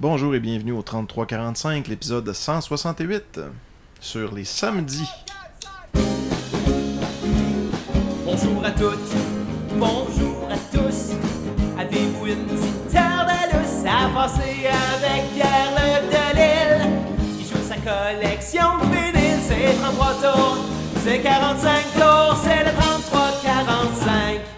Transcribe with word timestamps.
Bonjour 0.00 0.34
et 0.34 0.40
bienvenue 0.40 0.72
au 0.72 0.80
3345, 0.80 1.86
l'épisode 1.88 2.32
168 2.32 3.38
sur 4.00 4.34
les 4.34 4.46
samedis. 4.46 5.06
Bonjour 8.24 8.64
à 8.64 8.70
toutes, 8.70 9.14
bonjour 9.74 10.48
à 10.50 10.56
tous. 10.74 11.10
Avez-vous 11.78 12.26
une 12.28 12.46
petite 12.46 12.96
heure 12.96 13.26
de 13.26 13.86
à 13.86 14.08
passer 14.14 14.68
avec 14.68 15.34
Pierre-Luc 15.34 16.10
Delisle? 16.10 16.88
Il 17.38 17.44
joue 17.44 17.62
sa 17.68 17.76
collection 17.76 18.78
de 18.78 18.84
vinyles, 18.86 19.42
c'est 19.46 19.74
33 19.82 20.14
tours, 20.14 20.64
c'est 21.04 21.20
45 21.20 21.92
tours, 21.92 22.38
c'est 22.42 22.64
le 22.64 22.70
33-45. 22.70 24.49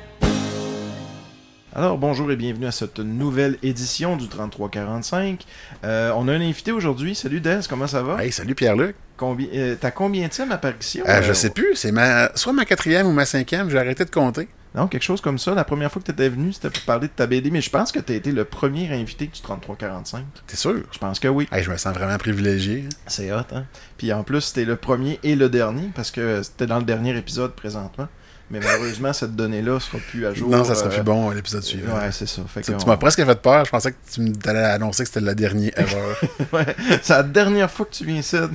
Alors 1.75 1.97
bonjour 1.97 2.31
et 2.31 2.37
bienvenue 2.37 2.67
à 2.67 2.71
cette 2.73 2.99
nouvelle 2.99 3.57
édition 3.63 4.17
du 4.17 4.29
3345. 4.29 5.43
Euh, 5.85 6.13
on 6.17 6.29
a 6.29 6.33
un 6.33 6.41
invité 6.41 6.71
aujourd'hui. 6.71 7.15
Salut 7.15 7.41
Des, 7.41 7.61
comment 7.69 7.87
ça 7.87 8.03
va? 8.03 8.23
Hey, 8.23 8.31
salut 8.31 8.55
Pierre-Luc. 8.55 8.95
Combi- 9.19 9.49
euh, 9.55 9.75
ta 9.77 9.91
combienième 9.91 10.53
apparition? 10.53 11.05
Euh, 11.09 11.21
Euh, 11.21 11.23
je 11.23 11.33
sais 11.33 11.49
plus, 11.51 11.75
c'est 11.77 11.93
ma 11.93 12.31
soit 12.37 12.53
ma 12.53 12.67
quatrième 12.67 13.07
ou 13.07 13.13
ma 13.13 13.25
cinquième, 13.25 13.71
j'ai 13.71 13.79
arrêté 13.79 14.05
de 14.05 14.11
compter. 14.11 14.49
Non, 14.75 14.87
quelque 14.87 15.03
chose 15.03 15.21
comme 15.23 15.39
ça. 15.39 15.55
La 15.55 15.65
première 15.65 15.91
fois 15.93 16.01
que 16.01 16.07
tu 16.07 16.13
étais 16.13 16.29
venu, 16.31 16.53
c'était 16.53 16.71
pour 16.71 16.83
parler 16.83 17.07
de 17.07 17.13
ta 17.13 17.27
BD, 17.27 17.51
mais 17.51 17.61
je 17.63 17.69
pense 17.71 17.91
que 17.93 18.01
tu 18.01 18.13
as 18.13 18.17
été 18.17 18.33
le 18.33 18.45
premier 18.45 18.91
invité 18.93 19.27
du 19.27 19.41
3345. 19.41 20.25
T'es 20.47 20.57
sûr? 20.57 20.83
Je 20.91 20.99
pense 20.99 21.21
que 21.21 21.29
oui. 21.29 21.47
Hey, 21.53 21.63
je 21.63 21.71
me 21.71 21.77
sens 21.79 21.95
vraiment 21.95 22.17
privilégié. 22.19 22.85
C'est 23.07 23.33
hot, 23.33 23.41
hein? 23.55 23.65
Puis 23.99 24.13
en 24.13 24.23
plus, 24.25 24.41
c'était 24.41 24.65
le 24.67 24.77
premier 24.77 25.19
et 25.23 25.37
le 25.37 25.49
dernier, 25.51 25.91
parce 25.95 26.11
que 26.11 26.43
c'était 26.43 26.67
dans 26.67 26.79
le 26.79 26.85
dernier 26.85 27.17
épisode 27.17 27.53
présentement. 27.53 28.09
Mais 28.53 28.61
malheureusement, 28.61 29.15
cette 29.15 29.35
donnée-là 29.35 29.81
sera 29.81 29.97
plus 29.97 30.27
à 30.27 30.35
jour. 30.35 30.51
non, 30.51 30.63
ça 30.63 30.75
sera 30.75 30.91
euh, 30.91 30.93
plus 30.93 31.03
bon 31.03 31.31
à 31.31 31.35
l'épisode 31.35 31.63
suivant. 31.63 31.95
Ouais, 31.95 32.13
c'est 32.13 32.27
ça. 32.27 32.43
Fait 32.47 32.61
Tu, 32.61 32.73
m'as 32.87 32.99
presque 32.99 33.25
fait 33.25 33.41
peur, 33.41 33.65
je 33.65 33.71
pensais 33.71 33.93
que 33.93 33.97
tu 34.13 34.31
t'allais 34.33 34.63
annoncer 34.63 35.05
que 35.05 35.09
c'était 35.09 35.25
la 35.25 35.35
dernière. 35.35 35.73
Ouais, 36.53 36.77
c'est 37.03 37.15
la 37.15 37.23
dernière 37.23 37.71
fois 37.71 37.87
que 37.87 37.93
tu 37.93 38.05
viens 38.05 38.19
ici. 38.19 38.37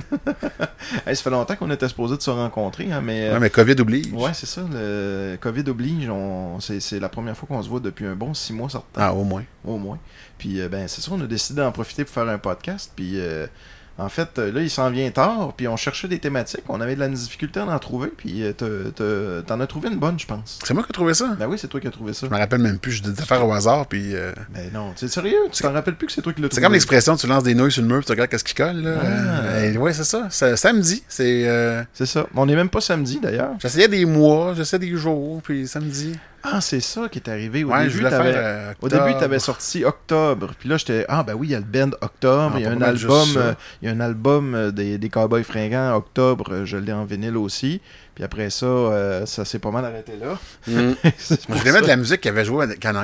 Hey, 1.06 1.16
ça 1.16 1.22
fait 1.24 1.30
longtemps 1.30 1.56
qu'on 1.56 1.70
était 1.70 1.88
supposé 1.88 2.16
de 2.16 2.22
se 2.22 2.30
rencontrer, 2.30 2.92
hein, 2.92 3.00
mais... 3.02 3.28
euh, 3.28 3.34
ouais, 3.34 3.40
mais 3.40 3.50
COVID 3.50 3.74
oblige. 3.80 4.12
Ouais, 4.12 4.32
c'est 4.34 4.46
ça. 4.46 4.62
Le 4.70 5.36
COVID 5.40 5.68
oblige. 5.68 6.08
On... 6.08 6.60
C'est, 6.60 6.78
c'est 6.80 7.00
la 7.00 7.08
première 7.08 7.36
fois 7.36 7.48
qu'on 7.48 7.62
se 7.62 7.68
voit 7.68 7.80
depuis 7.80 8.06
un 8.06 8.14
bon 8.14 8.34
six 8.34 8.52
mois, 8.52 8.68
certain. 8.68 8.86
Ah, 8.96 9.12
au 9.12 9.24
moins. 9.24 9.42
Au 9.64 9.76
moins. 9.78 9.98
Puis, 10.38 10.60
euh, 10.60 10.68
ben, 10.68 10.86
c'est 10.86 11.00
ça. 11.00 11.10
On 11.12 11.20
a 11.20 11.26
décidé 11.26 11.60
d'en 11.60 11.72
profiter 11.72 12.04
pour 12.04 12.14
faire 12.14 12.28
un 12.28 12.38
podcast. 12.38 12.92
Puis, 12.94 13.14
euh, 13.16 13.46
en 13.98 14.08
fait, 14.08 14.28
euh, 14.38 14.52
là, 14.52 14.60
il 14.62 14.70
s'en 14.70 14.90
vient 14.90 15.10
tard. 15.10 15.52
Puis, 15.56 15.66
on 15.68 15.76
cherchait 15.76 16.08
des 16.08 16.18
thématiques. 16.18 16.62
On 16.68 16.80
avait 16.80 16.94
de 16.94 17.00
la 17.00 17.08
difficulté 17.08 17.60
à 17.60 17.66
en 17.66 17.78
trouver. 17.78 18.08
Puis, 18.16 18.42
euh, 18.62 19.40
t'en 19.42 19.60
as 19.60 19.66
trouvé 19.66 19.88
une 19.88 19.98
bonne, 19.98 20.18
je 20.18 20.26
pense. 20.26 20.58
C'est 20.64 20.74
moi 20.74 20.82
qui 20.84 20.90
ai 20.90 20.92
trouvé 20.92 21.14
ça. 21.14 21.34
Ben 21.38 21.46
oui, 21.48 21.58
c'est 21.58 21.68
toi 21.68 21.80
qui 21.80 21.86
as 21.88 21.90
trouvé 21.90 22.12
ça. 22.12 22.26
Je 22.26 22.32
me 22.32 22.38
rappelle 22.38 22.60
même 22.60 22.78
plus, 22.78 22.92
je 22.92 23.02
dis 23.02 23.12
des 23.12 23.20
affaires 23.20 23.46
au 23.46 23.52
hasard, 23.52 23.86
puis... 23.86 24.14
euh, 24.14 24.32
Ben 24.54 24.70
non, 24.72 24.92
c'est 24.96 25.08
sérieux? 25.08 25.36
Tu 25.52 25.62
t'en 25.62 25.72
rappelles 25.72 25.96
plus 25.96 26.06
que 26.06 26.12
c'est 26.12 26.22
toi 26.22 26.32
qui 26.32 26.40
l'as 26.40 26.46
C'est 26.46 26.50
trouvé. 26.50 26.62
comme 26.64 26.72
l'expression, 26.74 27.16
tu 27.16 27.26
lances 27.26 27.42
des 27.44 27.54
nouilles 27.54 27.72
sur 27.72 27.82
le 27.82 27.88
mur, 27.88 27.98
puis 27.98 28.06
tu 28.06 28.12
regardes 28.12 28.30
qu'est-ce 28.30 28.44
qui 28.44 28.54
colle, 28.54 28.82
là. 28.82 28.94
Ah. 29.02 29.64
Et 29.64 29.76
ouais, 29.76 29.92
c'est 29.92 30.04
ça. 30.04 30.26
C'est 30.30 30.56
samedi, 30.56 31.02
c'est... 31.08 31.48
euh, 31.48 31.82
C'est 31.92 32.06
ça. 32.06 32.26
On 32.34 32.46
n'est 32.46 32.56
même 32.56 32.68
pas 32.70 32.80
samedi, 32.80 33.18
d'ailleurs. 33.20 33.52
J'essayais 33.60 33.88
des 33.88 34.04
mois, 34.04 34.54
j'essayais 34.56 34.78
des 34.80 34.96
jours, 34.96 35.40
puis 35.42 35.66
samedi. 35.66 36.14
Ah, 36.52 36.60
c'est 36.60 36.80
ça 36.80 37.08
qui 37.08 37.18
est 37.18 37.28
arrivé. 37.28 37.64
Au 37.64 37.70
ouais, 37.70 37.84
début, 37.86 38.04
euh, 38.04 38.72
tu 39.18 39.24
avais 39.24 39.38
sorti 39.38 39.84
Octobre. 39.84 40.52
Puis 40.58 40.68
là, 40.68 40.76
j'étais 40.76 41.04
Ah, 41.08 41.22
ben 41.22 41.34
oui, 41.34 41.48
il 41.48 41.50
y 41.50 41.54
a 41.54 41.60
le 41.60 41.64
band 41.64 41.90
Octobre. 42.00 42.52
Ah, 42.54 42.58
il 42.58 42.64
y 42.64 42.66
a 42.66 42.70
un 42.70 42.80
album 42.80 43.28
euh, 43.36 43.54
il 43.82 43.88
y 43.88 43.90
a 43.90 43.94
un 43.94 44.00
album 44.00 44.54
euh, 44.54 44.70
des, 44.70 44.98
des 44.98 45.08
Cowboys 45.08 45.44
fringants. 45.44 45.94
Octobre, 45.94 46.52
euh, 46.52 46.64
je 46.64 46.76
l'ai 46.76 46.92
en 46.92 47.04
vinyle 47.04 47.36
aussi. 47.36 47.80
Puis 48.18 48.24
après 48.24 48.50
ça, 48.50 48.66
euh, 48.66 49.26
ça 49.26 49.44
s'est 49.44 49.60
pas 49.60 49.70
mal 49.70 49.84
arrêté 49.84 50.14
là. 50.20 50.36
Mm. 50.66 50.94
Je 51.04 51.52
voulais 51.52 51.70
mettre 51.70 51.84
de 51.84 51.86
la 51.86 51.96
musique 51.96 52.20
qu'il 52.20 52.32
avait 52.32 52.44
joué 52.44 52.66
qu'on 52.82 52.96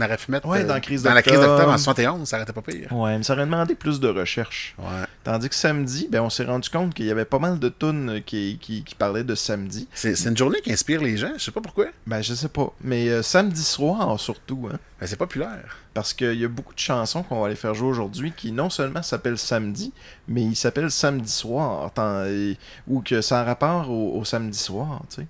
aurait 0.00 0.16
pu 0.16 0.30
mettre 0.30 0.46
Ouais, 0.46 0.60
euh, 0.62 0.68
dans 0.68 0.78
Crise 0.78 1.02
la 1.02 1.20
crise 1.20 1.40
d'octobre. 1.40 1.68
en 1.72 1.76
71, 1.78 2.28
ça 2.28 2.36
arrêtait 2.36 2.52
pas 2.52 2.62
pire. 2.62 2.86
Ouais, 2.92 3.18
mais 3.18 3.24
ça 3.24 3.32
aurait 3.32 3.44
demandé 3.44 3.74
plus 3.74 3.98
de 3.98 4.06
recherche. 4.06 4.76
Ouais. 4.78 4.84
Tandis 5.24 5.48
que 5.48 5.56
samedi, 5.56 6.06
ben, 6.08 6.20
on 6.20 6.30
s'est 6.30 6.44
rendu 6.44 6.70
compte 6.70 6.94
qu'il 6.94 7.06
y 7.06 7.10
avait 7.10 7.24
pas 7.24 7.40
mal 7.40 7.58
de 7.58 7.70
tunes 7.70 8.08
euh, 8.08 8.20
qui, 8.24 8.56
qui, 8.62 8.84
qui 8.84 8.94
parlaient 8.94 9.24
de 9.24 9.34
samedi. 9.34 9.88
C'est 9.94 10.14
c'est 10.14 10.28
une 10.28 10.36
journée 10.36 10.60
qui 10.62 10.72
inspire 10.72 11.02
les 11.02 11.16
gens, 11.16 11.32
je 11.36 11.42
sais 11.42 11.50
pas 11.50 11.60
pourquoi. 11.60 11.86
Ben, 12.06 12.22
je 12.22 12.32
sais 12.32 12.48
pas. 12.48 12.72
Mais 12.84 13.08
euh, 13.08 13.22
samedi 13.22 13.62
soir, 13.62 14.18
surtout, 14.18 14.68
hein. 14.72 14.78
Mais 15.00 15.06
c'est 15.06 15.16
populaire. 15.16 15.76
Parce 15.94 16.12
qu'il 16.14 16.34
y 16.40 16.44
a 16.44 16.48
beaucoup 16.48 16.74
de 16.74 16.78
chansons 16.78 17.22
qu'on 17.22 17.40
va 17.40 17.46
aller 17.46 17.54
faire 17.54 17.74
jouer 17.74 17.88
aujourd'hui 17.88 18.32
qui 18.36 18.50
non 18.52 18.70
seulement 18.70 19.02
s'appellent 19.02 19.38
samedi, 19.38 19.92
mais 20.28 20.42
ils 20.42 20.56
s'appellent 20.56 20.90
samedi 20.90 21.30
soir. 21.30 21.90
et- 22.26 22.56
ou 22.88 23.00
que 23.02 23.20
ça 23.20 23.40
a 23.40 23.44
rapport 23.44 23.90
au, 23.90 24.18
au 24.18 24.24
samedi 24.24 24.58
soir, 24.58 25.00
tu 25.10 25.22
sais. 25.22 25.26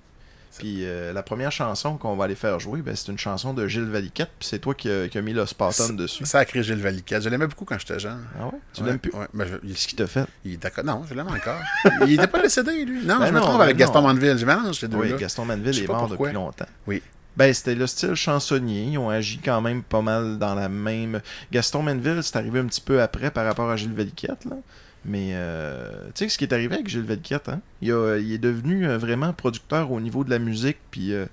Puis 0.58 0.80
euh, 0.84 1.14
la 1.14 1.22
première 1.22 1.50
chanson 1.50 1.96
qu'on 1.96 2.14
va 2.14 2.26
aller 2.26 2.34
faire 2.34 2.60
jouer, 2.60 2.82
ben, 2.82 2.94
c'est 2.94 3.10
une 3.10 3.16
chanson 3.18 3.54
de 3.54 3.66
Gilles 3.66 3.84
Valiquette, 3.88 4.28
puis 4.38 4.46
c'est 4.46 4.58
toi 4.58 4.74
qui 4.74 4.90
a, 4.90 5.08
qui 5.08 5.16
a 5.16 5.22
mis 5.22 5.32
le 5.32 5.46
Spartan 5.46 5.94
dessus. 5.94 6.26
Ça 6.26 6.40
a 6.40 6.44
créé 6.44 6.62
Gilles 6.62 6.76
Valiquette. 6.82 7.22
Je 7.22 7.30
l'aimais 7.30 7.46
beaucoup 7.46 7.64
quand 7.64 7.78
j'étais 7.78 7.98
jeune. 7.98 8.22
Ah 8.38 8.44
ouais? 8.46 8.52
Tu 8.74 8.82
Ouais, 8.82 8.88
l'aimes 8.88 8.98
plus? 8.98 9.12
Ouais, 9.14 9.26
je- 9.46 9.66
Qu'est-ce 9.66 9.88
qu'il 9.88 9.96
t'a 9.96 10.06
fait? 10.06 10.26
il 10.44 10.52
est 10.52 10.56
d'accord. 10.58 10.84
Non, 10.84 11.04
je 11.08 11.14
l'aime 11.14 11.28
encore. 11.28 11.58
il 12.06 12.12
était 12.12 12.26
pas 12.26 12.42
décédé, 12.42 12.84
lui. 12.84 13.02
Non, 13.06 13.18
Ben 13.18 13.28
je 13.28 13.32
me 13.32 13.40
trompe 13.40 13.56
ben 13.56 13.64
avec 13.64 13.76
non. 13.76 13.80
Gaston 13.80 14.02
Mandeville. 14.02 14.36
Je 14.36 14.44
mélange 14.44 14.80
les 14.82 14.88
deux 14.88 14.96
Oui. 14.98 15.14
Gaston 15.18 15.46
Manville 15.46 15.82
est 15.82 15.86
mort 15.88 16.06
pourquoi. 16.06 16.26
depuis 16.28 16.34
longtemps. 16.34 16.66
Oui. 16.86 17.02
Ben, 17.36 17.52
c'était 17.52 17.74
le 17.74 17.86
style 17.86 18.14
chansonnier. 18.14 18.84
Ils 18.84 18.98
ont 18.98 19.08
agi 19.08 19.38
quand 19.42 19.60
même 19.60 19.82
pas 19.82 20.02
mal 20.02 20.38
dans 20.38 20.54
la 20.54 20.68
même. 20.68 21.20
Gaston 21.50 21.82
Manville, 21.82 22.20
c'est 22.22 22.36
arrivé 22.36 22.60
un 22.60 22.66
petit 22.66 22.80
peu 22.80 23.00
après 23.00 23.30
par 23.30 23.44
rapport 23.44 23.70
à 23.70 23.76
Gilles 23.76 23.94
Valiquette, 23.94 24.44
là. 24.44 24.56
Mais, 25.04 25.30
euh, 25.32 26.06
tu 26.14 26.24
sais, 26.24 26.28
ce 26.28 26.38
qui 26.38 26.44
est 26.44 26.52
arrivé 26.52 26.74
avec 26.74 26.88
Gilles 26.88 27.02
Valiquette, 27.02 27.48
hein? 27.48 27.60
il 27.80 27.90
est 27.90 28.38
devenu 28.38 28.86
euh, 28.86 28.98
vraiment 28.98 29.32
producteur 29.32 29.90
au 29.90 30.00
niveau 30.00 30.22
de 30.22 30.30
la 30.30 30.38
musique, 30.38 30.76
puis 30.92 31.12
euh, 31.12 31.26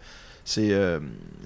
c'est 0.49 0.71
euh, 0.71 0.99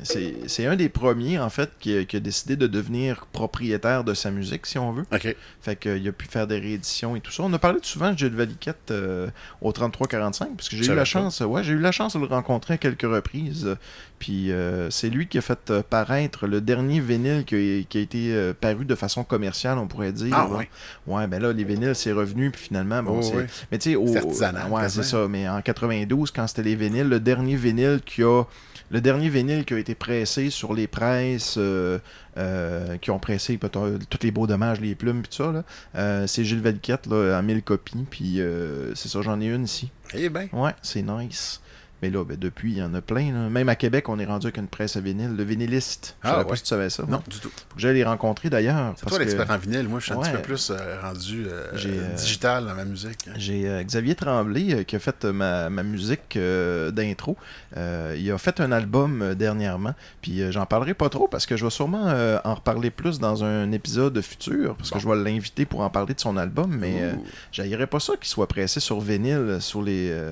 c'est 0.03 0.33
c'est 0.47 0.65
un 0.65 0.77
des 0.77 0.87
premiers, 0.87 1.37
en 1.37 1.49
fait, 1.49 1.71
qui 1.81 1.97
a, 1.97 2.05
qui 2.05 2.15
a 2.15 2.19
décidé 2.21 2.55
de 2.55 2.67
devenir 2.67 3.25
propriétaire 3.33 4.05
de 4.05 4.13
sa 4.13 4.31
musique, 4.31 4.65
si 4.65 4.77
on 4.77 4.93
veut. 4.93 5.03
Ok. 5.11 5.35
Fait 5.61 5.75
qu'il 5.75 6.07
a 6.07 6.11
pu 6.13 6.25
faire 6.25 6.47
des 6.47 6.57
rééditions 6.57 7.17
et 7.17 7.19
tout 7.19 7.31
ça. 7.31 7.43
On 7.43 7.51
a 7.51 7.59
parlé 7.59 7.79
souvent 7.81 8.13
de 8.13 8.17
Gilles 8.17 8.33
Valiquette 8.33 8.91
euh, 8.91 9.27
au 9.61 9.71
33-45, 9.73 10.55
parce 10.55 10.69
que 10.69 10.77
j'ai 10.77 10.85
eu 10.85 10.95
la 10.95 11.03
chance, 11.03 11.41
ouais, 11.41 11.65
j'ai 11.65 11.73
eu 11.73 11.79
la 11.79 11.91
chance 11.91 12.15
de 12.15 12.19
le 12.21 12.27
rencontrer 12.27 12.75
à 12.75 12.77
quelques 12.77 13.01
reprises. 13.01 13.75
Puis 14.19 14.53
euh, 14.53 14.89
c'est 14.89 15.09
lui 15.09 15.27
qui 15.27 15.37
a 15.37 15.41
fait 15.41 15.81
paraître 15.81 16.47
le 16.47 16.61
dernier 16.61 17.01
vinyle 17.01 17.43
qui 17.43 17.55
a, 17.55 17.83
qui 17.83 17.97
a 17.97 18.01
été 18.01 18.53
paru 18.61 18.85
de 18.85 18.95
façon 18.95 19.25
commerciale, 19.25 19.79
on 19.79 19.87
pourrait 19.87 20.13
dire. 20.13 20.33
Ah, 20.33 20.47
ouais. 20.47 20.69
Ouais, 21.07 21.27
ben 21.27 21.41
là, 21.41 21.51
les 21.51 21.65
vinyles, 21.65 21.95
c'est 21.95 22.13
revenu, 22.13 22.51
puis 22.51 22.61
finalement, 22.61 23.03
bon, 23.03 23.19
Oh, 23.19 23.21
c'est... 23.21 23.35
ouais. 23.35 23.47
Mais 23.69 23.77
tu 23.79 23.91
sais, 23.91 23.95
au... 23.97 24.05
Ouais, 24.07 24.89
c'est 24.89 25.03
ça. 25.03 25.27
Mais 25.27 25.49
en 25.49 25.61
92, 25.61 26.31
quand 26.31 26.47
c'était 26.47 26.63
les 26.63 26.75
vinyles, 26.75 27.09
le 27.09 27.19
dernier 27.19 27.57
vinyle 27.57 27.99
qui 28.05 28.23
a... 28.23 28.43
Le 28.93 29.01
dernier 29.01 29.27
vinyle 29.27 29.65
qui 29.65 29.73
a 29.73 29.79
été 29.79 29.95
pressé 29.95 30.51
sur 30.51 30.75
les 30.75 30.85
presses 30.85 31.55
euh, 31.57 31.97
euh, 32.37 32.97
qui 32.97 33.09
ont 33.09 33.17
pressé 33.17 33.57
peut-être 33.57 33.97
tous 34.07 34.19
les 34.21 34.29
beaux 34.29 34.45
dommages, 34.45 34.79
les 34.81 34.93
plumes, 34.93 35.23
puis 35.23 35.35
tout 35.35 35.43
ça, 35.43 35.63
euh, 35.95 36.27
c'est 36.27 36.45
Gilles 36.45 36.61
Valiquette 36.61 37.07
là, 37.07 37.39
en 37.39 37.41
1000 37.41 37.63
copies, 37.63 38.05
puis 38.07 38.39
euh, 38.39 38.93
c'est 38.93 39.09
ça, 39.09 39.23
j'en 39.23 39.41
ai 39.41 39.47
une 39.47 39.63
ici. 39.63 39.89
Eh 40.13 40.29
ben. 40.29 40.47
Ouais, 40.53 40.75
c'est 40.83 41.01
nice. 41.01 41.59
Mais 42.03 42.09
là, 42.09 42.25
ben, 42.25 42.35
depuis, 42.37 42.73
il 42.73 42.77
y 42.79 42.83
en 42.83 42.93
a 42.95 42.99
plein. 43.01 43.31
là. 43.31 43.47
Même 43.49 43.69
à 43.69 43.75
Québec, 43.77 44.09
on 44.09 44.19
est 44.19 44.25
rendu 44.25 44.47
avec 44.47 44.57
une 44.57 44.67
presse 44.67 44.97
à 44.97 44.99
vinyle, 44.99 45.37
le 45.37 45.43
vinyliste. 45.45 46.17
Je 46.21 46.27
Ah, 46.27 46.31
savais 46.33 46.43
pas 46.43 46.49
ouais. 46.49 46.55
si 46.57 46.63
tu 46.63 46.67
savais 46.67 46.89
ça. 46.89 47.03
Non, 47.07 47.21
du 47.29 47.39
tout. 47.39 47.47
Faut 47.49 47.75
que 47.75 47.81
j'aille 47.81 47.95
les 47.95 48.03
rencontrer 48.03 48.49
d'ailleurs. 48.49 48.93
C'est 48.97 49.05
toi 49.05 49.17
que 49.17 49.23
l'expert 49.23 49.49
en 49.49 49.57
vinyle. 49.57 49.87
Moi, 49.87 49.99
je 49.99 50.05
suis 50.05 50.13
un 50.13 50.17
petit 50.19 50.31
peu 50.31 50.41
plus 50.41 50.69
euh, 50.69 50.99
rendu 51.01 51.45
euh, 51.47 51.71
euh, 51.73 52.15
digital 52.15 52.65
dans 52.65 52.75
ma 52.75 52.83
musique. 52.83 53.19
J'ai 53.37 53.83
Xavier 53.85 54.15
Tremblay 54.15 54.83
qui 54.83 54.97
a 54.97 54.99
fait 54.99 55.23
ma, 55.23 55.69
ma 55.69 55.83
musique 55.83 56.37
d'intro. 56.37 57.37
Il 57.77 58.31
a 58.31 58.37
fait 58.37 58.59
un 58.59 58.71
album 58.73 59.33
dernièrement. 59.35 59.93
Puis 60.21 60.51
j'en 60.51 60.65
parlerai 60.65 60.93
pas 60.93 61.07
trop 61.07 61.29
parce 61.29 61.45
que 61.45 61.55
je 61.55 61.63
vais 61.63 61.71
sûrement 61.71 62.13
en 62.43 62.53
reparler 62.55 62.91
plus 62.91 63.19
dans 63.19 63.45
un 63.45 63.71
épisode 63.71 64.19
futur. 64.21 64.75
Parce 64.75 64.89
que 64.91 64.99
je 64.99 65.07
vais 65.07 65.15
l'inviter 65.15 65.65
pour 65.65 65.79
en 65.81 65.89
parler 65.89 66.13
de 66.13 66.19
son 66.19 66.35
album. 66.35 66.75
Mais 66.77 67.13
j'haïrais 67.53 67.87
pas 67.87 67.99
ça 68.01 68.13
qu'il 68.17 68.27
soit 68.27 68.47
pressé 68.47 68.81
sur 68.81 68.99
vinyle. 68.99 69.57
sur 69.61 69.81
les. 69.81 70.09
euh, 70.11 70.31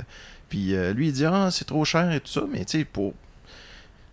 puis 0.52 0.76
euh, 0.76 0.94
lui, 0.94 1.08
il 1.08 1.14
dit 1.14 1.26
Ah, 1.26 1.48
c'est 1.50 1.66
trop 1.66 1.84
cher 1.86 2.12
et 2.12 2.20
tout 2.20 2.32
ça. 2.32 2.44
Mais 2.52 2.64
tu 2.66 2.80
sais, 2.80 2.86
pour. 2.86 3.14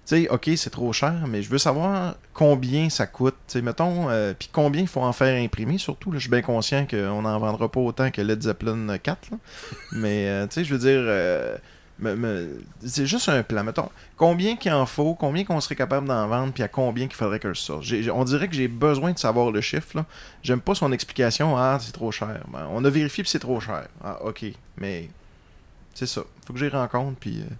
Tu 0.06 0.22
sais, 0.22 0.28
ok, 0.30 0.48
c'est 0.56 0.70
trop 0.70 0.90
cher, 0.94 1.24
mais 1.28 1.42
je 1.42 1.50
veux 1.50 1.58
savoir 1.58 2.14
combien 2.32 2.88
ça 2.88 3.06
coûte. 3.06 3.34
Tu 3.46 3.54
sais, 3.54 3.62
mettons, 3.62 4.08
euh, 4.08 4.32
puis 4.38 4.48
combien 4.50 4.80
il 4.80 4.88
faut 4.88 5.02
en 5.02 5.12
faire 5.12 5.42
imprimer, 5.42 5.76
surtout. 5.76 6.12
je 6.14 6.18
suis 6.18 6.30
bien 6.30 6.40
conscient 6.40 6.86
qu'on 6.86 7.20
n'en 7.20 7.38
vendra 7.38 7.70
pas 7.70 7.80
autant 7.80 8.10
que 8.10 8.22
Led 8.22 8.40
Zeppelin 8.40 8.96
4. 8.96 9.30
là. 9.32 9.36
Mais, 9.92 10.28
euh, 10.28 10.46
tu 10.46 10.54
sais, 10.54 10.64
je 10.64 10.72
veux 10.72 10.78
dire, 10.80 11.00
euh, 11.04 11.58
me- 11.98 12.14
me- 12.16 12.62
c'est 12.86 13.04
juste 13.06 13.28
un 13.28 13.42
plan. 13.42 13.62
Mettons, 13.64 13.90
combien 14.16 14.56
qu'il 14.56 14.72
en 14.72 14.86
faut, 14.86 15.14
combien 15.14 15.44
qu'on 15.44 15.60
serait 15.60 15.76
capable 15.76 16.08
d'en 16.08 16.26
vendre, 16.26 16.54
puis 16.54 16.62
à 16.62 16.68
combien 16.68 17.06
qu'il 17.06 17.16
faudrait 17.16 17.38
que 17.40 17.52
je 17.52 17.60
sorte. 17.60 17.82
J'ai- 17.82 18.10
on 18.10 18.24
dirait 18.24 18.48
que 18.48 18.54
j'ai 18.54 18.68
besoin 18.68 19.12
de 19.12 19.18
savoir 19.18 19.50
le 19.50 19.60
chiffre. 19.60 19.94
là. 19.94 20.06
J'aime 20.42 20.62
pas 20.62 20.74
son 20.74 20.90
explication. 20.90 21.54
Ah, 21.58 21.76
c'est 21.82 21.92
trop 21.92 22.12
cher. 22.12 22.44
Ben, 22.50 22.66
on 22.72 22.82
a 22.86 22.88
vérifié, 22.88 23.24
puis 23.24 23.30
c'est 23.30 23.40
trop 23.40 23.60
cher. 23.60 23.86
Ah, 24.02 24.20
ok. 24.24 24.46
Mais, 24.78 25.10
c'est 25.98 26.06
ça. 26.06 26.22
Faut 26.46 26.52
que 26.52 26.58
j'y 26.58 26.68
rencontre, 26.68 27.18
puis. 27.18 27.40
euh, 27.40 27.54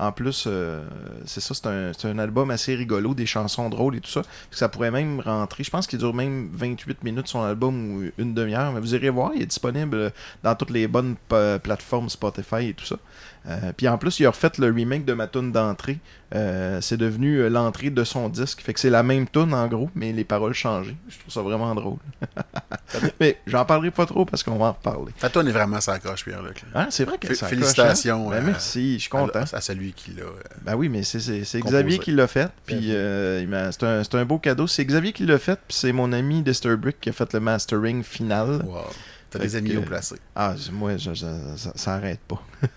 En 0.00 0.12
plus, 0.12 0.44
euh, 0.46 0.86
c'est 1.26 1.40
ça, 1.40 1.54
c'est 1.54 1.66
un, 1.66 1.90
un 2.12 2.18
album 2.20 2.50
assez 2.52 2.76
rigolo, 2.76 3.14
des 3.14 3.26
chansons 3.26 3.68
drôles 3.68 3.96
et 3.96 4.00
tout 4.00 4.10
ça. 4.10 4.22
Ça 4.52 4.68
pourrait 4.68 4.92
même 4.92 5.18
rentrer, 5.20 5.64
je 5.64 5.70
pense 5.70 5.88
qu'il 5.88 5.98
dure 5.98 6.14
même 6.14 6.50
28 6.52 7.02
minutes 7.02 7.26
son 7.26 7.42
album 7.42 7.74
ou 7.96 8.10
une 8.16 8.32
demi-heure, 8.32 8.72
mais 8.72 8.78
vous 8.80 8.94
irez 8.94 9.10
voir, 9.10 9.32
il 9.34 9.42
est 9.42 9.46
disponible 9.46 10.12
dans 10.44 10.54
toutes 10.54 10.70
les 10.70 10.86
bonnes 10.86 11.16
pa- 11.28 11.58
plateformes 11.58 12.08
Spotify 12.08 12.68
et 12.68 12.74
tout 12.74 12.84
ça. 12.86 12.96
Euh, 13.46 13.72
puis 13.76 13.88
en 13.88 13.96
plus, 13.98 14.18
il 14.20 14.26
a 14.26 14.30
refait 14.30 14.50
le 14.58 14.66
remake 14.72 15.04
de 15.04 15.12
ma 15.14 15.26
tune 15.26 15.52
d'entrée. 15.52 15.98
Euh, 16.34 16.80
c'est 16.82 16.96
devenu 16.98 17.38
euh, 17.38 17.48
l'entrée 17.48 17.88
de 17.90 18.04
son 18.04 18.28
disque. 18.28 18.60
Fait 18.60 18.74
que 18.74 18.80
c'est 18.80 18.90
la 18.90 19.02
même 19.02 19.26
tune 19.28 19.54
en 19.54 19.66
gros, 19.68 19.88
mais 19.94 20.12
les 20.12 20.24
paroles 20.24 20.52
changées. 20.52 20.96
Je 21.08 21.18
trouve 21.18 21.32
ça 21.32 21.40
vraiment 21.40 21.74
drôle. 21.74 21.96
mais 23.20 23.38
j'en 23.46 23.64
parlerai 23.64 23.90
pas 23.90 24.04
trop 24.06 24.24
parce 24.24 24.42
qu'on 24.42 24.56
va 24.58 24.66
en 24.66 24.72
reparler. 24.72 25.12
Toi, 25.18 25.30
on 25.36 25.46
est 25.46 25.52
vraiment 25.52 25.78
coche, 26.02 26.24
Pierre-Luc. 26.24 26.62
Hein, 26.74 26.88
c'est 26.90 27.04
vrai 27.04 27.16
que 27.18 27.32
ça 27.34 27.46
félicitations, 27.46 28.24
coche, 28.26 28.34
hein? 28.34 28.40
Ben, 28.40 28.44
euh, 28.44 28.50
merci, 28.50 28.94
je 28.94 29.00
suis 29.00 29.10
content. 29.10 29.44
À, 29.52 29.56
à 29.56 29.60
celui 29.60 29.92
qui 29.92 30.12
l'a. 30.12 30.24
Ben 30.62 30.74
oui, 30.74 30.88
mais 30.88 31.02
c'est. 31.02 31.18
Xavier 31.60 31.98
qui 31.98 32.12
l'a 32.12 32.26
fait. 32.26 32.50
Puis 32.66 32.92
euh, 32.94 33.70
c'est, 33.72 33.82
un, 33.84 34.04
c'est 34.04 34.14
un 34.16 34.24
beau 34.24 34.38
cadeau. 34.38 34.66
C'est 34.66 34.84
Xavier 34.84 35.12
qui 35.12 35.24
l'a 35.24 35.38
fait. 35.38 35.58
Puis 35.66 35.76
c'est 35.78 35.92
mon 35.92 36.12
ami 36.12 36.42
Disturbrick 36.42 37.00
qui 37.00 37.08
a 37.08 37.12
fait 37.12 37.32
le 37.32 37.40
mastering 37.40 38.02
final. 38.02 38.62
Wow. 38.66 38.82
T'as 39.30 39.38
des 39.40 39.56
amis 39.56 39.70
que- 39.72 39.76
au 39.78 39.82
placé. 39.82 40.16
Ah, 40.34 40.54
moi, 40.72 40.96
je- 40.96 41.12
je- 41.12 41.26
ça, 41.56 41.72
ça 41.74 41.94
arrête 41.94 42.20
pas. 42.20 42.42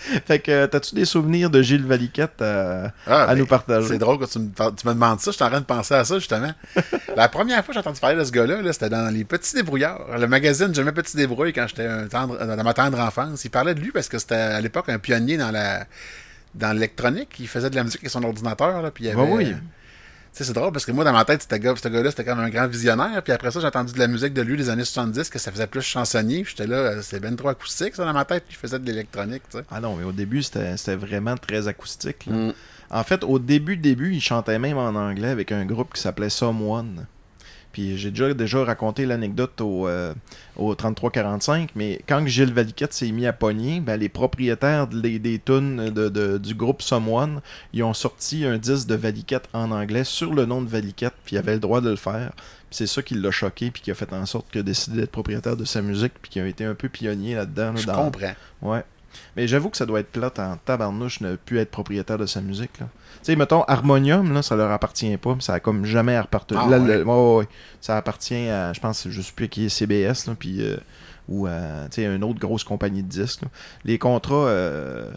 fait 0.26 0.38
que, 0.38 0.50
euh, 0.50 0.66
t'as-tu 0.66 0.94
des 0.94 1.04
souvenirs 1.04 1.50
de 1.50 1.62
Gilles 1.62 1.84
Valiquette 1.86 2.40
à, 2.42 2.92
Ah, 3.06 3.22
à 3.24 3.26
ben, 3.28 3.38
nous 3.40 3.46
partager? 3.46 3.88
C'est 3.88 3.98
drôle 3.98 4.18
que 4.18 4.24
tu 4.24 4.38
me, 4.38 4.48
par- 4.48 4.74
tu 4.74 4.86
me 4.86 4.92
demandes 4.94 5.20
ça. 5.20 5.30
Je 5.30 5.36
suis 5.36 5.44
en 5.44 5.48
train 5.50 5.60
de 5.60 5.64
penser 5.66 5.94
à 5.94 6.04
ça, 6.04 6.18
justement. 6.18 6.52
la 7.16 7.28
première 7.28 7.56
fois 7.64 7.68
que 7.68 7.72
j'ai 7.74 7.78
entendu 7.80 8.00
parler 8.00 8.16
de 8.16 8.24
ce 8.24 8.32
gars-là, 8.32 8.62
là, 8.62 8.72
c'était 8.72 8.88
dans 8.88 9.12
Les 9.12 9.24
Petits 9.24 9.54
Débrouillards. 9.54 10.18
Le 10.18 10.26
magazine 10.26 10.74
Jamais 10.74 10.92
Petit 10.92 11.16
Débrouille, 11.16 11.52
quand 11.52 11.66
j'étais 11.68 11.88
tendre- 12.08 12.38
dans 12.38 12.64
ma 12.64 12.74
tendre 12.74 12.98
enfance. 13.00 13.44
Il 13.44 13.50
parlait 13.50 13.74
de 13.74 13.80
lui 13.80 13.90
parce 13.92 14.08
que 14.08 14.18
c'était 14.18 14.34
à 14.34 14.60
l'époque 14.60 14.88
un 14.88 14.98
pionnier 14.98 15.36
dans 15.36 15.50
la 15.50 15.84
dans 16.54 16.72
l'électronique. 16.72 17.36
Il 17.38 17.46
faisait 17.48 17.70
de 17.70 17.76
la 17.76 17.84
musique 17.84 18.00
avec 18.00 18.10
son 18.10 18.24
ordinateur. 18.24 18.82
Là, 18.82 18.90
puis 18.90 19.04
il 19.04 19.10
y 19.10 19.14
Ben 19.14 19.20
avait, 19.22 19.32
oui. 19.32 19.54
Sais, 20.32 20.44
c'est 20.44 20.52
drôle 20.52 20.72
parce 20.72 20.84
que 20.84 20.92
moi, 20.92 21.02
dans 21.04 21.12
ma 21.12 21.24
tête, 21.24 21.42
ce 21.48 21.56
gars, 21.56 21.74
gars-là, 21.74 22.10
c'était 22.10 22.24
comme 22.24 22.38
un 22.38 22.50
grand 22.50 22.68
visionnaire. 22.68 23.22
Puis 23.22 23.32
après 23.32 23.50
ça, 23.50 23.60
j'ai 23.60 23.66
entendu 23.66 23.92
de 23.92 23.98
la 23.98 24.06
musique 24.06 24.32
de 24.32 24.42
lui 24.42 24.56
des 24.56 24.70
années 24.70 24.84
70, 24.84 25.28
que 25.28 25.38
ça 25.38 25.50
faisait 25.50 25.66
plus 25.66 25.82
chansonnier. 25.82 26.44
J'étais 26.48 26.66
là, 26.66 26.76
euh, 26.76 27.02
c'est 27.02 27.20
ben 27.20 27.34
trop 27.34 27.48
acoustique, 27.48 27.96
ça, 27.96 28.04
dans 28.04 28.12
ma 28.12 28.24
tête. 28.24 28.44
Puis 28.46 28.56
il 28.56 28.60
faisait 28.60 28.78
de 28.78 28.86
l'électronique, 28.86 29.42
tu 29.50 29.58
sais. 29.58 29.64
Ah 29.70 29.80
non, 29.80 29.96
mais 29.96 30.04
au 30.04 30.12
début, 30.12 30.42
c'était, 30.42 30.76
c'était 30.76 30.96
vraiment 30.96 31.36
très 31.36 31.66
acoustique. 31.66 32.26
là. 32.26 32.32
Mm. 32.32 32.52
En 32.92 33.04
fait, 33.04 33.22
au 33.22 33.38
début, 33.38 33.76
début, 33.76 34.12
il 34.12 34.20
chantait 34.20 34.58
même 34.58 34.76
en 34.76 34.88
anglais 34.88 35.28
avec 35.28 35.52
un 35.52 35.64
groupe 35.64 35.94
qui 35.94 36.00
s'appelait 36.00 36.30
Someone. 36.30 37.06
Puis 37.72 37.96
j'ai 37.98 38.10
déjà, 38.10 38.34
déjà 38.34 38.64
raconté 38.64 39.06
l'anecdote 39.06 39.60
au, 39.60 39.86
euh, 39.86 40.12
au 40.56 40.74
3345, 40.74 41.70
mais 41.76 42.00
quand 42.08 42.26
Gilles 42.26 42.52
Valiquette 42.52 42.92
s'est 42.92 43.10
mis 43.12 43.26
à 43.26 43.32
pogner, 43.32 43.80
ben, 43.80 43.96
les 43.98 44.08
propriétaires 44.08 44.86
des, 44.88 45.18
des 45.18 45.38
tunes 45.38 45.90
de, 45.90 46.08
de- 46.08 46.38
du 46.38 46.54
groupe 46.54 46.82
Someone, 46.82 47.40
ils 47.72 47.82
ont 47.82 47.94
sorti 47.94 48.44
un 48.44 48.58
disque 48.58 48.88
de 48.88 48.94
Valiquette 48.96 49.48
en 49.52 49.70
anglais 49.70 50.04
sur 50.04 50.34
le 50.34 50.46
nom 50.46 50.62
de 50.62 50.68
Valiquette, 50.68 51.14
puis 51.24 51.36
il 51.36 51.38
avait 51.38 51.54
le 51.54 51.60
droit 51.60 51.80
de 51.80 51.90
le 51.90 51.96
faire. 51.96 52.32
C'est 52.72 52.86
ça 52.86 53.02
qui 53.02 53.14
l'a 53.14 53.30
choqué, 53.30 53.70
puis 53.70 53.82
qui 53.82 53.90
a 53.90 53.94
fait 53.94 54.12
en 54.12 54.26
sorte 54.26 54.50
qu'il 54.50 54.60
a 54.60 54.64
décidé 54.64 54.98
d'être 55.00 55.10
propriétaire 55.10 55.56
de 55.56 55.64
sa 55.64 55.82
musique, 55.82 56.12
puis 56.20 56.30
qui 56.30 56.40
a 56.40 56.46
été 56.46 56.64
un 56.64 56.74
peu 56.74 56.88
pionnier 56.88 57.34
là-dedans. 57.34 57.72
là, 57.72 57.76
Je 57.80 57.86
dans- 57.86 57.94
comprends. 57.94 58.32
Ouais. 58.62 58.82
Mais 59.36 59.48
j'avoue 59.48 59.70
que 59.70 59.76
ça 59.76 59.86
doit 59.86 60.00
être 60.00 60.12
plate 60.12 60.38
en 60.38 60.56
tabarnouche 60.56 61.20
ne 61.20 61.34
plus 61.36 61.58
être 61.58 61.70
propriétaire 61.70 62.16
de 62.18 62.26
sa 62.26 62.40
musique. 62.40 62.78
Là. 62.78 62.88
Tu 63.22 63.26
sais, 63.32 63.36
mettons, 63.36 63.62
Harmonium, 63.64 64.32
là, 64.32 64.42
ça 64.42 64.56
leur 64.56 64.70
appartient 64.70 65.16
pas. 65.18 65.34
mais 65.34 65.40
Ça 65.40 65.54
a 65.54 65.60
comme 65.60 65.84
jamais 65.84 66.16
appartenu. 66.16 66.58
Ah 66.60 66.66
ouais? 66.68 67.48
Ça 67.80 67.96
appartient 67.96 68.48
à, 68.48 68.72
je 68.72 68.80
pense, 68.80 69.08
je 69.08 69.20
sais 69.22 69.32
plus 69.34 69.48
qui 69.48 69.66
est 69.66 69.68
CBS, 69.68 70.26
là, 70.26 70.34
puis, 70.38 70.62
euh, 70.62 70.76
ou 71.28 71.46
à 71.46 71.86
une 71.98 72.24
autre 72.24 72.40
grosse 72.40 72.64
compagnie 72.64 73.02
de 73.02 73.08
disques. 73.08 73.42
là. 73.42 73.48
Les 73.84 73.98
contrats, 73.98 74.46
euh, 74.46 75.10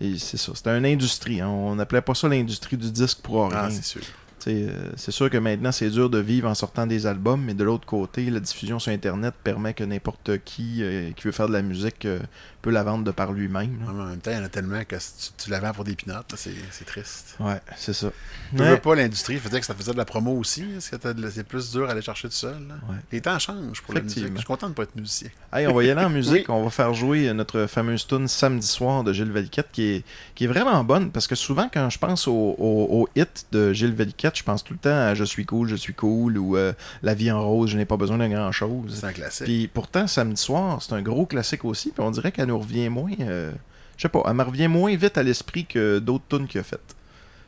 c'est 0.00 0.36
ça. 0.38 0.52
C'était 0.54 0.76
une 0.76 0.86
industrie. 0.86 1.40
hein. 1.40 1.48
On 1.48 1.74
n'appelait 1.74 2.00
pas 2.00 2.14
ça 2.14 2.28
l'industrie 2.28 2.76
du 2.76 2.90
disque 2.90 3.18
pour 3.22 3.48
rien. 3.50 3.64
Ah, 3.64 3.70
c'est 3.70 3.84
sûr. 3.84 4.00
Euh, 4.46 4.70
c'est 4.96 5.10
sûr 5.10 5.28
que 5.28 5.36
maintenant 5.36 5.70
c'est 5.70 5.90
dur 5.90 6.08
de 6.08 6.16
vivre 6.18 6.48
en 6.48 6.54
sortant 6.54 6.86
des 6.86 7.06
albums, 7.06 7.42
mais 7.44 7.52
de 7.52 7.62
l'autre 7.62 7.84
côté, 7.84 8.30
la 8.30 8.40
diffusion 8.40 8.78
sur 8.78 8.90
Internet 8.90 9.34
permet 9.44 9.74
que 9.74 9.84
n'importe 9.84 10.38
qui 10.46 10.78
euh, 10.82 11.10
qui 11.12 11.24
veut 11.24 11.32
faire 11.32 11.46
de 11.48 11.52
la 11.52 11.60
musique 11.60 12.06
euh, 12.06 12.18
peut 12.62 12.70
la 12.70 12.82
vendre 12.82 13.04
de 13.04 13.10
par 13.10 13.32
lui-même. 13.32 13.78
là. 13.80 13.86
Ouais, 13.86 13.92
mais 13.94 14.02
En 14.02 14.06
même 14.06 14.18
temps, 14.20 14.30
il 14.30 14.36
y 14.36 14.40
en 14.40 14.44
a 14.44 14.48
tellement 14.48 14.84
que 14.84 14.98
si 14.98 15.32
tu, 15.36 15.44
tu 15.44 15.50
la 15.50 15.60
vends 15.60 15.72
pour 15.72 15.84
des 15.84 15.94
pinottes, 15.94 16.32
c'est 16.36 16.50
c'est 16.70 16.84
triste. 16.84 17.36
Ouais, 17.40 17.60
c'est 17.76 17.92
ça. 17.94 18.10
Tu 18.54 18.60
Ouais. 18.62 18.70
veux 18.70 18.76
pas 18.78 18.94
l'industrie, 18.94 19.36
faisait 19.38 19.60
que 19.60 19.66
ça 19.66 19.74
faisait 19.74 19.92
de 19.92 19.96
la 19.96 20.04
promo 20.04 20.32
aussi. 20.32 20.64
La- 21.02 21.30
c'est 21.30 21.44
plus 21.44 21.70
dur 21.72 21.88
à 21.88 21.92
aller 21.92 22.02
chercher 22.02 22.28
tout 22.28 22.34
seul? 22.34 22.56
Ouais. 22.88 22.96
Les 23.12 23.20
temps 23.20 23.38
changent 23.38 23.80
pour 23.82 23.94
la 23.94 24.00
musique. 24.02 24.26
Je 24.32 24.36
suis 24.36 24.46
content 24.46 24.68
de 24.68 24.74
pas 24.74 24.82
être 24.82 24.94
musicien. 24.96 25.30
Hey, 25.52 25.66
on 25.66 25.74
va 25.74 25.84
y 25.84 25.90
aller 25.90 26.04
en 26.04 26.10
musique. 26.10 26.30
Oui. 26.50 26.54
On 26.56 26.64
va 26.64 26.70
faire 26.70 26.92
jouer 26.94 27.32
notre 27.32 27.66
fameuse 27.66 28.06
tune 28.06 28.28
Samedi 28.28 28.66
soir 28.66 29.04
de 29.04 29.12
Gilles 29.12 29.32
Valiquette 29.32 29.68
qui 29.72 29.82
est, 29.84 30.04
qui 30.34 30.44
est 30.44 30.46
vraiment 30.46 30.82
bonne 30.84 31.10
parce 31.10 31.26
que 31.26 31.34
souvent, 31.34 31.68
quand 31.72 31.88
je 31.90 31.98
pense 31.98 32.28
au, 32.28 32.32
au, 32.58 32.88
au 32.90 33.08
hit 33.16 33.46
de 33.52 33.72
Gilles 33.72 33.94
Valiquette, 33.94 34.36
je 34.36 34.42
pense 34.42 34.62
tout 34.64 34.72
le 34.74 34.78
temps 34.78 34.90
à 34.90 35.14
Je 35.14 35.24
suis 35.24 35.44
cool, 35.46 35.68
je 35.68 35.76
suis 35.76 35.94
cool 35.94 36.38
ou 36.38 36.56
euh, 36.56 36.72
La 37.02 37.14
vie 37.14 37.30
en 37.32 37.42
rose, 37.42 37.70
je 37.70 37.76
n'ai 37.76 37.84
pas 37.84 37.96
besoin 37.96 38.18
de 38.18 38.26
grand 38.26 38.52
chose. 38.52 38.96
C'est 39.00 39.06
un 39.06 39.12
classique. 39.12 39.46
Puis 39.46 39.68
pourtant, 39.72 40.06
Samedi 40.06 40.40
soir, 40.40 40.82
c'est 40.82 40.92
un 40.92 41.02
gros 41.02 41.26
classique 41.26 41.64
aussi. 41.64 41.90
Puis 41.90 42.02
on 42.02 42.10
dirait 42.10 42.32
qu'elle 42.32 42.49
nous 42.50 42.58
revient 42.58 42.88
moins. 42.88 43.12
euh, 43.20 43.52
je 43.96 44.02
sais 44.02 44.08
pas, 44.08 44.22
elle 44.26 44.34
me 44.34 44.42
revient 44.42 44.68
moins 44.68 44.94
vite 44.96 45.16
à 45.18 45.22
l'esprit 45.22 45.66
que 45.66 45.98
d'autres 45.98 46.24
tunes 46.28 46.46
qu'il 46.46 46.60
a 46.60 46.64
faites. 46.64 46.96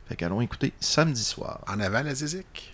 Fait 0.07 0.15
qu'allons 0.15 0.41
écouter 0.41 0.73
Samedi 0.79 1.23
soir. 1.23 1.61
En 1.67 1.79
avant, 1.79 2.03
la 2.03 2.13
zizik. 2.13 2.73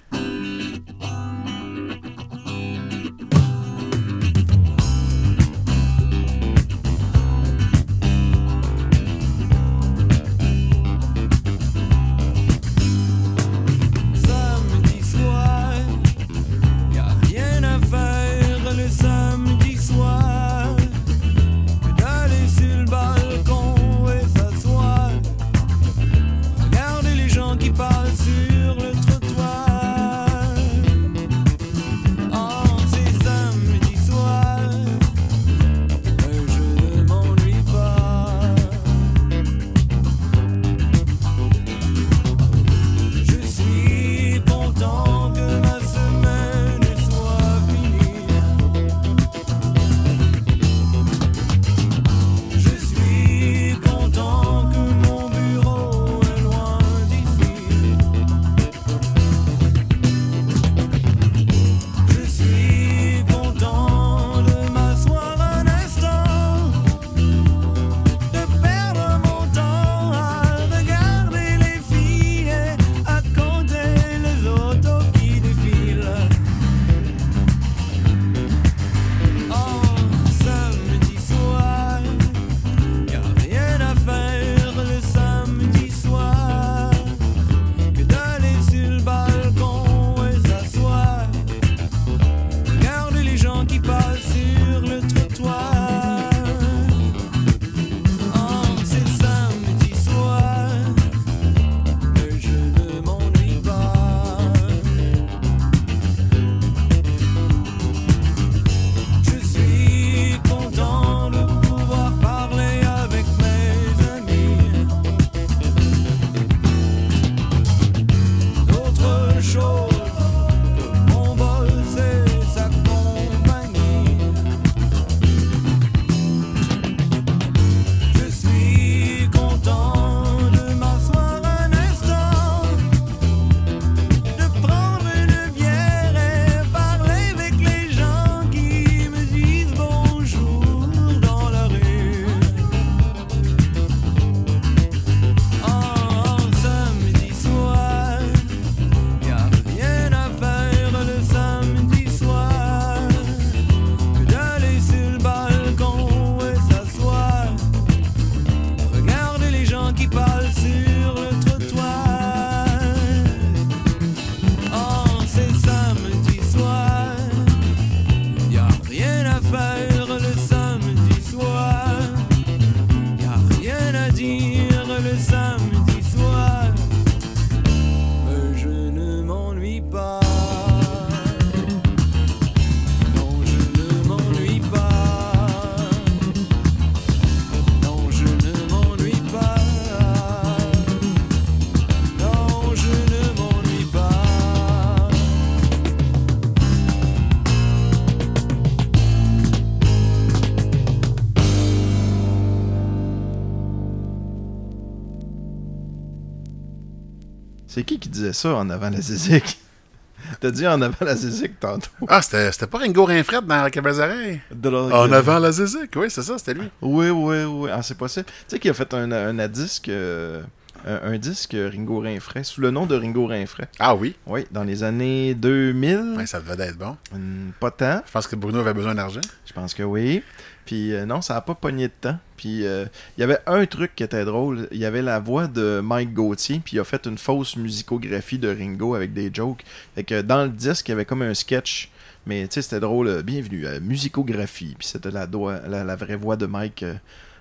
Disait 208.19 208.33
ça 208.33 208.56
en 208.56 208.69
avant 208.69 208.90
la 208.90 209.02
zizik? 209.02 209.59
T'as 210.40 210.52
dit 210.52 210.68
en 210.68 210.81
avant 210.81 211.06
la 211.06 211.16
zizik 211.16 211.59
tantôt. 211.59 211.90
Ah, 212.07 212.21
c'était 212.21 212.68
pas 212.68 212.80
Ringo 212.80 213.06
Rinfred 213.06 213.45
dans 213.45 213.69
belles 213.69 213.99
oreilles? 213.99 214.42
En 214.64 215.11
avant 215.11 215.40
la 215.40 215.52
Zézique, 215.52 215.92
oui, 215.95 216.07
c'est 216.09 216.21
ça, 216.21 216.38
c'était 216.38 216.54
lui. 216.54 216.69
Oui, 216.81 217.09
oui, 217.09 217.44
oui. 217.44 217.69
Ah, 217.73 217.81
c'est 217.81 217.97
possible. 217.97 218.26
Tu 218.26 218.33
sais 218.47 218.59
qu'il 218.59 218.71
a 218.71 218.73
fait 218.73 218.94
un, 218.94 219.11
un, 219.11 219.47
disque, 219.47 219.90
euh, 219.90 220.42
un, 220.86 221.14
un 221.14 221.18
disque 221.18 221.56
Ringo 221.56 222.00
Rinfray, 222.00 222.44
sous 222.44 222.62
le 222.62 222.71
nom 222.71 222.86
de 222.86 222.95
Ringo 222.95 223.26
Rinfray. 223.28 223.68
Ah 223.80 223.95
oui? 223.95 224.16
Oui, 224.26 224.45
dans 224.52 224.64
les 224.64 224.83
années 224.83 225.33
2000. 225.33 226.16
Ouais, 226.18 226.26
ça 226.26 226.40
devait 226.40 226.64
être 226.66 226.78
bon. 226.78 226.95
Hum, 227.14 227.52
Pas 227.59 227.71
tant. 227.71 228.02
Je 228.06 228.12
pense 228.12 228.28
que 228.28 228.36
Bruno 228.36 228.59
avait 228.59 228.74
besoin 228.74 228.95
d'argent. 228.95 229.21
Je 229.45 229.54
pense 229.54 229.74
que 229.74 229.83
oui. 229.83 230.24
Puis 230.66 230.94
euh, 230.94 231.06
non, 231.06 231.21
ça 231.21 231.33
n'a 231.33 231.42
pas 231.42 231.56
pogné 231.56 231.88
de 231.88 231.94
temps. 232.00 232.18
Puis 232.38 232.66
euh, 232.66 232.86
il 233.18 233.21
y 233.21 233.24
avait 233.24 233.40
un 233.48 233.66
truc 233.66 233.95
qui 233.95 234.04
était 234.04 234.24
drôle. 234.26 234.68
Il 234.71 234.78
y 234.78 234.86
avait 234.86 235.02
la 235.02 235.19
voix 235.19 235.48
de 235.48 235.81
Mike 235.83 236.14
Gauthier. 236.14 236.62
Puis 236.64 236.78
il 236.78 236.80
a 236.80 236.83
fait 236.83 237.06
une 237.07 237.18
fausse 237.18 237.56
musicographie 237.56 238.38
de 238.38 238.50
Ringo 238.50 238.94
avec 238.95 239.14
des 239.14 239.31
jokes. 239.33 239.64
Fait 239.95 240.04
que 240.04 240.21
dans 240.21 240.44
le 240.44 240.50
disque, 240.50 240.88
il 240.88 240.92
y 240.92 240.94
avait 240.94 241.06
comme 241.06 241.21
un 241.24 241.33
sketch. 241.33 241.90
Mais 242.28 242.48
tu 242.48 242.56
sais, 242.56 242.62
c'était 242.62 242.80
drôle. 242.80 243.07
euh, 243.07 243.21
Bienvenue 243.24 243.66
à 243.66 243.80
Musicographie. 243.80 244.76
Puis 244.78 244.88
c'était 244.88 245.12
la, 245.12 245.26
doigt- 245.26 245.62
la, 245.68 245.83
la 245.83 245.95
vraie 245.95 246.16
voix 246.18 246.36
de 246.36 246.45
Mike, 246.45 246.83
euh, 246.83 246.94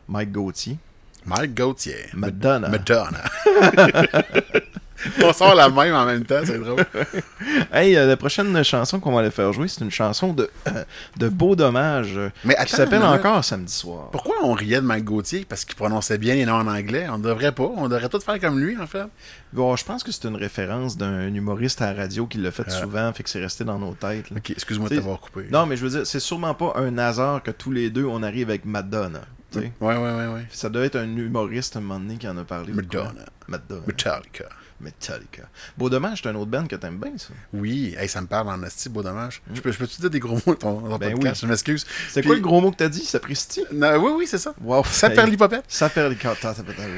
Mike 0.09 0.33
Gauthier. 0.33 0.79
Mike 1.29 1.55
Gauthier. 1.55 2.07
Madonna. 2.15 2.69
Madonna. 2.69 3.23
On 5.23 5.33
sort 5.33 5.55
la 5.55 5.69
même 5.69 5.95
en 5.95 6.05
même 6.05 6.25
temps, 6.25 6.41
c'est 6.45 6.59
drôle. 6.59 6.85
Hey, 7.73 7.97
euh, 7.97 8.05
la 8.09 8.17
prochaine 8.17 8.65
chanson 8.65 8.99
qu'on 8.99 9.13
va 9.13 9.21
aller 9.21 9.31
faire 9.31 9.53
jouer, 9.53 9.69
c'est 9.69 9.83
une 9.85 9.93
chanson 9.93 10.33
de, 10.33 10.51
de 11.17 11.29
Beau 11.29 11.55
Dommage. 11.55 12.17
euh, 12.17 12.31
Mais 12.45 12.57
qui 12.67 12.73
s'appelle 12.75 13.05
encore 13.05 13.45
Samedi 13.45 13.73
soir. 13.73 14.11
Pourquoi 14.11 14.35
on 14.43 14.55
riait 14.55 14.77
de 14.81 14.87
Mike 14.87 15.05
Gauthier? 15.05 15.47
Parce 15.49 15.65
qu'il 15.65 15.77
prononçait 15.77 16.19
bien 16.19 16.35
les 16.35 16.45
noms 16.47 16.55
en 16.57 16.67
anglais. 16.67 17.07
On 17.13 17.19
devrait 17.19 17.53
pas. 17.53 17.71
On 17.77 17.89
devrait 17.89 18.09
tout 18.09 18.19
faire 18.19 18.41
comme 18.41 18.59
lui, 18.59 18.77
en 18.77 18.89
fait. 18.89 19.05
Bon, 19.53 19.77
je 19.77 19.85
pense 19.85 20.03
que 20.03 20.11
c'est 20.11 20.25
une 20.27 20.35
référence 20.37 20.97
d'un 20.97 21.33
humoriste 21.33 21.81
à 21.81 21.93
la 21.93 22.03
radio 22.03 22.27
qui 22.27 22.39
l'a 22.39 22.51
fait 22.51 22.65
Ah. 22.67 22.71
souvent, 22.71 23.13
fait 23.13 23.23
que 23.23 23.31
c'est 23.31 23.41
resté 23.41 23.63
dans 23.63 23.79
nos 23.79 23.95
têtes. 23.95 24.31
là. 24.31 24.39
Ok, 24.39 24.51
excuse-moi 24.51 24.89
de 24.89 24.97
t'avoir 24.97 25.21
coupé. 25.21 25.47
Non, 25.53 25.65
mais 25.67 25.77
je 25.77 25.85
veux 25.87 25.91
dire, 25.91 26.07
c'est 26.09 26.19
sûrement 26.21 26.55
pas 26.55 26.73
un 26.75 26.99
hasard 26.99 27.45
que 27.45 27.53
tous 27.53 27.71
les 27.71 27.89
deux 27.91 28.05
on 28.05 28.25
arrive 28.25 28.49
avec 28.49 28.65
Madonna. 28.65 29.21
Ouais, 29.57 29.73
ouais, 29.81 29.97
ouais. 29.97 30.47
Ça 30.51 30.69
doit 30.69 30.85
être 30.85 30.97
un 30.97 31.17
humoriste 31.17 31.77
à 31.77 31.79
un 31.79 31.83
moment 31.83 32.01
donné 32.01 32.17
qui 32.17 32.29
en 32.29 32.37
a 32.37 32.45
parlé. 32.45 32.73
Madonna. 32.73 33.25
Madonna. 33.49 33.83
Metallica. 33.87 34.45
Metallica. 34.81 35.43
Beau 35.77 35.91
dommage, 35.91 36.21
c'est 36.23 36.29
un 36.29 36.35
autre 36.37 36.51
band 36.51 36.67
que 36.67 36.77
t'aimes 36.77 36.99
bien, 36.99 37.13
ça. 37.17 37.31
Oui, 37.53 37.97
hey, 37.99 38.09
ça 38.09 38.21
me 38.21 38.27
parle 38.29 38.49
en 38.49 38.63
asti, 38.63 38.89
beau 38.89 39.03
dommage. 39.03 39.43
Je 39.53 39.61
peux, 39.61 39.73
je 39.73 39.79
peux-tu 39.79 40.01
dire 40.01 40.11
des 40.11 40.21
gros 40.21 40.37
mots 40.47 40.55
dans 40.55 40.81
ton, 40.81 40.99
Ben 40.99 41.13
podcast? 41.15 41.43
oui. 41.43 41.47
Je 41.47 41.51
m'excuse. 41.51 41.87
C'est 42.09 42.21
Puis- 42.21 42.29
quoi 42.29 42.37
le 42.37 42.43
gros 42.43 42.61
mot 42.61 42.71
que 42.71 42.77
t'as 42.77 42.89
dit? 42.89 43.05
Sapristi? 43.05 43.65
Non, 43.73 43.97
oui, 43.97 44.13
oui, 44.19 44.27
c'est 44.29 44.39
ça. 44.39 44.55
Wow. 44.63 44.85
Ça 44.85 45.11
perd 45.11 45.31
l'hypopète? 45.31 45.65
Ça 45.67 45.89
perd 45.89 46.15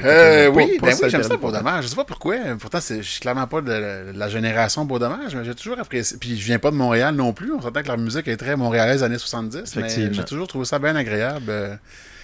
Euh, 0.03 0.47
oui, 0.49 0.77
ben 0.79 0.93
oui, 1.01 1.09
j'aime 1.09 1.23
ça, 1.23 1.37
Beau 1.37 1.51
Dommage. 1.51 1.85
Je 1.85 1.89
sais 1.89 1.95
pas 1.95 2.05
pourquoi. 2.05 2.35
Pourtant, 2.59 2.79
je 2.87 3.01
suis 3.01 3.19
clairement 3.19 3.47
pas 3.47 3.61
de 3.61 4.11
la, 4.13 4.29
génération 4.29 4.85
Beau 4.85 4.99
Dommage, 4.99 5.35
mais 5.35 5.43
j'ai 5.43 5.55
toujours 5.55 5.79
apprécié. 5.79 6.17
Puis 6.17 6.37
je 6.37 6.45
viens 6.45 6.59
pas 6.59 6.71
de 6.71 6.75
Montréal 6.75 7.15
non 7.15 7.33
plus. 7.33 7.51
On 7.53 7.61
s'entend 7.61 7.81
que 7.81 7.87
leur 7.87 7.97
musique 7.97 8.27
est 8.27 8.37
très 8.37 8.55
montréalaise 8.55 9.03
années 9.03 9.17
70, 9.17 9.75
mais 9.77 10.13
j'ai 10.13 10.23
toujours 10.25 10.47
trouvé 10.47 10.65
ça 10.65 10.77
bien 10.77 10.95
agréable. 10.95 11.79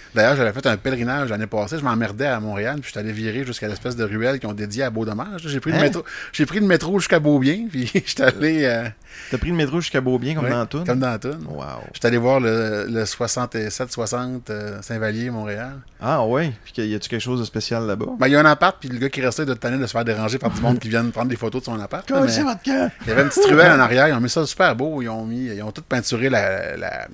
Euh, 0.08 0.14
D'ailleurs, 0.14 0.36
j'avais 0.36 0.52
fait 0.52 0.66
un 0.66 0.76
pèlerinage 0.76 1.30
l'année 1.30 1.46
passée. 1.46 1.78
Je 1.78 1.84
m'emmerdais 1.84 2.26
à 2.26 2.40
Montréal, 2.40 2.76
puis 2.80 2.84
je 2.86 2.90
suis 2.90 2.98
allé 2.98 3.12
virer 3.12 3.44
jusqu'à 3.44 3.68
l'espèce 3.68 3.96
de 3.96 4.04
ruelle 4.04 4.38
qu'ils 4.38 4.48
ont 4.48 4.52
dédiée 4.54 4.82
à 4.84 4.90
Beau 4.90 5.04
Dommage. 5.04 5.42
J'ai 5.46 5.60
pris, 5.60 5.70
le 5.72 5.76
Hein? 5.78 5.82
métro, 5.82 6.04
j'ai 6.32 6.46
pris 6.46 6.60
le 6.60 6.66
métro 6.66 6.98
jusqu'à 6.98 7.18
Beaubien, 7.20 7.66
puis 7.70 7.86
je 7.94 7.98
suis 8.10 8.22
allé. 8.22 8.64
euh, 8.64 8.88
T'as 9.30 9.38
pris 9.38 9.50
le 9.50 9.56
métro 9.56 9.80
jusqu'à 9.80 10.00
Beaubien 10.00 10.34
comme 10.34 10.44
ouais, 10.44 10.50
dans 10.50 10.66
tout? 10.66 10.84
Comme 10.84 11.00
dans 11.00 11.18
toune. 11.18 11.44
Wow. 11.48 11.64
Je 11.92 11.98
suis 11.98 12.06
allé 12.06 12.18
voir 12.18 12.40
le, 12.40 12.86
le 12.88 13.04
67-60 13.04 14.40
euh, 14.50 14.78
Saint-Vallier, 14.82 15.30
Montréal. 15.30 15.72
Ah 16.00 16.24
ouais? 16.24 16.52
Puis 16.64 16.86
y 16.86 16.94
a-tu 16.94 17.08
quelque 17.08 17.20
chose 17.20 17.40
de 17.40 17.44
spécial 17.44 17.86
là-bas? 17.86 18.06
Ben, 18.18 18.26
il 18.28 18.32
y 18.32 18.36
a 18.36 18.40
un 18.40 18.44
appart, 18.44 18.76
puis 18.78 18.88
le 18.88 18.98
gars 18.98 19.08
qui 19.08 19.20
restait 19.20 19.44
de 19.46 19.54
tanner 19.54 19.78
de 19.78 19.86
se 19.86 19.92
faire 19.92 20.04
déranger 20.04 20.38
par 20.38 20.50
du 20.50 20.60
monde 20.60 20.78
qui 20.78 20.88
viennent 20.88 21.10
prendre 21.10 21.28
des 21.28 21.36
photos 21.36 21.62
de 21.62 21.66
son 21.66 21.80
appart. 21.80 22.08
mais 22.10 22.16
votre 22.42 22.62
camp? 22.62 22.90
il 23.02 23.08
y 23.08 23.10
avait 23.12 23.22
une 23.22 23.28
petite 23.28 23.46
ruelle 23.46 23.72
en 23.72 23.80
arrière, 23.80 24.08
ils 24.08 24.14
ont 24.14 24.20
mis 24.20 24.30
ça 24.30 24.44
super 24.46 24.74
beau, 24.76 25.02
ils 25.02 25.08
ont 25.08 25.24
mis, 25.24 25.46
ils 25.46 25.62
ont 25.62 25.72
tout 25.72 25.82
peinturé 25.82 26.28
la, 26.28 26.76
la, 26.76 27.08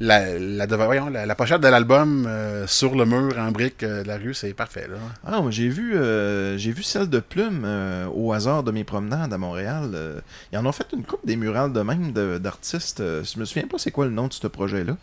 la, 0.00 0.38
la, 0.38 0.66
devant- 0.66 0.86
voyons, 0.86 1.08
la, 1.10 1.26
la 1.26 1.34
pochette 1.34 1.60
de 1.60 1.68
l'album 1.68 2.26
euh, 2.28 2.66
sur 2.66 2.94
le 2.94 3.04
mur 3.04 3.36
en 3.38 3.50
briques 3.50 3.82
euh, 3.82 4.02
de 4.02 4.08
la 4.08 4.16
rue, 4.16 4.34
c'est 4.34 4.54
parfait, 4.54 4.86
là. 4.88 4.96
Ah 5.26 5.42
j'ai 5.50 5.68
vu, 5.68 5.96
euh, 5.96 6.56
j'ai 6.56 6.70
vu 6.72 6.82
celle 6.82 7.08
de 7.08 7.18
Plume 7.20 7.66
au 8.14 8.32
hasard 8.32 8.62
de 8.62 8.70
mes 8.70 8.84
promenades 8.84 9.32
à 9.32 9.38
Montréal. 9.38 10.22
ils 10.52 10.58
en 10.58 10.66
ont 10.66 10.72
fait 10.72 10.86
une 10.92 11.04
coupe 11.04 11.24
des 11.26 11.36
murales 11.36 11.72
de 11.72 11.80
même 11.80 12.12
de- 12.12 12.38
d'artistes. 12.38 12.98
je 13.00 13.38
me 13.40 13.44
souviens 13.44 13.66
pas 13.66 13.78
c'est 13.78 13.90
quoi 13.90 14.04
le 14.06 14.12
nom 14.12 14.28
de 14.28 14.32
ce 14.32 14.46
projet-là. 14.46 14.96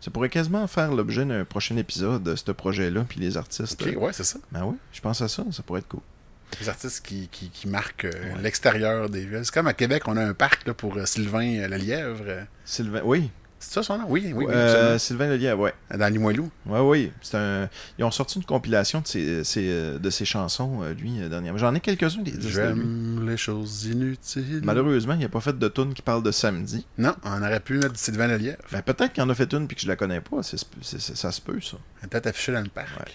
Ça 0.00 0.10
pourrait 0.10 0.28
quasiment 0.30 0.66
faire 0.66 0.92
l'objet 0.92 1.24
d'un 1.24 1.44
prochain 1.44 1.76
épisode 1.76 2.24
de 2.24 2.34
ce 2.34 2.50
projet-là, 2.50 3.04
puis 3.08 3.20
les 3.20 3.36
artistes. 3.36 3.80
Ok, 3.80 3.94
ouais, 4.02 4.12
c'est 4.12 4.24
ça. 4.24 4.38
Ben 4.50 4.64
oui, 4.64 4.74
je 4.92 5.00
pense 5.00 5.20
à 5.22 5.28
ça, 5.28 5.44
ça 5.52 5.62
pourrait 5.62 5.78
être 5.78 5.88
cool. 5.88 6.00
Les 6.60 6.68
artistes 6.68 7.06
qui, 7.06 7.28
qui, 7.30 7.48
qui 7.50 7.68
marquent 7.68 8.08
l'extérieur 8.42 9.08
des 9.08 9.24
villes. 9.24 9.40
C'est 9.44 9.54
comme 9.54 9.68
à 9.68 9.74
Québec, 9.74 10.02
on 10.08 10.16
a 10.16 10.24
un 10.24 10.34
parc 10.34 10.66
là, 10.66 10.74
pour 10.74 10.98
Sylvain 11.06 11.66
le 11.68 11.76
Lièvre. 11.76 12.24
Euh, 12.26 12.42
Sylvain, 12.64 13.00
oui, 13.04 13.30
C'est 13.64 13.74
ça 13.74 13.82
son 13.84 13.96
nom? 13.98 14.04
Oui, 14.08 14.32
oui, 14.34 14.44
oui. 14.48 14.52
Euh. 14.52 14.98
Sylvain 14.98 15.28
Lelièvre, 15.28 15.60
ouais. 15.60 15.74
Dans 15.96 16.12
Limoilou. 16.12 16.50
Ouais, 16.66 16.80
oui. 16.80 17.12
C'est 17.22 17.36
un... 17.36 17.68
Ils 17.96 18.04
ont 18.04 18.10
sorti 18.10 18.38
une 18.38 18.44
compilation 18.44 19.00
de 19.00 19.06
ses, 19.06 19.44
ses, 19.44 19.68
euh, 19.70 19.98
de 20.00 20.10
ses 20.10 20.24
chansons, 20.24 20.80
euh, 20.82 20.92
lui, 20.94 21.12
dernièrement. 21.30 21.58
J'en 21.58 21.72
ai 21.74 21.78
quelques-uns 21.80 22.22
des. 22.22 22.34
J'aime 22.40 23.24
les 23.28 23.36
choses 23.36 23.84
inutiles. 23.84 24.62
Malheureusement, 24.64 25.14
il 25.14 25.20
n'a 25.20 25.28
pas 25.28 25.40
fait 25.40 25.56
de 25.56 25.68
tune 25.68 25.94
qui 25.94 26.02
parle 26.02 26.24
de 26.24 26.32
samedi. 26.32 26.84
Non, 26.98 27.14
on 27.24 27.40
aurait 27.40 27.60
pu 27.60 27.74
mettre 27.78 27.96
Sylvain 27.96 28.26
le 28.26 28.36
Lièvre. 28.36 28.58
Ben, 28.72 28.82
peut-être 28.82 29.12
qu'il 29.12 29.22
en 29.22 29.28
a 29.30 29.34
fait 29.34 29.52
une 29.54 29.68
puis 29.68 29.76
que 29.76 29.82
je 29.82 29.88
la 29.88 29.94
connais 29.96 30.20
pas. 30.20 30.42
C'est- 30.42 30.56
c'est- 30.82 30.98
c'est- 31.00 31.16
ça 31.16 31.30
se 31.30 31.40
peut, 31.40 31.60
ça. 31.60 31.76
Peut-être 32.08 32.26
affiché 32.26 32.50
dans 32.52 32.60
le 32.62 32.68
parc. 32.68 32.88
Ouais. 32.98 33.12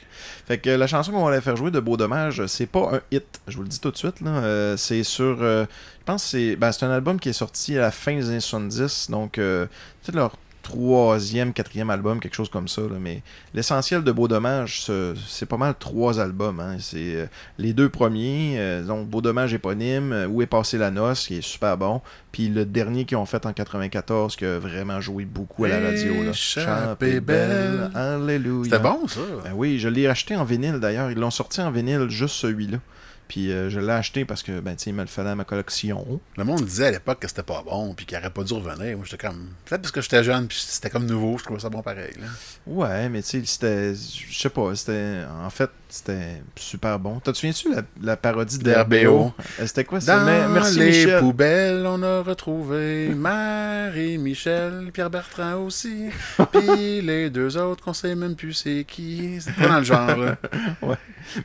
Fait 0.48 0.58
que 0.60 0.70
la 0.70 0.88
chanson 0.88 1.12
qu'on 1.12 1.26
va 1.26 1.34
aller 1.34 1.42
faire 1.42 1.58
jouer 1.58 1.72
de 1.72 1.80
Beau 1.82 1.98
Dommage, 1.98 2.46
c'est 2.48 2.68
pas 2.68 2.96
un 2.96 3.02
hit. 3.12 3.42
Je 3.50 3.58
vous 3.58 3.64
le 3.64 3.68
dis 3.70 3.80
tout 3.82 3.92
de 3.92 3.98
suite. 3.98 4.22
là. 4.22 4.32
Euh, 4.38 4.78
c'est 4.78 5.04
sur. 5.04 5.40
euh, 5.42 5.66
pense 6.08 6.24
que 6.24 6.30
c'est. 6.30 6.56
Ben, 6.56 6.72
c'est 6.72 6.86
un 6.86 6.92
album 6.92 7.20
qui 7.20 7.30
est 7.30 7.34
sorti 7.34 7.78
à 7.78 7.82
la 7.82 7.92
fin 7.92 8.16
des 8.16 8.30
années 8.30 8.40
70. 8.40 9.12
Donc, 9.12 9.38
euh, 9.38 9.68
c'est 10.02 10.16
leur 10.16 10.36
troisième, 10.64 11.54
quatrième 11.54 11.90
album, 11.90 12.20
quelque 12.20 12.34
chose 12.36 12.50
comme 12.50 12.68
ça. 12.68 12.82
là. 12.82 12.98
Mais 13.00 13.22
l'essentiel 13.54 14.04
de 14.04 14.12
Beau 14.12 14.28
Dommage, 14.28 14.82
ce- 14.82 15.14
c'est 15.26 15.46
pas 15.46 15.56
mal 15.56 15.76
trois 15.80 16.20
albums. 16.20 16.60
hein. 16.60 16.76
C'est 16.80 17.16
euh, 17.16 17.26
les 17.58 17.72
deux 17.72 17.88
premiers. 17.88 18.56
euh, 18.58 18.84
donc, 18.84 19.08
Beau 19.08 19.22
Dommage 19.22 19.54
éponyme, 19.54 20.12
euh, 20.12 20.28
Où 20.28 20.42
est 20.42 20.46
passée 20.46 20.78
la 20.78 20.92
noce, 20.92 21.28
qui 21.28 21.38
est 21.38 21.42
super 21.42 21.78
bon. 21.78 22.02
Puis 22.34 22.50
le 22.50 22.66
dernier 22.66 23.06
qu'ils 23.06 23.16
ont 23.18 23.26
fait 23.26 23.46
en 23.46 23.54
94, 23.54 24.36
qui 24.36 24.44
a 24.44 24.60
vraiment 24.60 25.00
joué 25.00 25.24
beaucoup 25.24 25.64
à 25.64 25.70
la 25.70 25.80
radio. 25.80 26.22
Là. 26.24 26.32
Échappée 26.32 27.22
belle. 27.22 27.90
Alléluia. 27.96 28.66
C'était 28.66 28.80
bon, 28.80 29.08
ça. 29.08 29.22
Ben 29.46 29.54
oui, 29.56 29.80
je 29.80 29.88
l'ai 29.88 30.08
acheté 30.08 30.36
en 30.36 30.44
vinyle 30.44 30.80
d'ailleurs. 30.82 31.10
Ils 31.12 31.18
l'ont 31.18 31.32
sorti 31.32 31.62
en 31.62 31.72
vinyle, 31.72 32.10
juste 32.10 32.36
celui-là. 32.36 32.80
Puis 33.28 33.52
euh, 33.52 33.70
je 33.70 33.80
l'ai 33.80 33.92
acheté 33.92 34.24
parce 34.26 34.44
que, 34.44 34.60
ben, 34.60 34.76
il 34.86 34.94
me 34.94 35.02
le 35.02 35.08
fallait 35.08 35.32
à 35.32 35.36
ma 35.36 35.44
collection. 35.44 36.20
Le 36.38 36.44
monde 36.44 36.64
disait 36.64 36.88
à 36.88 36.92
l'époque 36.92 37.20
que 37.20 37.28
c'était 37.28 37.44
pas 37.44 37.64
bon, 37.66 37.94
puis 37.94 38.06
qu'il 38.06 38.18
aurait 38.18 38.30
pas 38.30 38.44
dû 38.44 38.54
revenir. 38.54 38.96
Moi, 38.98 39.06
j'étais 39.10 39.28
comme. 39.28 39.50
Peut-être 39.66 39.82
parce 39.82 39.92
que 39.92 40.02
j'étais 40.02 40.24
jeune, 40.24 40.48
puis 40.48 40.58
c'était 40.66 40.90
comme 40.90 41.06
nouveau, 41.06 41.38
je 41.38 41.44
trouvais 41.44 41.60
ça 41.60 41.70
bon 41.70 41.82
pareil. 41.82 42.14
Là. 42.20 42.28
Ouais, 42.66 43.10
mais 43.10 43.22
tu 43.22 43.30
sais, 43.30 43.42
c'était. 43.46 43.94
Je 43.94 44.38
sais 44.38 44.50
pas, 44.50 44.76
c'était. 44.76 45.22
En 45.44 45.50
fait, 45.50 45.70
c'était 45.90 46.42
super 46.56 47.00
bon. 47.00 47.20
T'as 47.20 47.32
te 47.32 47.38
souviens-tu 47.38 47.74
la, 47.74 47.82
la 48.02 48.18
parodie 48.18 48.58
D'RBO? 48.60 48.96
d'RBO 48.96 49.34
C'était 49.66 49.84
quoi 49.86 50.00
ça 50.02 50.20
Dans 50.20 50.54
Merci 50.54 50.80
les 50.80 50.86
Michel. 50.88 51.20
poubelles, 51.20 51.86
on 51.86 52.02
a 52.04 52.22
retrouvé 52.22 53.10
Marie-Michel, 53.16 54.92
Pierre 54.94 55.10
Bertrand 55.10 55.56
aussi, 55.66 56.06
puis 56.52 57.02
les 57.02 57.30
deux 57.30 57.58
autres 57.58 57.84
qu'on 57.84 57.94
sait 57.94 58.16
même 58.16 58.36
plus 58.36 58.54
c'est 58.54 58.86
qui. 58.88 59.38
C'est 59.40 59.54
pas 59.56 59.68
dans 59.68 59.78
le 59.80 59.84
genre, 59.84 60.16
là. 60.16 60.38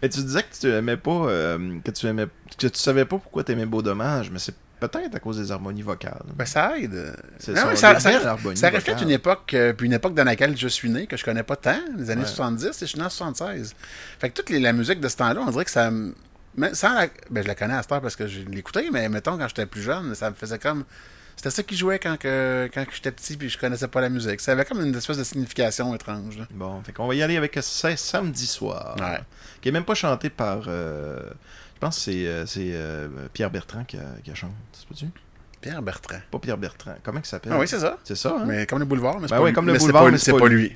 Mais 0.03 0.09
tu 0.09 0.21
disais 0.23 0.43
que 0.43 0.55
tu 0.61 0.71
aimais 0.71 0.97
pas. 0.97 1.11
euh, 1.29 1.72
que 1.81 1.91
tu 1.93 2.07
aimais. 2.07 2.26
que 2.59 2.67
tu 2.67 2.79
savais 2.79 3.05
pas 3.05 3.19
pourquoi 3.19 3.45
t'aimais 3.45 3.67
Beau 3.67 3.81
Dommage, 3.83 4.31
mais 4.31 4.38
c'est 4.38 4.55
peut-être 4.81 5.14
à 5.14 5.21
cause 5.21 5.38
des 5.38 5.52
harmonies 5.52 5.83
vocales. 5.83 6.25
Ben, 6.35 6.45
ça 6.45 6.76
aide. 6.79 6.93
Non, 7.49 7.55
ça, 7.76 7.99
ça, 7.99 8.00
ça, 8.00 8.37
ça 8.57 8.71
reflète 8.71 9.00
une 9.00 9.11
époque, 9.12 9.55
euh, 9.55 9.73
puis 9.73 9.87
une 9.87 9.93
époque 9.93 10.14
dans 10.14 10.25
laquelle 10.25 10.57
je 10.57 10.67
suis 10.69 10.91
né, 10.91 11.07
que 11.07 11.17
je 11.17 11.25
connais 11.25 11.45
pas 11.45 11.55
tant, 11.57 11.79
les 11.97 12.11
années 12.11 12.23
Ouais. 12.23 12.26
70, 12.29 12.67
et 12.67 12.71
je 12.81 12.85
suis 12.87 12.99
né 12.99 13.05
en 13.05 13.09
76. 13.09 13.75
Fait 14.19 14.29
que 14.31 14.35
toute 14.35 14.50
les- 14.50 14.59
la 14.59 14.73
musique 14.73 14.99
de 15.00 15.09
ce 15.09 15.17
temps-là, 15.17 15.41
on 15.47 15.50
dirait 15.50 15.64
que 15.64 15.71
ça 15.71 15.91
me. 15.91 16.14
mais 16.57 16.75
sans 16.75 16.93
la- 16.95 17.07
ben, 17.31 17.43
je 17.43 17.49
la 17.49 17.55
connais 17.55 17.75
à 17.75 17.83
cette 17.83 17.93
heure 17.93 18.00
parce 18.02 18.17
que 18.17 18.26
je 18.26 18.41
l'écoutais, 18.41 18.88
mais 18.93 19.09
mettons, 19.09 19.38
quand 19.38 19.47
j'étais 19.49 19.67
plus 19.67 19.83
jeune, 19.83 20.14
ça 20.17 20.31
me 20.31 20.35
faisait 20.35 20.59
comme. 20.59 20.85
C'était 21.37 21.50
ça 21.50 21.62
qui 21.62 21.76
jouait 21.76 21.99
quand, 21.99 22.19
que, 22.19 22.69
quand 22.75 22.85
j'étais 22.93 23.11
petit 23.11 23.37
puis 23.38 23.49
je 23.49 23.57
connaissais 23.59 23.88
pas 23.88 24.00
la 24.02 24.11
musique. 24.11 24.41
Ça 24.41 24.52
avait 24.52 24.64
comme 24.67 24.85
une 24.85 24.95
espèce 24.95 25.17
de 25.17 25.25
signification 25.25 25.95
étrange. 25.95 26.37
là. 26.38 26.47
Bon, 26.50 26.83
fait 26.83 26.93
qu'on 26.93 27.07
va 27.09 27.14
y 27.14 27.23
aller 27.23 27.37
avec 27.38 27.59
C'est 27.62 27.97
samedi 27.97 28.47
soir. 28.47 28.97
Ouais. 29.00 29.19
Qui 29.62 29.71
est 29.71 29.73
même 29.73 29.85
pas 29.85 29.95
chanté 29.95 30.29
par. 30.29 30.64
euh, 30.69 31.21
pense 31.83 31.97
que 31.97 32.03
c'est 32.03 32.27
euh, 32.27 32.47
c'est, 32.47 32.71
euh, 32.73 33.09
Pierre 33.33 33.51
Bertrand 33.51 33.85
qui 33.85 33.97
a, 33.97 34.05
qui 34.23 34.31
a 34.31 34.35
chanté. 34.35 34.55
C'est 34.73 34.89
pas 34.89 34.95
tu 34.95 35.07
Pierre 35.61 35.83
Bertrand. 35.83 36.19
Pas 36.31 36.39
Pierre 36.39 36.57
Bertrand. 36.59 36.95
Comment 37.03 37.19
il 37.21 37.27
s'appelle? 37.27 37.53
Ah 37.55 37.59
oui, 37.59 37.67
c'est 37.69 37.79
ça. 37.81 37.99
C'est 38.05 38.15
ça, 38.17 38.37
hein? 38.39 38.45
Mais 38.47 38.67
comme 38.67 38.79
le 38.79 38.85
boulevard, 38.85 39.21
mais 39.21 39.29
c'est 39.29 39.35
Ben 39.35 39.41
pas 39.41 39.47
lui. 39.49 39.53
comme 39.53 39.67
le 39.67 39.73
Mais 39.73 39.79
c'est 39.79 39.85
boulevard, 39.87 40.05
pas- 40.05 40.11
mais 40.11 40.19
c'est 40.19 40.33
c'est 40.33 40.39
pas 40.39 40.49
lui. 40.49 40.75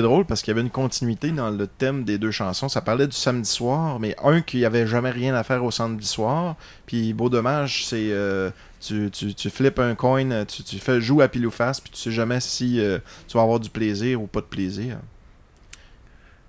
C'est 0.00 0.04
drôle 0.04 0.24
parce 0.24 0.40
qu'il 0.40 0.52
y 0.52 0.52
avait 0.52 0.62
une 0.62 0.70
continuité 0.70 1.30
dans 1.30 1.50
le 1.50 1.66
thème 1.66 2.04
des 2.04 2.16
deux 2.16 2.30
chansons. 2.30 2.70
Ça 2.70 2.80
parlait 2.80 3.06
du 3.06 3.14
samedi 3.14 3.50
soir, 3.50 4.00
mais 4.00 4.16
un 4.24 4.40
qui 4.40 4.64
avait 4.64 4.86
jamais 4.86 5.10
rien 5.10 5.34
à 5.34 5.44
faire 5.44 5.62
au 5.62 5.70
samedi 5.70 6.06
soir. 6.06 6.56
Puis 6.86 7.12
Beau 7.12 7.28
Dommage, 7.28 7.84
c'est 7.84 8.08
euh, 8.10 8.50
tu, 8.80 9.10
tu, 9.10 9.34
tu 9.34 9.50
flippes 9.50 9.78
un 9.78 9.94
coin, 9.94 10.46
tu, 10.46 10.62
tu 10.62 10.78
fais 10.78 11.02
jouer 11.02 11.24
à 11.24 11.28
pile 11.28 11.46
ou 11.46 11.50
face, 11.50 11.82
puis 11.82 11.90
tu 11.90 11.98
sais 11.98 12.12
jamais 12.12 12.40
si 12.40 12.80
euh, 12.80 12.98
tu 13.28 13.36
vas 13.36 13.42
avoir 13.42 13.60
du 13.60 13.68
plaisir 13.68 14.22
ou 14.22 14.26
pas 14.26 14.40
de 14.40 14.46
plaisir. 14.46 14.96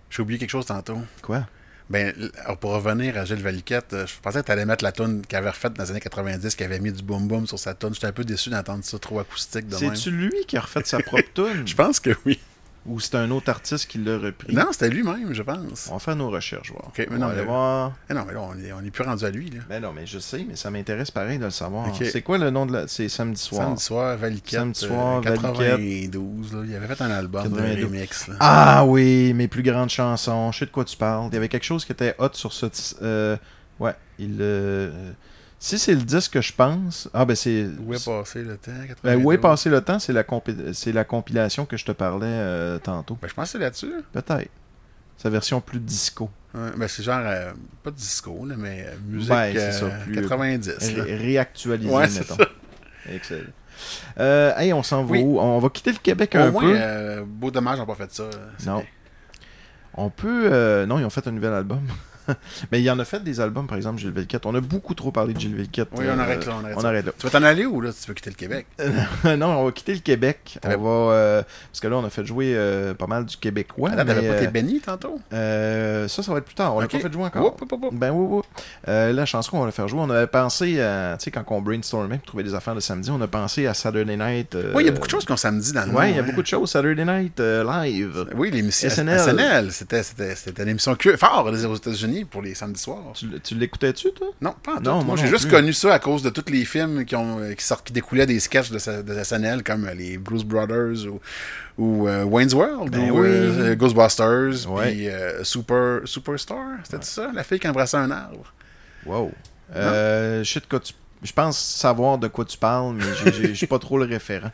J'ai 0.10 0.22
oublié 0.22 0.40
quelque 0.40 0.52
chose 0.52 0.68
tantôt. 0.68 1.00
Quoi? 1.22 1.46
Ben, 1.90 2.14
pour 2.62 2.72
revenir 2.72 3.18
à 3.18 3.26
Gilles 3.26 3.44
Valiquette, 3.44 3.92
euh, 3.92 4.08
je 4.08 4.14
pensais 4.22 4.40
que 4.40 4.46
tu 4.46 4.52
allais 4.54 4.66
mettre 4.66 4.86
la 4.86 4.94
tune 4.94 5.24
qu'il 5.28 5.38
avait 5.38 5.50
refaite 5.50 5.74
dans 5.74 5.84
les 5.84 5.92
années 5.92 6.00
90, 6.00 6.56
qui 6.56 6.64
avait 6.64 6.80
mis 6.80 6.94
du 6.94 7.04
boom 7.04 7.28
boom 7.28 7.48
sur 7.48 7.60
sa 7.60 7.74
tune. 7.74 7.94
J'étais 7.94 8.08
un 8.08 8.14
peu 8.14 8.24
déçu 8.24 8.50
d'entendre 8.50 8.86
ça 8.86 8.98
trop 8.98 9.20
acoustique. 9.20 9.66
C'est-tu 9.72 10.10
lui 10.10 10.46
qui 10.48 10.56
a 10.56 10.62
refait 10.62 10.84
sa 10.86 11.00
propre 11.04 11.28
tune 11.34 11.68
Je 11.68 11.76
pense 11.76 12.00
que 12.00 12.12
oui. 12.26 12.40
Ou 12.88 13.00
c'est 13.00 13.14
un 13.14 13.30
autre 13.30 13.50
artiste 13.50 13.86
qui 13.88 14.00
l'a 14.00 14.18
repris? 14.18 14.56
Non, 14.56 14.66
c'était 14.72 14.90
lui-même, 14.90 15.34
je 15.34 15.44
pense. 15.44 15.88
On 15.92 15.94
va 15.94 16.00
faire 16.00 16.16
nos 16.16 16.32
recherches, 16.32 16.72
voir. 16.72 16.88
Ok, 16.88 16.98
mais 16.98 17.08
On 17.12 17.20
non, 17.20 17.26
va 17.28 17.32
aller 17.34 17.42
mais- 17.42 17.46
voir. 17.48 17.94
Ah 18.10 18.14
non, 18.16 18.24
mais 18.26 18.34
là, 18.34 18.42
on 18.42 18.58
est, 18.58 18.72
on 18.74 18.84
est 18.84 18.90
plus 18.90 19.04
rendu 19.04 19.24
à 19.24 19.30
lui. 19.30 19.52
Là. 19.52 19.60
Ben 19.70 19.82
non, 19.84 19.94
mais 19.94 20.08
je 20.08 20.18
sais, 20.18 20.44
mais 20.50 20.56
ça 20.56 20.72
m'intéresse 20.72 21.12
pareil 21.12 21.38
de 21.38 21.46
le 21.46 21.52
savoir. 21.52 21.88
C'est 21.96 22.24
quoi 22.24 22.40
le 22.40 22.50
nom 22.50 22.66
de 22.66 22.74
la. 22.74 22.88
C'est 22.88 23.08
samedi 23.08 23.40
soir? 23.40 23.66
Samedi 23.68 23.84
soir, 23.84 24.18
Valiquette. 24.18 24.60
Samedi 24.60 24.80
soir, 24.80 25.18
euh, 25.18 25.22
Valiquette. 25.22 25.78
92, 25.78 26.54
là, 26.56 26.64
il 26.66 26.76
avait 26.76 26.88
fait 26.96 27.04
un 27.04 27.12
album 27.12 27.44
de 27.44 27.50
92. 27.56 27.86
remix. 27.86 28.28
Là. 28.30 28.36
Ah 28.40 28.84
oui, 28.86 29.34
mes 29.36 29.48
plus 29.48 29.62
grandes 29.64 29.90
chansons. 29.92 30.52
Je 30.52 30.58
sais 30.60 30.66
de 30.66 30.72
quoi 30.72 30.84
tu 30.84 30.98
parles. 30.98 31.28
Il 31.32 31.36
y 31.36 31.38
avait 31.38 31.50
quelque 31.50 31.66
chose 31.66 31.86
qui 31.86 31.92
était 31.92 32.16
hot 32.18 32.30
sur 32.34 32.52
ce. 32.52 32.66
euh, 33.04 33.38
ouais, 33.80 33.94
il. 34.18 34.38
euh, 34.42 35.12
si 35.64 35.78
c'est 35.78 35.94
le 35.94 36.02
disque 36.02 36.34
que 36.34 36.42
je 36.42 36.52
pense. 36.54 37.08
Ah 37.14 37.24
ben 37.24 37.36
c'est. 37.36 37.68
Où 37.86 37.94
est 37.94 38.04
passé 38.04 38.42
le 38.44 38.58
temps? 38.58 38.72
92? 38.72 38.96
Ben, 39.04 39.24
où 39.24 39.32
est 39.32 39.38
passé 39.38 39.70
le 39.70 39.80
temps, 39.82 40.00
c'est 40.00 40.12
la, 40.12 40.24
compi- 40.24 40.92
la 40.92 41.04
compilation 41.04 41.66
que 41.68 41.78
je 41.78 41.86
te 41.86 41.92
parlais 41.92 42.26
euh, 42.28 42.80
tantôt. 42.80 43.16
Ben, 43.22 43.28
je 43.28 43.34
pense 43.36 43.46
que 43.46 43.52
c'est 43.52 43.60
là-dessus. 43.60 43.94
Peut-être. 44.12 44.50
Sa 45.18 45.30
version 45.30 45.62
plus 45.62 45.80
disco. 45.80 46.32
Ouais, 46.56 46.72
ben, 46.76 46.88
c'est 46.88 47.04
genre, 47.04 47.22
euh, 47.24 47.52
pas 47.84 47.92
disco, 47.92 48.44
là, 48.46 48.56
mais 48.58 48.86
euh, 48.88 48.96
musique 49.08 49.30
Ben, 49.30 49.54
c'est 49.56 49.72
ça, 49.72 49.86
plus- 50.04 50.16
90. 50.16 50.68
là. 50.98 51.04
Ré- 51.04 51.16
réactualisé, 51.16 51.94
Ouais, 51.94 52.08
mettons. 52.10 52.36
ça. 52.38 52.46
Excellent. 53.14 53.50
Euh, 54.20 54.54
hey, 54.58 54.74
on 54.74 54.82
s'en 54.84 55.04
va 55.04 55.12
Oui. 55.12 55.22
où? 55.24 55.40
On 55.40 55.60
va 55.60 55.70
quitter 55.70 55.92
le 55.92 55.98
Québec 56.00 56.36
un 56.36 56.50
Au 56.50 56.52
moins, 56.54 56.62
peu. 56.64 56.74
euh, 56.76 57.24
beau 57.26 57.52
dommage, 57.52 57.78
on 57.78 57.82
n'a 57.82 57.86
pas 57.86 57.96
fait 57.96 58.12
ça. 58.12 58.30
Non. 58.66 58.78
bien. 58.78 58.86
On 59.94 60.10
peut. 60.10 60.50
euh, 60.52 60.86
Non, 60.88 60.98
ils 61.00 61.06
ont 61.06 61.10
fait 61.12 61.28
un 61.28 61.32
nouvel 61.32 61.54
album. 61.54 61.82
Mais 62.72 62.82
il 62.82 62.90
en 62.90 63.00
a 63.00 63.06
fait 63.06 63.24
des 63.24 63.40
albums, 63.40 63.68
par 63.68 63.78
exemple, 63.78 64.00
Gilles 64.00 64.12
Vilquette. 64.12 64.46
On 64.46 64.56
a 64.56 64.62
beaucoup 64.62 64.94
trop 64.94 65.12
parlé 65.12 65.34
de 65.34 65.40
Gilles 65.40 65.56
Vilquette. 65.56 65.90
Oui, 65.96 66.06
on 66.08 66.18
euh, 66.18 66.22
arrête 66.22 66.46
là. 66.46 66.54
On 66.60 66.66
arrête, 66.66 66.78
On 66.78 66.84
arrête 66.86 67.06
là. 67.06 67.12
Tu 67.18 67.26
vas 67.28 67.32
t'en 67.40 67.44
aller 67.46 67.66
où, 67.66 67.82
là, 67.82 67.92
tu 67.92 68.08
veux 68.08 68.14
quitter 68.14 68.30
le 68.30 68.36
Québec? 68.36 68.66
non, 69.38 69.60
on 69.60 69.66
va 69.66 69.72
quitter 69.72 69.94
le 69.94 70.00
Québec. 70.00 70.60
On 70.64 70.70
va. 70.70 71.14
euh, 71.14 71.44
Parce 71.72 71.80
que 71.80 71.88
là, 71.88 71.98
on 71.98 72.06
a 72.06 72.10
fait 72.10 72.26
jouer 72.26 72.54
euh, 72.56 72.94
pas 72.94 73.08
mal 73.08 73.26
du 73.26 73.38
québécois. 73.38 73.90
Attends, 73.92 74.06
t'avais 74.06 74.28
pas 74.28 74.40
tes 74.40 74.48
bénis 74.48 74.80
tantôt? 74.80 75.20
euh, 75.34 76.08
ça, 76.08 76.24
ça 76.24 76.32
va 76.32 76.40
être 76.40 76.46
plus 76.46 76.56
tard. 76.56 76.76
On 76.76 76.80
l'a 76.80 76.86
Ok. 76.86 76.92
pas 76.92 77.00
fait 77.00 77.14
jouer 77.14 77.24
encore. 77.26 77.46
Oup, 77.46 77.62
oup, 77.62 77.72
oup, 77.72 77.84
oup. 77.86 77.94
Ben 77.94 78.12
oui, 78.12 78.42
oui. 78.42 78.42
La 78.88 79.26
chanson 79.26 79.52
qu'on 79.52 79.60
va 79.60 79.66
la 79.66 79.72
faire 79.72 79.88
jouer, 79.88 80.00
on 80.02 80.10
avait 80.10 80.28
pensé 80.28 80.82
à. 80.82 81.16
Tu 81.20 81.26
sais, 81.26 81.32
quand 81.32 81.44
on 81.50 81.62
brainstormait 81.62 82.18
pour 82.18 82.26
trouver 82.28 82.44
des 82.44 82.54
affaires 82.54 82.76
de 82.76 82.80
samedi, 82.80 83.10
on 83.12 83.22
a 83.22 83.28
pensé 83.28 83.68
à 83.68 83.74
Saturday 83.74 84.18
Night. 84.18 84.56
Oui, 84.74 84.84
il 84.84 84.86
y 84.86 84.90
a 84.90 84.92
beaucoup 84.92 85.08
de 85.08 85.12
choses 85.12 85.26
qu'on 85.26 85.38
samedi 85.38 85.74
dans 85.74 85.86
le 85.86 85.92
nom, 85.92 86.02
il 86.04 86.16
y 86.16 86.20
a 86.20 86.22
hein. 86.22 86.26
beaucoup 86.26 86.42
de 86.42 86.48
choses. 86.48 86.70
Saturday 86.72 87.06
Night 87.06 87.40
live. 87.40 88.28
Oui, 88.36 88.52
l'émission 88.52 88.90
SNL. 88.90 89.20
SNL. 89.20 89.72
C'était, 89.72 90.02
une 90.64 90.70
émission 90.70 90.96
que, 90.96 91.16
phare 91.18 91.46
aux 91.46 91.76
États-Unis 91.76 92.11
pour 92.30 92.42
les 92.42 92.54
samedis 92.56 92.80
soirs. 92.82 93.14
Tu, 93.44 93.56
l'écoutais-tu, 93.56 94.12
toi? 94.14 94.28
Non, 94.42 94.54
pas 94.64 94.74
en 94.74 94.78
tout. 94.78 94.84
Non, 94.84 94.96
moi, 94.98 95.04
moi 95.04 95.16
j'ai 95.18 95.28
juste 95.28 95.46
plus. 95.48 95.52
connu 95.56 95.74
ça 95.74 95.94
à 95.94 96.00
cause 96.00 96.22
de 96.24 96.30
tous 96.30 96.52
les 96.52 96.66
films 96.66 97.06
qui, 97.06 97.16
ont, 97.16 97.40
euh, 97.40 97.54
qui, 97.54 97.94
découlaient 97.94 98.26
des 98.26 98.40
sketchs 98.40 98.70
de, 98.72 98.78
sa- 98.78 99.02
de 99.04 99.24
SNL, 99.24 99.64
comme 99.64 99.86
euh, 99.86 99.94
les 99.94 100.18
Blues 100.18 100.44
Brothers 100.44 101.06
ou, 101.08 101.20
ou 101.78 102.08
euh, 102.08 102.24
Wayne's 102.24 102.54
World, 102.54 102.92
Ben 102.92 103.12
ou 103.12 103.20
oui. 103.22 103.28
euh, 103.30 103.76
Ghostbusters, 103.76 104.70
Ouais. 104.70 104.92
puis 104.92 105.10
euh, 105.10 105.44
Super, 105.44 106.02
Superstar. 106.06 106.78
C'était 106.84 107.04
ça, 107.06 107.32
la 107.34 107.44
fille 107.44 107.60
qui 107.60 107.68
embrassait 107.68 107.98
un 107.98 108.12
arbre? 108.12 108.54
Wow. 109.06 109.32
Je 109.74 110.42
sais 110.46 110.60
de 110.60 110.66
quoi 110.66 110.80
tu. 110.80 110.94
Je 111.24 111.32
pense 111.34 111.60
savoir 111.60 112.18
de 112.18 112.28
quoi 112.28 112.46
tu 112.46 112.58
parles, 112.58 112.96
mais 112.96 113.32
je 113.32 113.54
suis 113.54 113.68
pas 113.68 113.78
trop 113.80 113.98
le 114.00 114.06
référent. 114.06 114.52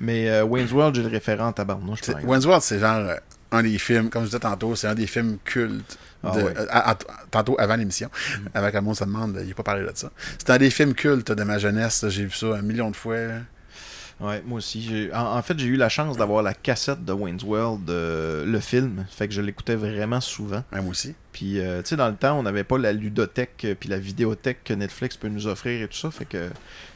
Mais 0.00 0.30
euh, 0.30 0.44
Wayne's 0.44 0.72
World, 0.72 0.94
j'ai 0.96 1.02
le 1.02 1.08
référent 1.08 1.48
en 1.48 1.52
tabarnouche. 1.52 2.00
Wayne's 2.24 2.46
World, 2.46 2.62
c'est 2.62 2.78
genre 2.78 2.96
euh, 3.06 3.16
un 3.52 3.62
des 3.62 3.76
films, 3.76 4.08
comme 4.08 4.22
je 4.22 4.28
disais 4.28 4.38
tantôt, 4.40 4.74
c'est 4.74 4.86
un 4.86 4.94
des 4.94 5.06
films 5.06 5.36
cultes. 5.44 5.98
Ah 6.22 6.32
de- 6.36 6.42
ouais. 6.42 6.54
à- 6.70 6.90
à- 6.90 6.98
tantôt 7.30 7.56
avant 7.58 7.76
l'émission, 7.76 8.10
avant 8.54 8.70
que 8.70 8.76
le 8.76 8.82
monde 8.82 8.96
se 8.96 9.04
demande, 9.04 9.38
il 9.42 9.48
n'a 9.48 9.54
pas 9.54 9.62
parlé 9.62 9.82
de 9.82 9.90
ça. 9.94 10.10
C'est 10.38 10.50
un 10.50 10.58
des 10.58 10.70
films 10.70 10.94
cultes 10.94 11.32
de 11.32 11.42
ma 11.44 11.58
jeunesse. 11.58 12.04
J'ai 12.08 12.24
vu 12.24 12.32
ça 12.32 12.48
un 12.56 12.62
million 12.62 12.90
de 12.90 12.96
fois. 12.96 13.16
Ouais, 14.20 14.42
moi 14.44 14.58
aussi. 14.58 15.08
En, 15.14 15.38
en 15.38 15.42
fait, 15.42 15.58
j'ai 15.58 15.66
eu 15.68 15.76
la 15.76 15.88
chance 15.88 16.18
d'avoir 16.18 16.42
la 16.42 16.52
cassette 16.52 17.02
de 17.06 17.12
Wayne's 17.14 17.42
World, 17.42 17.88
euh, 17.88 18.44
le 18.44 18.60
film. 18.60 19.06
Fait 19.10 19.26
que 19.28 19.32
je 19.32 19.40
l'écoutais 19.40 19.76
vraiment 19.76 20.20
souvent. 20.20 20.62
Ouais, 20.74 20.82
moi 20.82 20.90
aussi. 20.90 21.14
Puis, 21.32 21.58
euh, 21.58 21.80
tu 21.80 21.88
sais, 21.90 21.96
dans 21.96 22.08
le 22.08 22.16
temps, 22.16 22.38
on 22.38 22.42
n'avait 22.42 22.64
pas 22.64 22.76
la 22.76 22.92
ludothèque 22.92 23.62
euh, 23.64 23.74
puis 23.78 23.88
la 23.88 23.98
vidéothèque 23.98 24.62
que 24.62 24.74
Netflix 24.74 25.16
peut 25.16 25.28
nous 25.28 25.46
offrir 25.46 25.80
et 25.82 25.88
tout 25.88 25.96
ça. 25.96 26.10
Fait 26.10 26.26
que 26.26 26.50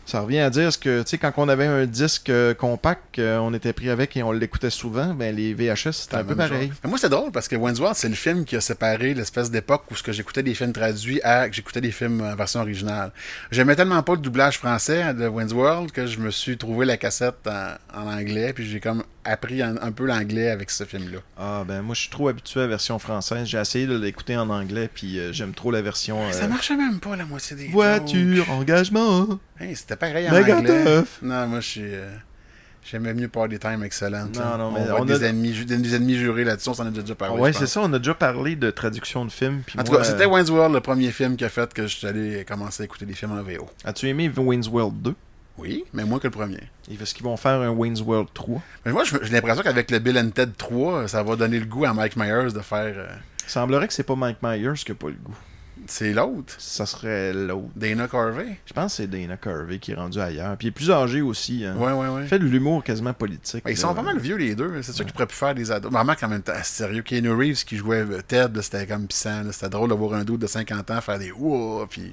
ça 0.07 0.21
revient 0.21 0.40
à 0.40 0.51
dire 0.51 0.73
ce 0.73 0.79
que, 0.79 1.03
tu 1.03 1.11
sais, 1.11 1.19
quand 1.19 1.33
on 1.37 1.49
avait 1.49 1.67
un 1.67 1.87
disque 1.87 2.31
euh, 2.31 2.55
compact, 2.55 3.19
euh, 3.19 3.38
on 3.38 3.55
était 3.55 3.73
pris 3.73 3.90
avec 3.90 4.17
et 4.17 4.23
on 4.23 4.33
l'écoutait 4.33 4.71
souvent, 4.71 5.14
ben 5.14 5.35
les 5.35 5.55
VHS, 5.55 5.93
c'était 5.93 6.17
un 6.17 6.25
peu 6.25 6.35
pareil. 6.35 6.69
chose. 6.69 6.77
Moi, 6.85 6.99
c'est 6.99 7.09
drôle 7.09 7.33
parce 7.33 7.49
que 7.49 7.57
World, 7.57 7.97
c'est 7.97 8.09
le 8.09 8.14
film 8.14 8.45
qui 8.45 8.57
a 8.57 8.61
séparé 8.61 9.14
l'espèce 9.14 9.51
d'époque 9.51 9.85
où 9.90 9.97
ce 9.97 10.03
que 10.03 10.12
j'écoutais 10.12 10.43
des 10.43 10.55
films 10.55 10.73
traduits 10.73 11.21
à 11.23 11.49
que 11.49 11.55
j'écoutais 11.55 11.81
des 11.81 11.93
films 11.93 12.21
en 12.21 12.35
version 12.35 12.61
originale. 12.61 13.12
J'aimais 13.51 13.77
tellement 13.77 14.03
pas 14.03 14.12
le 14.12 14.19
doublage 14.19 14.59
français 14.59 15.14
de 15.14 15.27
World 15.27 15.93
que 15.93 16.07
je 16.07 16.19
me 16.19 16.31
suis 16.31 16.59
trouvé 16.59 16.87
la 16.87 16.97
cassette 16.97 17.47
en, 17.47 17.75
en 17.99 18.12
anglais, 18.12 18.53
puis 18.53 18.67
j'ai 18.67 18.81
comme 18.81 19.03
appris 19.25 19.63
un, 19.63 19.77
un 19.81 19.93
peu 19.93 20.05
l'anglais 20.07 20.51
avec 20.51 20.71
ce 20.71 20.85
film-là. 20.85 21.19
Ah, 21.39 21.65
ben 21.67 21.83
moi, 21.83 21.95
je 21.95 22.01
suis 22.03 22.11
trop 22.11 22.29
habitué 22.29 22.61
à 22.61 22.63
la 22.65 22.69
version 22.71 22.99
française. 22.99 23.47
J'ai 23.47 23.59
essayé 23.59 23.87
de 23.87 23.97
l'écouter 23.99 24.37
en 24.37 24.49
anglais, 24.51 24.89
puis 24.93 25.19
euh, 25.19 25.33
j'aime 25.33 25.53
trop 25.55 25.71
la 25.71 25.83
version. 25.83 26.21
euh, 26.23 26.33
Ça 26.33 26.47
marchait 26.47 26.77
même 26.77 27.01
pas 27.01 27.17
la 27.17 27.25
moitié 27.25 27.57
des 27.57 27.69
Voiture, 27.69 28.51
engagement. 28.51 29.27
Hey, 29.59 29.75
c'était 29.77 29.97
pareil 29.97 30.29
en 30.29 30.33
Méga 30.33 30.59
anglais. 30.59 30.85
tough. 30.85 31.09
Non, 31.23 31.47
moi, 31.47 31.61
je 31.61 31.67
suis. 31.69 31.81
euh, 31.85 32.15
J'aimais 32.87 33.15
mieux 33.15 33.29
Party 33.29 33.59
Time 33.59 33.83
Excellente. 33.83 34.35
Non, 34.37 34.41
là. 34.43 34.57
non, 34.59 34.65
on 34.67 34.73
mais 34.73 34.91
on 34.91 35.03
a- 35.09 35.19
des, 35.19 35.25
ennemis, 35.25 35.55
ju- 35.55 35.65
des 35.65 35.95
ennemis 35.95 36.17
jurés 36.17 36.45
là-dessus, 36.45 36.69
on 36.69 36.75
s'en 36.75 36.87
a 36.87 36.91
déjà 36.91 37.15
parlé. 37.15 37.41
ouais, 37.41 37.53
c'est 37.55 37.67
ça. 37.67 37.81
On 37.81 37.91
a 37.95 37.99
déjà 37.99 38.13
parlé 38.13 38.57
de 38.57 38.71
traduction 38.71 39.25
de 39.25 39.33
films. 39.33 39.63
En 39.79 39.85
tout 39.85 39.93
moi, 39.93 40.03
cas, 40.03 40.05
c'était 40.05 40.25
euh, 40.27 40.29
Wayne's 40.29 40.51
World 40.51 40.75
le 40.75 40.81
premier 40.83 41.11
film 41.11 41.37
qui 41.37 41.47
a 41.47 41.49
fait 41.49 41.73
que 41.73 41.87
je 41.87 41.97
suis 41.97 42.07
allé 42.07 42.45
commencer 42.47 42.83
à 42.83 42.85
écouter 42.85 43.07
des 43.07 43.15
films 43.15 43.33
en 43.33 43.43
VO. 43.43 43.71
As-tu 43.87 44.07
aimé 44.09 44.31
Wayne's 44.37 44.69
World 44.69 45.01
2 45.01 45.15
Oui, 45.59 45.85
mais 45.93 46.05
moins 46.05 46.19
que 46.19 46.27
le 46.27 46.33
premier. 46.33 46.59
Et 46.90 46.95
Est-ce 47.01 47.14
qu'ils 47.14 47.25
vont 47.25 47.37
faire 47.37 47.61
un 47.61 47.71
Wayne's 47.71 48.01
World 48.03 48.29
3 48.35 48.61
Mais 48.85 48.93
moi, 48.93 49.05
j'ai 49.05 49.33
l'impression 49.33 49.62
qu'avec 49.62 49.90
le 49.90 49.99
Bill 50.01 50.19
and 50.19 50.31
Ted 50.31 50.53
3, 50.59 51.07
ça 51.09 51.23
va 51.23 51.37
donner 51.37 51.61
le 51.61 51.67
goût 51.67 51.85
à 51.85 51.95
Mike 51.95 52.17
Myers 52.17 52.53
de 52.53 52.61
faire. 52.61 52.93
euh, 52.97 53.07
Il 53.47 53.51
semblerait 53.51 53.87
que 53.87 53.95
c'est 53.95 54.03
pas 54.03 54.17
Mike 54.17 54.38
Myers 54.43 54.75
qui 54.85 54.90
a 54.93 54.95
pas 54.97 55.07
le 55.09 55.14
goût. 55.14 55.35
c'est 55.87 56.12
l'autre, 56.12 56.55
Ça 56.59 56.87
serait 56.87 57.33
l'autre. 57.33 57.69
Dana 57.77 58.09
Carvey. 58.09 58.59
Je 58.67 58.73
pense 58.73 58.93
que 58.93 58.97
c'est 59.03 59.07
Dana 59.07 59.37
Carvey 59.37 59.79
qui 59.79 59.93
est 59.93 59.95
rendu 59.95 60.19
ailleurs. 60.19 60.57
Puis 60.57 60.67
il 60.67 60.71
est 60.71 60.73
plus 60.73 60.90
âgé 60.90 61.21
aussi. 61.21 61.64
Hein. 61.64 61.77
Ouais, 61.77 61.93
ouais, 61.93 62.09
ouais. 62.09 62.23
Il 62.23 62.29
fait 62.29 62.38
de 62.40 62.47
l'humour 62.47 62.83
quasiment 62.83 63.12
politique. 63.12 63.64
Ouais, 63.64 63.73
ils 63.73 63.77
sont 63.77 63.95
pas 63.95 64.03
mal 64.03 64.19
vieux 64.19 64.37
les 64.37 64.55
deux. 64.57 64.83
C'est 64.83 64.93
sûr 64.93 65.05
qu'ils 65.05 65.12
pourraient 65.14 65.27
plus 65.27 65.37
faire 65.37 65.55
des 65.55 65.71
ados. 65.71 65.93
Remarque 65.95 66.23
en 66.25 66.29
même 66.29 66.43
sérieux, 66.64 67.03
Keanu 67.03 67.31
Reeves 67.33 67.64
qui 67.64 67.77
jouait 67.77 67.99
euh, 68.03 68.21
Ted, 68.27 68.61
c'était 68.62 68.87
comme 68.87 69.07
pissant. 69.07 69.43
C'était 69.53 69.69
drôle 69.69 69.90
de 69.90 69.95
voir 69.95 70.14
un 70.14 70.25
doute 70.25 70.40
de 70.40 70.47
50 70.49 70.90
ans 70.90 71.01
faire 71.01 71.19
des 71.21 71.31
ouah, 71.31 71.87
puis 71.88 72.12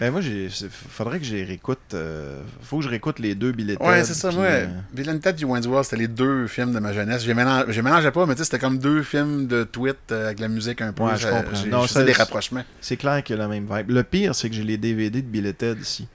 Ben 0.00 0.10
moi, 0.10 0.20
j'ai, 0.20 0.48
faudrait 0.70 1.18
que 1.20 1.24
je 1.24 1.34
les 1.34 1.44
réécoute. 1.44 1.78
euh, 1.94 2.40
faut 2.62 2.78
que 2.78 2.84
je 2.84 2.88
réécoute 2.88 3.18
les 3.18 3.34
deux 3.34 3.52
de 3.52 3.76
Ouais, 3.80 4.02
c'est 4.04 4.14
ça, 4.14 4.30
moi. 4.32 4.44
euh, 4.44 4.66
Bill 4.92 5.08
and 5.10 5.18
Ted 5.18 5.40
et 5.40 5.44
World, 5.44 5.84
c'était 5.84 5.96
les 5.96 6.08
deux 6.08 6.46
films 6.48 6.72
de 6.72 6.78
ma 6.80 6.92
jeunesse. 6.92 7.22
J'ai 7.22 7.34
mélange, 7.34 7.66
j'ai 7.68 7.82
mélangé 7.82 8.10
pas, 8.10 8.26
mais 8.26 8.34
tu 8.34 8.38
sais, 8.38 8.44
c'était 8.44 8.58
comme 8.58 8.78
deux 8.78 9.02
films 9.02 9.46
de 9.46 9.62
tweet 9.64 9.96
euh, 10.10 10.26
avec 10.26 10.40
la 10.40 10.48
musique 10.48 10.80
un 10.80 10.92
peu. 10.92 11.04
Ouais, 11.04 11.16
je 11.16 11.28
comprends. 11.28 11.66
Non, 11.66 11.86
ça- 11.86 12.02
des 12.04 12.12
rapprochements. 12.12 12.64
c'est 12.80 12.96
clair 12.96 13.22
qu'il 13.22 13.36
y 13.36 13.38
a 13.38 13.42
la 13.42 13.48
même 13.48 13.68
vibe. 13.70 13.90
Le 13.90 14.02
pire, 14.02 14.34
c'est 14.34 14.48
que 14.48 14.56
j'ai 14.56 14.64
les 14.64 14.78
DVD 14.78 15.22
de 15.22 15.26
Bill 15.26 15.46
et 15.46 15.54
Ted 15.54 15.80
ici. 15.80 16.08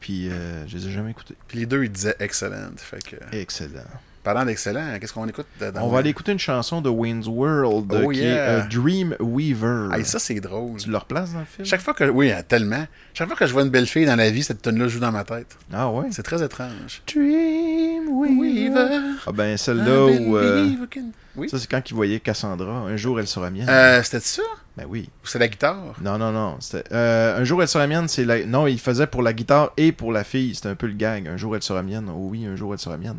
Puis 0.00 0.28
euh, 0.30 0.66
je 0.66 0.76
les 0.76 0.86
ai 0.86 0.90
jamais 0.92 1.10
écoutés. 1.10 1.34
Puis 1.48 1.58
les 1.58 1.66
deux, 1.66 1.84
ils 1.84 1.90
disaient 1.90 2.16
excellent. 2.20 2.70
Fait 2.76 3.02
que, 3.02 3.16
Excellent. 3.36 3.82
Parlant 4.22 4.44
d'excellent, 4.44 4.98
qu'est-ce 5.00 5.12
qu'on 5.12 5.26
écoute 5.28 5.46
dans 5.60 5.82
On 5.82 5.88
va 5.88 5.98
aller 6.00 6.10
écouter 6.10 6.32
une 6.32 6.38
chanson 6.38 6.80
de 6.80 6.88
Wayne's 6.88 7.26
World 7.26 7.92
Oh, 8.04 8.10
qui 8.10 8.18
yeah. 8.20 8.26
est 8.26 8.38
euh, 8.38 8.62
Dream 8.70 9.14
Weaver. 9.20 9.88
Hey, 9.94 10.04
ça, 10.04 10.18
c'est 10.18 10.40
drôle. 10.40 10.76
Tu 10.78 10.90
le 10.90 10.96
replaces 10.96 11.32
dans 11.32 11.40
le 11.40 11.44
film? 11.46 11.66
Chaque 11.66 11.80
fois 11.80 11.94
que. 11.94 12.04
Oui, 12.04 12.30
hein, 12.30 12.42
tellement. 12.46 12.86
Chaque 13.14 13.28
fois 13.28 13.36
que 13.36 13.46
je 13.46 13.52
vois 13.52 13.62
une 13.62 13.70
belle 13.70 13.86
fille 13.86 14.06
dans 14.06 14.16
la 14.16 14.30
vie, 14.30 14.42
cette 14.42 14.62
tonne-là 14.62 14.88
joue 14.88 15.00
dans 15.00 15.12
ma 15.12 15.24
tête. 15.24 15.56
Ah 15.72 15.90
ouais? 15.90 16.06
C'est 16.10 16.22
très 16.22 16.42
étrange. 16.42 17.02
Dream 17.12 18.08
Weaver. 18.08 19.00
Ah 19.26 19.32
ben 19.32 19.56
celle-là 19.56 20.04
où. 20.06 20.36
euh, 20.36 20.74
can- 20.90 21.10
Oui? 21.36 21.48
Ça, 21.48 21.58
c'est 21.58 21.68
quand 21.70 21.82
il 21.90 21.94
voyait 21.94 22.20
Cassandra. 22.20 22.72
Un 22.72 22.96
jour, 22.96 23.20
elle 23.20 23.26
sera 23.28 23.50
mienne. 23.50 23.68
Euh, 23.68 24.02
C'était 24.02 24.20
ça? 24.20 24.42
Ben 24.76 24.86
oui. 24.88 25.08
Ou 25.24 25.26
c'est 25.26 25.38
la 25.38 25.48
guitare? 25.48 25.94
Non, 26.02 26.18
non, 26.18 26.30
non. 26.32 26.58
Euh, 26.92 27.40
un 27.40 27.44
jour, 27.44 27.60
elle 27.62 27.68
sera 27.68 27.86
mienne, 27.86 28.06
c'est 28.08 28.24
la... 28.24 28.44
Non, 28.44 28.66
il 28.68 28.78
faisait 28.78 29.06
pour 29.08 29.22
la 29.22 29.32
guitare 29.32 29.72
et 29.76 29.90
pour 29.92 30.12
la 30.12 30.22
fille. 30.24 30.54
C'était 30.54 30.68
un 30.68 30.74
peu 30.76 30.86
le 30.86 30.94
gag. 30.94 31.26
Un 31.28 31.36
jour, 31.36 31.56
elle 31.56 31.62
sera 31.62 31.82
mienne. 31.82 32.08
Oh 32.10 32.28
oui, 32.30 32.46
un 32.46 32.54
jour, 32.56 32.72
elle 32.74 32.78
sera 32.78 32.96
mienne. 32.96 33.18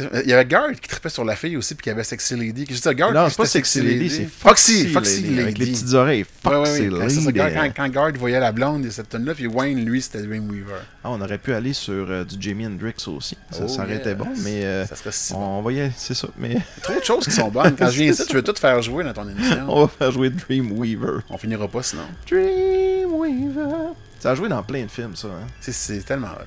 Euh, 0.00 0.22
Il 0.24 0.30
y 0.30 0.32
avait 0.32 0.44
Guard 0.44 0.72
qui 0.72 0.88
trippait 0.88 1.08
sur 1.08 1.24
la 1.24 1.36
fille 1.36 1.56
aussi, 1.56 1.74
puis 1.74 1.84
qui 1.84 1.90
avait 1.90 2.04
Sexy 2.04 2.36
Lady. 2.36 2.64
Guard, 2.94 3.12
non, 3.12 3.28
c'est 3.28 3.36
pas 3.36 3.46
Sexy 3.46 3.80
Lady, 3.80 4.10
c'est 4.10 4.24
Foxy. 4.26 4.88
Foxy, 4.88 5.22
Lady. 5.22 5.40
Avec 5.40 5.58
les 5.58 5.66
petites 5.66 5.92
oreilles. 5.94 6.24
Ouais, 6.44 6.52
Foxy 6.54 6.80
ouais. 6.82 6.88
Quand, 6.90 7.82
ça, 7.82 7.88
Guard 7.88 8.12
voyait 8.18 8.40
la 8.40 8.52
blonde 8.52 8.84
et 8.86 8.90
cette 8.90 9.08
tonne-là, 9.08 9.34
puis 9.34 9.46
Wayne, 9.46 9.84
lui, 9.84 10.00
c'était 10.02 10.22
Dreamweaver. 10.22 10.80
Ah, 11.04 11.10
on 11.10 11.20
aurait 11.20 11.38
pu 11.38 11.52
aller 11.54 11.72
sur 11.72 11.92
euh, 12.10 12.24
du 12.24 12.36
Jamie 12.40 12.66
Hendrix 12.66 12.94
aussi. 13.06 13.36
Ça, 13.50 13.60
Oh, 13.64 13.68
ça 13.68 13.82
aurait 13.84 13.96
été 13.96 14.14
bon, 14.14 14.28
mais 14.44 14.64
euh, 14.64 14.86
Ça 14.86 14.96
serait 14.96 15.12
si 15.12 15.32
bon. 15.32 15.38
on 15.40 15.62
aller, 15.62 15.90
c'est 15.96 16.14
ça. 16.14 16.28
Mais 16.38 16.56
Trop 16.82 16.98
de 16.98 17.04
choses 17.04 17.24
qui 17.24 17.30
sont 17.32 17.48
bonnes. 17.48 17.74
Quand 17.76 17.90
je 17.90 18.00
viens 18.02 18.12
ici, 18.12 18.24
tu 18.26 18.34
veux 18.34 18.42
tout 18.42 18.54
faire 18.58 18.80
jouer 18.82 19.02
dans 19.04 19.12
ton 19.12 19.28
émission. 19.28 19.64
on 19.68 19.82
va 19.86 19.88
faire 19.88 20.12
jouer 20.12 20.30
Dreamweaver. 20.30 21.20
On 21.30 21.38
finira 21.38 21.66
pas 21.68 21.82
sinon. 21.82 22.02
Dreamweaver. 22.28 23.92
Ça 24.18 24.32
a 24.32 24.34
joué 24.34 24.48
dans 24.48 24.62
plein 24.62 24.84
de 24.84 24.90
films, 24.90 25.16
ça. 25.16 25.28
Hein? 25.28 25.46
C'est- 25.60 25.72
C'est 25.72 26.00
tellement 26.04 26.28
hot. 26.28 26.44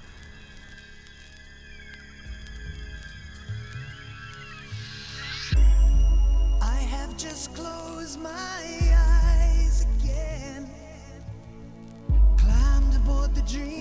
The 13.34 13.42
dream 13.42 13.73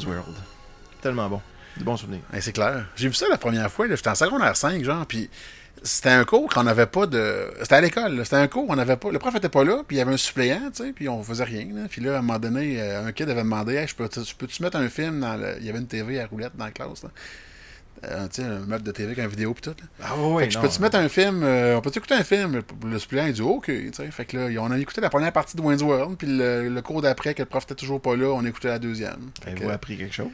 World. 0.00 0.34
Tellement 1.00 1.28
bon. 1.28 1.40
Du 1.76 1.84
bon 1.84 1.96
souvenir. 1.96 2.20
Ouais, 2.32 2.40
c'est 2.40 2.52
clair. 2.52 2.86
J'ai 2.96 3.08
vu 3.08 3.14
ça 3.14 3.26
la 3.28 3.38
première 3.38 3.70
fois, 3.70 3.86
j'étais 3.88 4.08
en 4.08 4.14
secondaire 4.14 4.56
5, 4.56 4.82
genre, 4.84 5.06
puis 5.06 5.30
c'était 5.82 6.10
un 6.10 6.24
cours 6.24 6.48
qu'on 6.52 6.62
n'avait 6.64 6.86
pas 6.86 7.06
de... 7.06 7.50
C'était 7.62 7.74
à 7.76 7.80
l'école, 7.80 8.20
c'était 8.24 8.36
un 8.36 8.46
cours, 8.46 8.66
on 8.68 8.76
n'avait 8.76 8.96
pas... 8.96 9.10
Le 9.10 9.18
prof 9.18 9.34
était 9.34 9.48
pas 9.48 9.64
là, 9.64 9.82
puis 9.86 9.96
il 9.96 9.98
y 9.98 10.02
avait 10.02 10.12
un 10.12 10.16
suppléant, 10.18 10.70
tu 10.74 10.84
sais, 10.84 10.92
puis 10.92 11.08
on 11.08 11.22
faisait 11.24 11.44
rien. 11.44 11.66
Puis 11.88 12.00
là, 12.02 12.16
à 12.16 12.18
un 12.18 12.22
moment 12.22 12.38
donné, 12.38 12.80
euh, 12.80 13.06
un 13.06 13.12
kid 13.12 13.28
avait 13.28 13.42
demandé, 13.42 13.74
hey, 13.74 13.88
je 13.88 13.94
peux- 13.94 14.08
peux-tu 14.38 14.62
mettre 14.62 14.76
un 14.76 14.88
film 14.88 15.20
dans 15.20 15.34
le... 15.36 15.56
Il 15.60 15.64
y 15.66 15.70
avait 15.70 15.78
une 15.78 15.86
TV 15.88 16.20
à 16.20 16.26
roulette 16.26 16.52
dans 16.56 16.66
la 16.66 16.70
classe. 16.70 17.04
Euh, 18.04 18.26
un 18.38 18.66
meuble 18.66 18.82
de 18.82 18.90
TV 18.90 19.12
avec 19.12 19.18
une 19.18 19.30
vidéo 19.30 19.54
pis 19.54 19.62
tout, 19.62 19.70
là. 19.70 19.86
Ah 20.02 20.14
que 20.44 20.50
je 20.50 20.58
peux-tu 20.58 20.80
mettre 20.80 20.96
un 20.96 21.08
film, 21.08 21.42
euh, 21.44 21.76
on 21.76 21.80
peut-tu 21.80 21.98
écouter 21.98 22.14
un 22.14 22.24
film? 22.24 22.60
Le, 22.84 22.98
suppléant, 22.98 23.26
il 23.26 23.32
dit 23.32 23.42
OK. 23.42 23.70
Fait 24.10 24.24
que 24.24 24.36
là, 24.36 24.60
on 24.60 24.72
a 24.72 24.78
écouté 24.78 25.00
la 25.00 25.08
première 25.08 25.32
partie 25.32 25.56
de 25.56 25.62
Wayne's 25.62 25.82
World, 25.82 26.16
puis 26.16 26.26
le, 26.26 26.68
le 26.68 26.82
cours 26.82 27.00
d'après, 27.00 27.34
que 27.34 27.42
le 27.42 27.46
prof 27.46 27.62
était 27.62 27.76
toujours 27.76 28.00
pas 28.00 28.16
là, 28.16 28.32
on 28.32 28.44
écoutait 28.44 28.68
la 28.68 28.80
deuxième. 28.80 29.30
Fait 29.44 29.54
que, 29.54 29.64
appris 29.68 29.96
quelque 29.96 30.14
chose? 30.14 30.30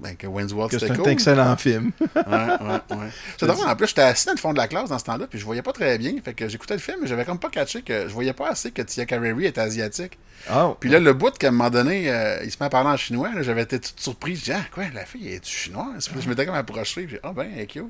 Ben, 0.00 0.16
que 0.16 0.26
Wayne's 0.26 0.52
World, 0.52 0.72
c'était 0.78 0.92
un 0.98 1.04
excellent 1.04 1.56
film. 1.56 1.92
Ouais, 2.00 2.08
ouais, 2.24 2.96
ouais. 2.96 3.08
C'est 3.38 3.46
drôle, 3.46 3.66
en 3.66 3.76
plus, 3.76 3.88
j'étais 3.88 4.02
assis 4.02 4.26
dans 4.26 4.32
le 4.32 4.38
fond 4.38 4.52
de 4.52 4.58
la 4.58 4.68
classe 4.68 4.88
dans 4.90 4.98
ce 4.98 5.04
temps-là, 5.04 5.26
puis 5.28 5.38
je 5.38 5.44
voyais 5.44 5.62
pas 5.62 5.72
très 5.72 5.98
bien. 5.98 6.12
Fait 6.24 6.34
que 6.34 6.48
j'écoutais 6.48 6.74
le 6.74 6.80
film, 6.80 6.98
mais 7.02 7.06
j'avais 7.06 7.24
comme 7.24 7.38
pas 7.38 7.50
catché 7.50 7.82
que 7.82 8.08
je 8.08 8.12
voyais 8.12 8.32
pas 8.32 8.48
assez 8.50 8.70
que 8.70 8.82
Tia 8.82 9.06
Carrere 9.06 9.38
était 9.40 9.60
asiatique. 9.60 10.18
Ah, 10.50 10.74
Puis 10.80 10.90
là, 10.90 10.98
le 10.98 11.12
bout 11.12 11.30
qu'à 11.38 11.48
un 11.48 11.50
moment 11.52 11.70
donné, 11.70 12.10
euh, 12.10 12.42
il 12.44 12.50
se 12.50 12.56
met 12.58 12.66
à 12.66 12.70
parler 12.70 12.90
en 12.90 12.96
chinois, 12.96 13.30
j'avais 13.42 13.62
été 13.62 13.78
toute 13.78 14.00
surpris. 14.00 14.34
Je 14.36 14.44
dis, 14.44 14.52
ah, 14.52 14.62
quoi, 14.74 14.84
la 14.92 15.04
fille, 15.04 15.28
est-tu 15.28 15.54
chinoise? 15.54 16.06
Puis 16.08 16.16
là, 16.16 16.20
je 16.24 16.28
m'étais 16.28 16.46
comme 16.46 16.54
approché, 16.56 17.04
puis 17.04 17.18
ah, 17.22 17.32
ben, 17.32 17.46
elle 17.54 17.60
est 17.62 17.66
cute. 17.66 17.84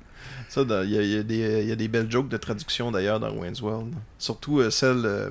ça, 0.51 0.61
il 0.85 0.91
y, 0.91 0.99
a- 0.99 1.03
y 1.03 1.25
des- 1.25 1.63
il 1.63 1.69
y 1.69 1.73
a 1.73 1.77
des 1.77 1.89
belles 1.89 2.11
jokes 2.11 2.29
de 2.29 2.37
traduction 2.37 2.91
d'ailleurs 2.91 3.21
dans 3.21 3.33
Wayne's 3.33 3.63
World. 3.63 3.95
Surtout 4.19 4.61
euh, 4.61 4.71
celle 4.71 5.03
euh, 5.07 5.31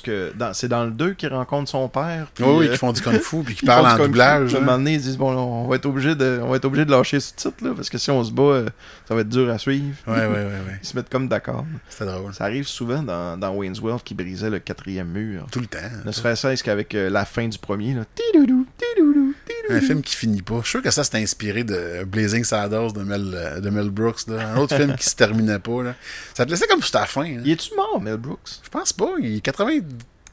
que 0.00 0.32
c'est 0.54 0.68
dans 0.68 0.84
le 0.84 0.90
2 0.90 1.12
qu'il 1.14 1.28
rencontre 1.28 1.70
son 1.70 1.88
père. 1.88 2.28
puis, 2.34 2.44
Oui, 2.44 2.54
oui, 2.58 2.66
euh, 2.68 2.72
qui 2.72 2.78
font 2.78 2.92
du 2.92 3.02
kung-fu, 3.02 3.42
puis 3.42 3.54
qui 3.54 3.66
parlent 3.66 3.86
en 3.86 4.04
doublage. 4.04 4.54
À 4.54 4.58
un 4.58 4.60
hein. 4.60 4.64
moment 4.64 4.78
donné, 4.78 4.94
ils 4.94 5.00
disent 5.00 5.18
bon, 5.18 5.32
on 5.32 5.68
va 5.68 5.76
être 5.76 5.86
obligé 5.86 6.14
de, 6.14 6.40
on 6.42 6.48
va 6.48 6.56
être 6.56 6.64
obligé 6.64 6.84
de 6.84 6.90
lâcher 6.90 7.20
ce 7.20 7.34
titre 7.34 7.64
là, 7.64 7.72
parce 7.74 7.90
que 7.90 7.98
si 7.98 8.10
on 8.10 8.24
se 8.24 8.32
bat, 8.32 8.42
euh, 8.42 8.68
ça 9.06 9.14
va 9.14 9.20
être 9.20 9.28
dur 9.28 9.50
à 9.50 9.58
suivre. 9.58 9.94
Ouais, 10.06 10.14
ouais, 10.14 10.26
ouais, 10.26 10.44
ouais. 10.44 10.78
Ils 10.82 10.86
se 10.86 10.96
mettent 10.96 11.10
comme 11.10 11.28
d'accord. 11.28 11.66
C'était 11.88 12.06
drôle. 12.06 12.32
Ça 12.32 12.44
arrive 12.44 12.66
souvent 12.66 13.02
dans, 13.02 13.38
dans 13.38 13.50
Wayne's 13.50 13.80
World 13.80 14.02
qui 14.02 14.14
brisait 14.14 14.50
le 14.50 14.58
quatrième 14.58 15.08
mur. 15.08 15.46
Tout 15.50 15.60
le 15.60 15.66
temps. 15.66 15.78
Ne 16.04 16.12
serait-ce 16.12 16.62
qu'avec 16.64 16.94
euh, 16.94 17.10
la 17.10 17.24
fin 17.24 17.46
du 17.46 17.58
premier. 17.58 17.94
Là. 17.94 18.04
Tidoudou, 18.14 18.66
tidoudou, 18.78 19.34
tidoudou. 19.46 19.61
Un 19.76 19.80
film 19.80 20.02
qui 20.02 20.14
finit 20.16 20.42
pas. 20.42 20.56
Je 20.56 20.62
suis 20.62 20.70
sûr 20.70 20.82
que 20.82 20.90
ça, 20.90 21.04
c'était 21.04 21.18
inspiré 21.18 21.64
de 21.64 22.04
Blazing 22.04 22.44
Saddles 22.44 22.92
de 22.92 23.00
Mel, 23.02 23.32
euh, 23.34 23.60
de 23.60 23.70
Mel 23.70 23.90
Brooks. 23.90 24.26
Là. 24.28 24.48
Un 24.50 24.56
autre 24.58 24.76
film 24.76 24.94
qui 24.96 25.04
se 25.08 25.14
terminait 25.16 25.58
pas. 25.58 25.82
Là. 25.82 25.94
Ça 26.34 26.44
te 26.46 26.50
laissait 26.50 26.66
comme 26.66 26.82
sur 26.82 26.90
ta 26.92 27.06
fin. 27.06 27.24
hein. 27.24 27.40
Y 27.44 27.52
est-tu 27.52 27.74
mort, 27.76 28.00
Mel 28.00 28.16
Brooks? 28.16 28.60
Je 28.62 28.68
pense 28.68 28.92
pas. 28.92 29.10
Il 29.20 29.36
est 29.36 29.40
80... 29.40 29.70
il 29.72 29.82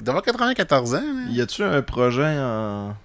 doit 0.01 0.09
avoir 0.13 0.23
94 0.23 0.93
ans. 0.95 1.01
là. 1.01 1.31
Y 1.31 1.41
a-tu 1.41 1.63
un 1.63 1.81
projet 1.81 2.35
en. 2.37 2.95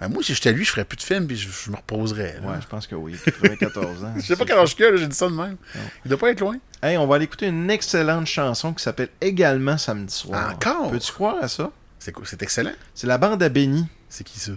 Ben, 0.00 0.08
moi, 0.08 0.22
si 0.24 0.34
j'étais 0.34 0.52
lui, 0.52 0.64
je 0.64 0.70
ferais 0.70 0.84
plus 0.84 0.96
de 0.96 1.02
films 1.02 1.26
puis 1.26 1.36
je, 1.36 1.48
je 1.48 1.70
me 1.70 1.76
reposerais. 1.76 2.38
là. 2.42 2.48
Ouais, 2.50 2.56
je 2.60 2.66
pense 2.66 2.86
que 2.86 2.94
oui. 2.96 3.16
94 3.24 4.04
ans. 4.04 4.12
Je 4.16 4.22
sais 4.22 4.36
pas 4.36 4.44
quel 4.44 4.58
âge 4.58 4.74
qu'il 4.74 4.84
a, 4.84 4.90
là, 4.90 4.96
j'ai 4.96 5.06
dit 5.06 5.16
ça 5.16 5.26
de 5.28 5.32
même. 5.34 5.56
Non. 5.74 5.80
Il 6.04 6.08
doit 6.08 6.18
pas 6.18 6.30
être 6.30 6.40
loin. 6.40 6.56
Hey, 6.82 6.98
on 6.98 7.06
va 7.06 7.14
aller 7.14 7.24
écouter 7.24 7.46
une 7.46 7.70
excellente 7.70 8.26
chanson 8.26 8.74
qui 8.74 8.82
s'appelle 8.82 9.08
également 9.20 9.78
Samedi 9.78 10.12
soir. 10.12 10.52
Encore? 10.52 10.90
Peux-tu 10.90 11.12
croire 11.12 11.36
à 11.40 11.48
ça? 11.48 11.70
C'est? 12.00 12.12
C'est 12.24 12.42
excellent. 12.42 12.72
C'est 12.92 13.06
la 13.06 13.16
bande 13.18 13.42
à 13.42 13.48
Benny. 13.48 13.86
C'est 14.10 14.24
qui 14.24 14.38
ça? 14.40 14.52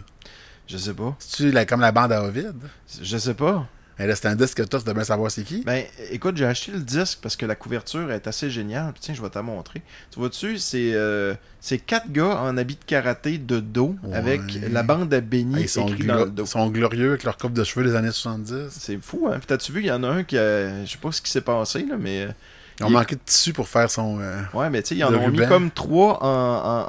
Je 0.68 0.78
sais 0.78 0.94
pas. 0.94 1.16
C'est-tu 1.20 1.52
la- 1.52 1.66
comme 1.66 1.82
la 1.82 1.92
bande 1.92 2.12
à 2.12 2.24
Ovid? 2.24 2.56
Je 3.02 3.18
sais 3.18 3.34
pas. 3.34 3.68
Eh, 4.00 4.06
là, 4.06 4.16
c'est 4.16 4.28
un 4.28 4.36
disque 4.36 4.58
que 4.58 4.64
toi, 4.64 4.80
tu 4.86 4.94
bien 4.94 5.04
savoir 5.04 5.32
c'est 5.32 5.42
qui. 5.44 5.64
Ben, 5.64 5.84
écoute, 6.12 6.38
j'ai 6.38 6.46
acheté 6.46 6.72
le 6.72 6.82
disque 6.82 7.18
parce 7.20 7.36
que 7.36 7.48
la 7.48 7.56
couverture 7.56 8.12
est 8.12 8.28
assez 8.28 8.52
géniale. 8.52 8.94
Tiens, 9.00 9.16
je 9.16 9.22
vais 9.24 9.30
te 9.30 9.40
montrer. 9.40 9.82
Tu 10.12 10.20
vois-tu, 10.20 10.60
c'est 10.60 10.92
euh, 10.94 11.34
c'est 11.62 11.80
quatre 11.80 12.12
gars 12.12 12.38
en 12.42 12.58
habit 12.58 12.76
de 12.76 12.84
karaté 12.86 13.40
de 13.40 13.60
dos 13.60 13.96
Ouais. 14.04 14.16
avec 14.16 14.42
la 14.72 14.84
bande 14.84 15.12
à 15.16 15.20
Benny 15.22 15.56
Ah, 15.56 15.60
ils, 15.62 15.70
sont 15.70 15.88
écrit 15.88 16.06
dans 16.06 16.26
le 16.26 16.30
dos. 16.30 16.44
ils 16.44 16.48
sont 16.48 16.70
glorieux 16.70 17.10
avec 17.10 17.24
leur 17.24 17.38
coupe 17.38 17.54
de 17.54 17.64
cheveux 17.64 17.84
des 17.88 17.96
années 17.96 18.12
70. 18.12 18.68
C'est 18.70 19.02
fou, 19.02 19.30
hein? 19.32 19.38
Puis 19.40 19.48
t'as-tu 19.48 19.72
vu, 19.72 19.80
il 19.82 19.88
y 19.88 19.92
en 19.92 20.04
a 20.04 20.10
un 20.10 20.24
qui 20.24 20.38
a... 20.38 20.86
Je 20.86 20.92
sais 20.92 20.98
pas 21.00 21.12
ce 21.12 21.22
qui 21.22 21.32
s'est 21.32 21.42
passé, 21.42 21.84
là, 21.90 21.96
mais... 22.00 22.28
Ils 22.80 22.86
ont 22.86 22.90
Il- 22.90 22.94
manqué 22.94 23.16
de 23.16 23.22
tissu 23.26 23.54
pour 23.54 23.68
faire 23.68 23.90
son. 23.90 24.20
euh, 24.20 24.40
Ouais, 24.54 24.70
mais 24.70 24.84
tu 24.84 24.90
sais, 24.90 24.96
ils 24.98 25.04
en 25.04 25.12
ont 25.14 25.30
mis 25.30 25.38
comme 25.48 25.72
trois 25.72 26.24
en, 26.24 26.28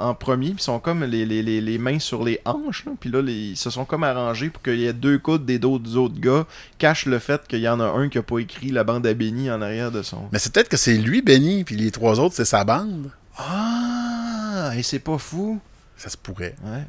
en, 0.05 0.09
en 0.09 0.13
premier, 0.13 0.49
puis 0.51 0.57
ils 0.59 0.63
sont 0.63 0.79
comme 0.79 1.03
les, 1.03 1.25
les, 1.25 1.41
les, 1.41 1.61
les 1.61 1.77
mains 1.79 1.97
sur 1.97 2.23
les 2.23 2.39
hanches, 2.45 2.85
là. 2.85 2.91
Puis 2.99 3.09
là, 3.09 3.21
les- 3.23 3.33
ils 3.51 3.57
se 3.57 3.71
sont 3.71 3.85
comme 3.85 4.03
arrangés 4.03 4.49
pour 4.51 4.61
qu'il 4.61 4.79
y 4.79 4.85
ait 4.85 4.93
deux 4.93 5.17
coudes 5.17 5.45
des 5.45 5.57
dos 5.57 5.79
des 5.79 5.95
autres 5.95 6.19
gars, 6.19 6.45
cache 6.77 7.07
le 7.07 7.17
fait 7.17 7.47
qu'il 7.47 7.59
y 7.61 7.67
en 7.69 7.79
a 7.79 7.85
un 7.85 8.07
qui 8.09 8.19
a 8.19 8.23
pas 8.23 8.37
écrit 8.37 8.69
la 8.69 8.83
bande 8.83 9.07
à 9.07 9.13
Benny 9.15 9.49
en 9.49 9.61
arrière 9.63 9.91
de 9.91 10.03
son... 10.03 10.27
Mais 10.31 10.37
c'est 10.37 10.53
peut-être 10.53 10.69
que 10.69 10.77
c'est 10.77 10.95
lui, 10.95 11.21
Benny, 11.23 11.63
puis 11.63 11.75
les 11.75 11.89
trois 11.89 12.19
autres, 12.19 12.35
c'est 12.35 12.45
sa 12.45 12.63
bande. 12.63 13.09
Ah! 13.37 14.71
Et 14.75 14.83
c'est 14.83 14.99
pas 14.99 15.17
fou! 15.17 15.59
Ça 15.97 16.09
se 16.09 16.17
pourrait. 16.17 16.55
Ouais. 16.63 16.83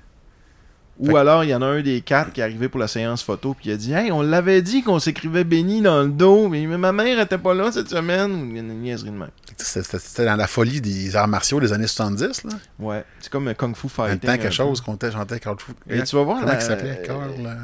Ou 1.00 1.16
alors, 1.16 1.44
il 1.44 1.50
y 1.50 1.54
en 1.54 1.62
a 1.62 1.66
un 1.66 1.80
des 1.80 2.00
quatre 2.02 2.32
qui 2.32 2.40
est 2.40 2.44
arrivé 2.44 2.68
pour 2.68 2.78
la 2.78 2.86
séance 2.88 3.22
photo, 3.22 3.54
puis 3.54 3.70
il 3.70 3.72
a 3.72 3.76
dit 3.76 3.92
Hey, 3.92 4.12
on 4.12 4.20
l'avait 4.22 4.60
dit 4.60 4.82
qu'on 4.82 4.98
s'écrivait 4.98 5.44
Benny 5.44 5.80
dans 5.80 6.02
le 6.02 6.08
dos, 6.08 6.48
mais 6.48 6.66
ma 6.66 6.92
mère 6.92 7.18
était 7.20 7.38
pas 7.38 7.54
là 7.54 7.72
cette 7.72 7.88
semaine. 7.88 8.54
Une 8.54 8.80
niaiserie 8.82 9.10
de 9.10 9.16
même. 9.16 9.30
C'était 9.56 10.26
dans 10.26 10.36
la 10.36 10.46
folie 10.46 10.80
des 10.80 11.16
arts 11.16 11.28
martiaux 11.28 11.58
des 11.60 11.72
années 11.72 11.86
70, 11.86 12.44
là. 12.44 12.50
Ouais. 12.78 13.04
C'est 13.20 13.30
comme 13.32 13.48
un 13.48 13.54
Kung 13.54 13.74
Fu 13.74 13.88
Fighting. 13.88 14.18
temps, 14.20 14.26
quelque 14.32 14.44
peu. 14.44 14.50
chose 14.50 14.80
qu'on 14.80 14.98
chantait 15.00 15.40
Carl 15.40 15.56
Fu- 15.58 15.72
Et 15.88 16.02
tu 16.02 16.16
vas 16.16 16.22
voir 16.22 16.40
Comment 16.40 16.52
la- 16.52 16.58
il 16.58 16.62
s'appelait 16.62 17.02
Carl, 17.06 17.30
euh, 17.38 17.54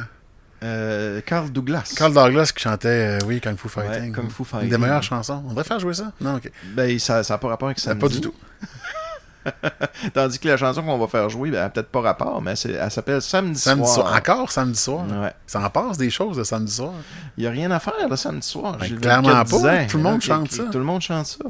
Euh, 0.62 1.20
Carl 1.26 1.50
Douglas. 1.50 1.92
Carl 1.96 2.14
Douglas 2.14 2.50
qui 2.56 2.62
chantait, 2.62 2.88
euh, 2.88 3.26
oui, 3.26 3.40
Kung 3.42 3.56
Fu 3.58 3.68
Fighting. 3.68 4.12
Kung 4.12 4.30
Fu 4.30 4.42
Une 4.62 4.68
des 4.70 4.78
meilleures 4.78 5.02
chansons. 5.02 5.42
On 5.44 5.50
devrait 5.50 5.64
faire 5.64 5.78
jouer 5.78 5.92
ça? 5.92 6.12
Non, 6.22 6.36
ok. 6.36 6.50
Ben, 6.74 6.98
ça 6.98 7.20
n'a 7.28 7.38
pas 7.38 7.48
rapport 7.48 7.68
avec 7.68 7.78
ça. 7.78 7.94
pas 7.94 8.08
du 8.08 8.20
tout. 8.22 8.32
Tandis 10.14 10.38
que 10.38 10.48
la 10.48 10.56
chanson 10.56 10.82
qu'on 10.82 10.98
va 10.98 11.06
faire 11.06 11.28
jouer, 11.28 11.50
ben, 11.50 11.68
peut-être 11.68 11.88
pas 11.90 12.00
rapport, 12.00 12.40
mais 12.42 12.56
c'est- 12.56 12.72
elle 12.72 12.90
s'appelle 12.90 13.22
Samedi, 13.22 13.58
Samedi 13.60 13.84
soir. 13.86 14.06
soir. 14.08 14.16
Encore 14.16 14.50
samedi 14.52 14.78
soir? 14.78 15.04
Ouais. 15.08 15.32
Ça 15.46 15.60
en 15.60 15.70
passe 15.70 15.96
des 15.98 16.10
choses 16.10 16.36
de 16.36 16.44
samedi 16.44 16.72
soir? 16.72 16.92
Il 17.36 17.42
n'y 17.42 17.46
a 17.46 17.50
rien 17.50 17.70
à 17.70 17.78
faire 17.78 17.94
le 18.08 18.16
samedi 18.16 18.46
soir. 18.46 18.76
Ben, 18.78 18.98
clairement 19.00 19.44
pas. 19.44 19.84
Tout 19.86 19.96
le 19.98 20.02
monde 20.02 20.20
chante 20.22 20.50
ça. 20.52 20.64
Tout 20.64 20.78
le 20.78 20.84
monde 20.84 21.00
chante 21.02 21.26
ça. 21.26 21.44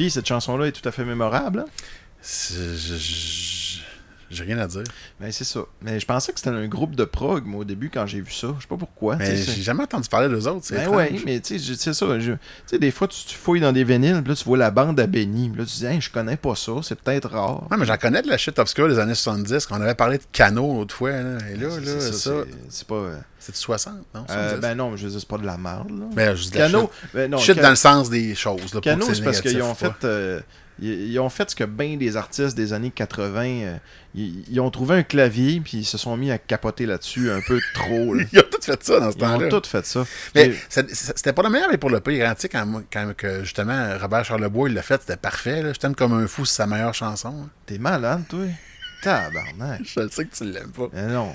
Puis 0.00 0.10
cette 0.10 0.26
chanson-là 0.26 0.64
est 0.68 0.72
tout 0.72 0.88
à 0.88 0.92
fait 0.92 1.04
mémorable. 1.04 1.58
hein? 1.60 1.64
J'ai 4.30 4.44
rien 4.44 4.58
à 4.58 4.66
dire. 4.66 4.84
Ben, 5.20 5.30
c'est 5.30 5.44
ça. 5.44 5.60
Mais 5.82 6.00
je 6.00 6.06
pensais 6.06 6.32
que 6.32 6.38
c'était 6.38 6.48
un 6.54 6.66
groupe 6.68 6.94
de 6.96 7.04
prog, 7.04 7.44
moi, 7.44 7.60
au 7.60 7.64
début, 7.64 7.90
quand 7.90 8.06
j'ai 8.06 8.22
vu 8.22 8.32
ça. 8.32 8.54
Je 8.56 8.62
sais 8.62 8.68
pas 8.68 8.78
pourquoi. 8.78 9.16
Mais 9.16 9.36
j'ai 9.56 9.60
jamais 9.62 9.82
entendu 9.82 10.08
parler 10.08 10.28
d'eux 10.30 10.46
autres. 10.48 10.64
Ben 10.72 10.88
ouais, 10.96 11.10
mais 11.26 11.40
tu 11.40 11.58
sais, 11.58 11.74
c'est 11.76 11.92
ça. 11.92 12.18
je- 12.18 12.32
Tu 12.32 12.38
sais, 12.66 12.78
des 12.78 12.92
fois, 12.92 13.08
tu, 13.08 13.18
tu 13.26 13.34
fouilles 13.36 13.60
dans 13.60 13.72
des 13.72 13.84
vinyles, 13.84 14.22
puis 14.22 14.30
là, 14.30 14.36
tu 14.36 14.44
vois 14.44 14.56
la 14.56 14.70
bande 14.70 14.98
à 15.00 15.06
Benny. 15.06 15.50
Puis 15.50 15.58
là, 15.60 15.66
tu 15.66 15.76
dis, 15.76 15.84
Hey, 15.84 16.00
je 16.00 16.10
connais 16.10 16.38
pas 16.38 16.54
ça, 16.54 16.72
c'est 16.82 16.98
peut-être 16.98 17.28
rare. 17.28 17.66
Ouais, 17.70 17.76
mais 17.76 17.84
j'en 17.84 17.98
connais 17.98 18.22
de 18.22 18.28
la 18.28 18.38
shit 18.38 18.58
obscure 18.58 18.88
des 18.88 18.98
années 19.00 19.14
70, 19.16 19.66
qu'on 19.66 19.80
avait 19.82 19.94
parlé 19.96 20.16
de 20.16 20.24
Cano 20.32 20.76
l'autre 20.78 20.94
fois. 20.94 21.10
Là. 21.10 21.38
Et 21.52 21.56
là, 21.56 21.68
C'est- 21.72 21.80
là, 21.84 22.00
ça, 22.00 22.12
c'est- 22.12 22.30
C'est 22.70 22.86
pas. 22.86 23.10
C'est 23.40 23.52
du 23.52 23.58
60, 23.58 23.94
non? 24.14 24.24
euh, 24.30 24.50
70? 24.50 24.60
ben 24.60 24.74
non, 24.76 24.90
mais 24.92 24.96
je 24.98 25.04
veux 25.04 25.10
dire, 25.10 25.20
c'est 25.20 25.28
pas 25.28 25.38
de 25.38 25.46
la 25.46 25.56
merde, 25.56 25.90
là. 25.90 26.06
Ben, 26.12 26.34
je 26.36 26.42
dis 26.44 26.50
Cano, 26.50 26.90
ben 27.12 27.30
non, 27.30 27.38
shit 27.38 27.58
dans 27.58 27.70
le 27.70 27.74
sens 27.76 28.08
des 28.10 28.34
choses. 28.34 28.72
Là, 28.74 28.80
Cano, 28.80 29.12
c'est 29.12 29.24
parce 29.24 29.40
qu'ils 29.40 29.60
ont 29.62 29.74
fait. 29.74 30.04
euh, 30.04 30.40
ils, 30.82 31.10
ils 31.12 31.18
ont 31.20 31.28
fait 31.28 31.50
ce 31.50 31.56
que 31.56 31.64
bien 31.64 31.96
des 31.96 32.16
artistes 32.16 32.56
des 32.56 32.72
années 32.72 32.90
80. 32.90 33.44
euh, 33.44 33.76
ils, 34.14 34.44
ils 34.50 34.60
ont 34.60 34.70
trouvé 34.70 34.96
un 34.96 35.02
clavier, 35.02 35.60
puis 35.60 35.78
ils 35.78 35.84
se 35.84 35.98
sont 35.98 36.16
mis 36.16 36.30
à 36.30 36.38
capoter 36.38 36.86
là-dessus 36.86 37.30
un 37.30 37.40
peu 37.46 37.60
trop. 37.74 38.14
là. 38.14 38.24
Ils 38.32 38.38
ont 38.38 38.42
tout 38.50 38.62
fait 38.62 38.82
ça 38.82 38.98
dans 39.00 39.10
ce 39.12 39.16
Ils 39.18 39.24
ont 39.24 39.26
temps-là. 39.38 39.48
tout 39.48 39.62
fait 39.68 39.84
ça. 39.84 40.04
Mais 40.34 40.52
c'était 40.68 41.32
pas 41.34 41.42
le 41.42 41.50
meilleur, 41.50 41.68
mais 41.70 41.76
pour 41.78 41.90
le 41.90 42.00
pire. 42.00 42.26
hein. 42.28 42.34
Tu 42.34 42.42
sais, 42.42 42.48
quand, 42.48 42.82
quand 42.92 43.12
que, 43.16 43.42
justement 43.44 43.90
Robert 44.00 44.24
Charlebois 44.24 44.68
il 44.70 44.74
l'a 44.74 44.82
fait, 44.82 45.00
c'était 45.02 45.16
parfait. 45.18 45.62
Là. 45.62 45.72
Je 45.74 45.78
t'aime 45.78 45.94
comme 45.94 46.12
un 46.14 46.26
fou, 46.26 46.44
c'est 46.46 46.56
sa 46.56 46.66
meilleure 46.66 46.94
chanson. 46.94 47.34
hein. 47.44 47.48
T'es 47.66 47.78
malade, 47.78 48.22
toi? 48.28 48.46
Tabarnak. 49.02 49.80
Je 49.84 50.08
sais 50.08 50.24
que 50.24 50.34
tu 50.34 50.44
l'aimes 50.44 50.70
pas. 50.72 50.88
Mais 50.92 51.06
non. 51.08 51.34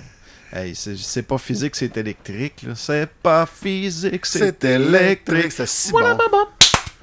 Hey, 0.56 0.74
c'est 0.74 1.22
pas 1.24 1.38
physique, 1.38 1.76
c'est 1.76 1.98
électrique. 1.98 2.66
C'est 2.76 3.10
pas 3.10 3.46
physique, 3.46 4.26
c'est 4.26 4.56
C'est 4.62 4.64
électrique. 4.70 5.52
c'est 5.52 5.68
si 5.68 5.92
Voilà, 5.92 6.14
bon. 6.16 6.46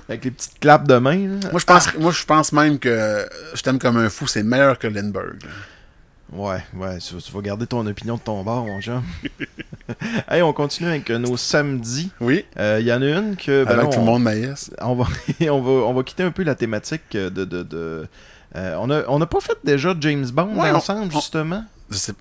Avec 0.09 0.25
les 0.25 0.31
petites 0.31 0.59
claps 0.59 0.87
de 0.89 0.97
main. 0.97 1.29
là. 1.41 1.51
Moi, 1.51 1.61
je 1.61 1.65
pense, 1.67 1.95
moi, 1.99 2.13
je 2.13 2.25
pense 2.25 2.53
même 2.53 2.79
que 2.79 2.89
euh, 2.89 3.25
Je 3.55 3.63
t'aime 3.63 3.79
comme 3.79 3.99
un 3.99 4.09
fou, 4.09 4.27
c'est 4.27 4.43
meilleur 4.43 4.79
que 4.79 4.87
Lindbergh. 4.87 5.43
là. 5.45 5.51
Ouais, 6.35 6.65
ouais, 6.75 6.97
tu, 6.99 7.15
tu 7.17 7.31
vas 7.33 7.41
garder 7.43 7.67
ton 7.67 7.87
opinion 7.87 8.17
de 8.17 8.21
ton 8.23 8.43
bord, 8.43 8.65
mon 8.65 8.81
chum. 8.81 9.03
hey, 10.31 10.41
on 10.41 10.55
continue 10.55 10.89
avec 10.89 11.11
euh, 11.11 11.19
nos 11.19 11.37
samedis. 11.37 12.11
Oui, 12.21 12.47
Euh, 12.59 12.79
Il 12.81 12.87
y 12.87 12.93
en 12.93 13.03
a 13.03 13.07
une 13.07 13.37
que. 13.37 13.65
ben 13.65 13.87
que 13.87 13.93
tout 13.93 14.01
le 14.01 14.07
monde 14.07 14.23
maïsse. 14.23 14.71
on 14.81 14.95
va, 14.95 15.05
on, 15.51 15.61
va, 15.61 15.71
on 15.71 15.93
va 15.93 16.03
quitter 16.03 16.23
un 16.23 16.31
peu 16.31 16.43
la 16.43 16.55
thématique 16.55 17.03
euh, 17.17 17.29
de. 17.29 17.45
de, 17.45 17.63
de- 17.63 18.07
euh, 18.57 18.77
on 18.81 18.87
n'a 18.87 19.03
on 19.09 19.19
a 19.21 19.27
pas 19.27 19.41
fait 19.41 19.57
déjà 19.65 19.95
James 20.01 20.27
Bond 20.31 20.55
Ouais, 20.61 20.71
ensemble, 20.71 21.09
on- 21.15 21.21
justement? 21.21 21.65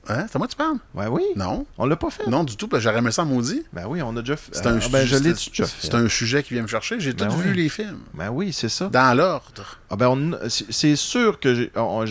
Hein? 0.10 0.26
C'est 0.28 0.36
à 0.36 0.38
moi 0.38 0.48
que 0.48 0.52
tu 0.52 0.58
parles? 0.58 0.78
Ouais, 0.94 1.08
oui. 1.08 1.24
Non. 1.36 1.66
On 1.78 1.86
l'a 1.86 1.96
pas 1.96 2.10
fait. 2.10 2.28
Non, 2.28 2.44
du 2.44 2.56
tout, 2.58 2.68
parce 2.68 2.82
que 2.84 2.90
j'aurais 2.90 3.00
aimé 3.00 3.12
ça 3.12 3.24
maudit. 3.26 3.64
Ben 3.74 3.86
oui, 3.88 4.02
on 4.02 4.16
a 4.18 4.22
déjà 4.22 4.36
fait. 4.36 4.52
C'est 4.54 4.68
un, 4.68 4.80
Ah, 4.82 4.88
ben, 4.92 5.06
je 5.06 5.16
c'est- 5.16 5.24
déjà 5.24 5.66
fait? 5.66 5.88
c'est 5.88 5.96
un 5.96 6.08
sujet 6.08 6.44
qui 6.44 6.54
vient 6.54 6.64
me 6.64 6.68
chercher. 6.68 7.00
J'ai 7.00 7.14
Ben 7.14 7.28
tout 7.28 7.36
oui. 7.38 7.44
vu 7.44 7.54
les 7.54 7.70
films. 7.70 8.00
Ben 8.14 8.30
oui, 8.30 8.52
c'est 8.54 8.70
ça. 8.70 8.88
Dans 8.90 9.16
l'ordre. 9.18 9.78
Ah 9.90 9.96
ben 9.98 10.38
c'est 10.48 10.96
sûr 10.96 11.40
que 11.40 11.70
on, 11.76 12.06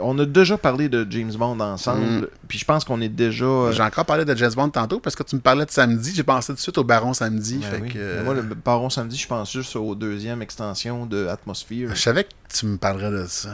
on 0.00 0.18
a 0.18 0.24
déjà 0.24 0.56
parlé 0.56 0.88
de 0.88 1.06
James 1.10 1.32
Bond 1.34 1.60
ensemble, 1.60 2.00
Mm. 2.22 2.26
puis 2.48 2.58
je 2.58 2.64
pense 2.64 2.84
qu'on 2.84 3.00
est 3.02 3.08
déjà. 3.10 3.44
euh, 3.44 3.72
J'ai 3.72 3.82
encore 3.82 4.06
parlé 4.06 4.24
de 4.24 4.34
James 4.34 4.52
Bond 4.54 4.70
tantôt 4.70 5.00
parce 5.00 5.14
que 5.16 5.22
tu 5.22 5.36
me 5.36 5.40
parlais 5.40 5.66
de 5.66 5.70
samedi. 5.70 6.12
J'ai 6.14 6.22
pensé 6.22 6.48
tout 6.52 6.56
de 6.56 6.60
suite 6.60 6.78
au 6.78 6.84
Baron 6.84 7.12
samedi. 7.12 7.58
ben 7.58 7.70
fait 7.70 7.82
oui. 7.82 7.88
que, 7.90 8.22
moi, 8.24 8.32
le 8.34 8.42
Baron 8.42 8.88
samedi, 8.90 9.16
je 9.18 9.26
pense 9.26 9.52
juste 9.52 9.76
aux 9.76 9.94
deuxième 9.94 10.40
extension 10.42 11.04
de 11.06 11.26
Atmosphere. 11.26 11.90
Je 11.94 12.00
savais 12.00 12.24
que 12.24 12.30
tu 12.52 12.66
me 12.66 12.76
parlerais 12.78 13.10
de 13.10 13.26
ça. 13.26 13.50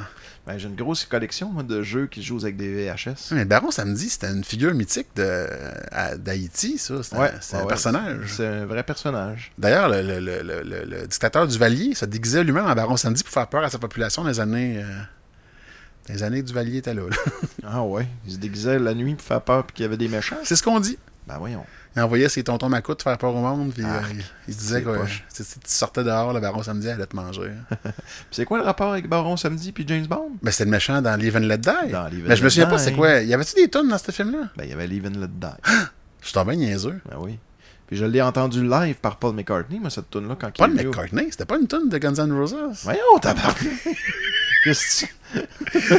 Ben, 0.46 0.58
j'ai 0.58 0.68
une 0.68 0.76
grosse 0.76 1.04
collection 1.04 1.48
moi, 1.50 1.64
de 1.64 1.82
jeux 1.82 2.06
qui 2.06 2.22
jouent 2.22 2.38
avec 2.38 2.56
des 2.56 2.72
VHS. 2.88 3.32
Mais 3.32 3.44
Baron 3.44 3.72
samedi, 3.72 4.08
c'était 4.08 4.30
une 4.30 4.44
figure 4.44 4.72
mythique 4.74 5.08
d'Haïti, 5.16 6.78
ça. 6.78 6.94
Ouais, 6.94 7.00
un- 7.02 7.40
c'est 7.40 7.56
ouais, 7.56 7.60
un 7.60 7.62
ouais. 7.64 7.68
personnage. 7.68 8.26
C'est 8.28 8.46
un 8.46 8.66
vrai 8.66 8.82
personnage. 8.82 9.52
D'ailleurs, 9.58 9.88
le, 9.88 10.02
le- 10.02 10.20
le- 10.20 10.62
le- 10.84 11.06
dictateur 11.06 11.46
Duvalier 11.48 11.94
se 11.94 12.04
déguisait 12.04 12.44
lui-même 12.44 12.66
en 12.66 12.74
Baron 12.74 12.96
samedi 12.96 13.22
pour 13.24 13.32
faire 13.32 13.48
peur 13.48 13.64
à 13.64 13.70
sa 13.70 13.78
population 13.78 14.22
dans 14.22 14.28
les 14.28 14.40
années. 14.40 14.82
euh, 14.84 15.00
les 16.08 16.22
années 16.22 16.40
que 16.42 16.46
Duvalier 16.46 16.78
était 16.78 16.94
là. 16.94 17.02
là. 17.10 17.16
Ah 17.64 17.82
ouais, 17.82 18.06
il 18.26 18.32
se 18.32 18.38
déguisait 18.38 18.78
la 18.78 18.94
nuit 18.94 19.16
pour 19.16 19.26
faire 19.26 19.40
peur 19.42 19.64
puis 19.66 19.74
qu'il 19.74 19.82
y 19.82 19.86
avait 19.86 19.96
des 19.96 20.08
méchants. 20.08 20.36
C'est 20.44 20.54
ce 20.56 20.62
qu'on 20.62 20.78
dit. 20.78 20.96
Ben 21.26 21.38
voyons. 21.38 21.64
Il 21.96 22.02
envoyait 22.02 22.28
ses 22.28 22.44
tontons 22.44 22.68
macoutes 22.68 23.02
faire 23.02 23.16
peur 23.16 23.34
au 23.34 23.40
monde. 23.40 23.72
Puis, 23.72 23.82
euh, 23.82 23.88
il, 24.10 24.22
il 24.48 24.54
se 24.54 24.58
disait 24.58 24.82
que 24.82 24.90
si 25.30 25.42
tu 25.58 25.60
sortais 25.64 26.04
dehors, 26.04 26.32
le 26.34 26.40
Baron 26.40 26.62
samedi 26.62 26.90
allait 26.90 27.06
te 27.06 27.16
manger. 27.16 27.50
Puis 27.70 27.90
c'est 28.32 28.44
quoi 28.44 28.58
le 28.58 28.64
rapport 28.64 28.92
avec 28.92 29.08
Baron 29.08 29.36
samedi 29.38 29.72
puis 29.72 29.84
James 29.88 30.06
Bond? 30.06 30.32
Mais 30.42 30.50
c'était 30.50 30.66
le 30.66 30.70
méchant 30.72 31.00
dans 31.00 31.16
Live 31.16 31.36
and 31.36 31.40
Let 31.40 31.58
Die. 31.58 31.90
Dans 31.90 32.08
Live 32.08 32.24
and 32.24 32.28
Mais 32.28 32.36
je 32.36 32.44
me 32.44 32.48
souviens 32.50 32.66
pas 32.66 32.78
c'est 32.78 32.92
quoi. 32.92 33.20
Y 33.22 33.32
avait-tu 33.32 33.54
des 33.54 33.68
tonnes 33.68 33.88
dans 33.88 33.98
ce 33.98 34.10
film-là? 34.10 34.50
Ben 34.56 34.64
il 34.64 34.70
y 34.70 34.72
avait 34.74 34.86
Live 34.86 35.06
and 35.06 35.18
Let 35.18 35.28
Die. 35.28 35.46
Je 36.20 36.26
suis 36.26 36.34
tombé 36.34 36.56
niaiseux. 36.56 37.00
ben 37.08 37.16
oui. 37.20 37.38
Puis 37.86 37.96
je 37.96 38.04
l'ai 38.04 38.20
entendu 38.20 38.66
live 38.68 38.96
par 38.96 39.16
Paul 39.16 39.34
McCartney, 39.34 39.78
moi 39.78 39.90
cette 39.90 40.10
tune 40.10 40.26
là 40.28 40.36
quand 40.38 40.50
Paul 40.56 40.72
il 40.76 40.86
McCartney, 40.86 41.28
c'était 41.30 41.44
pas 41.44 41.56
une 41.56 41.68
tonne 41.68 41.88
de 41.88 41.98
Guns 41.98 42.14
N' 42.16 42.32
Roses? 42.32 42.54
Voyons, 42.82 43.18
tabarnak. 43.22 43.56
Qu'est-ce 44.66 45.06
que 45.06 45.06
tu... 45.06 45.12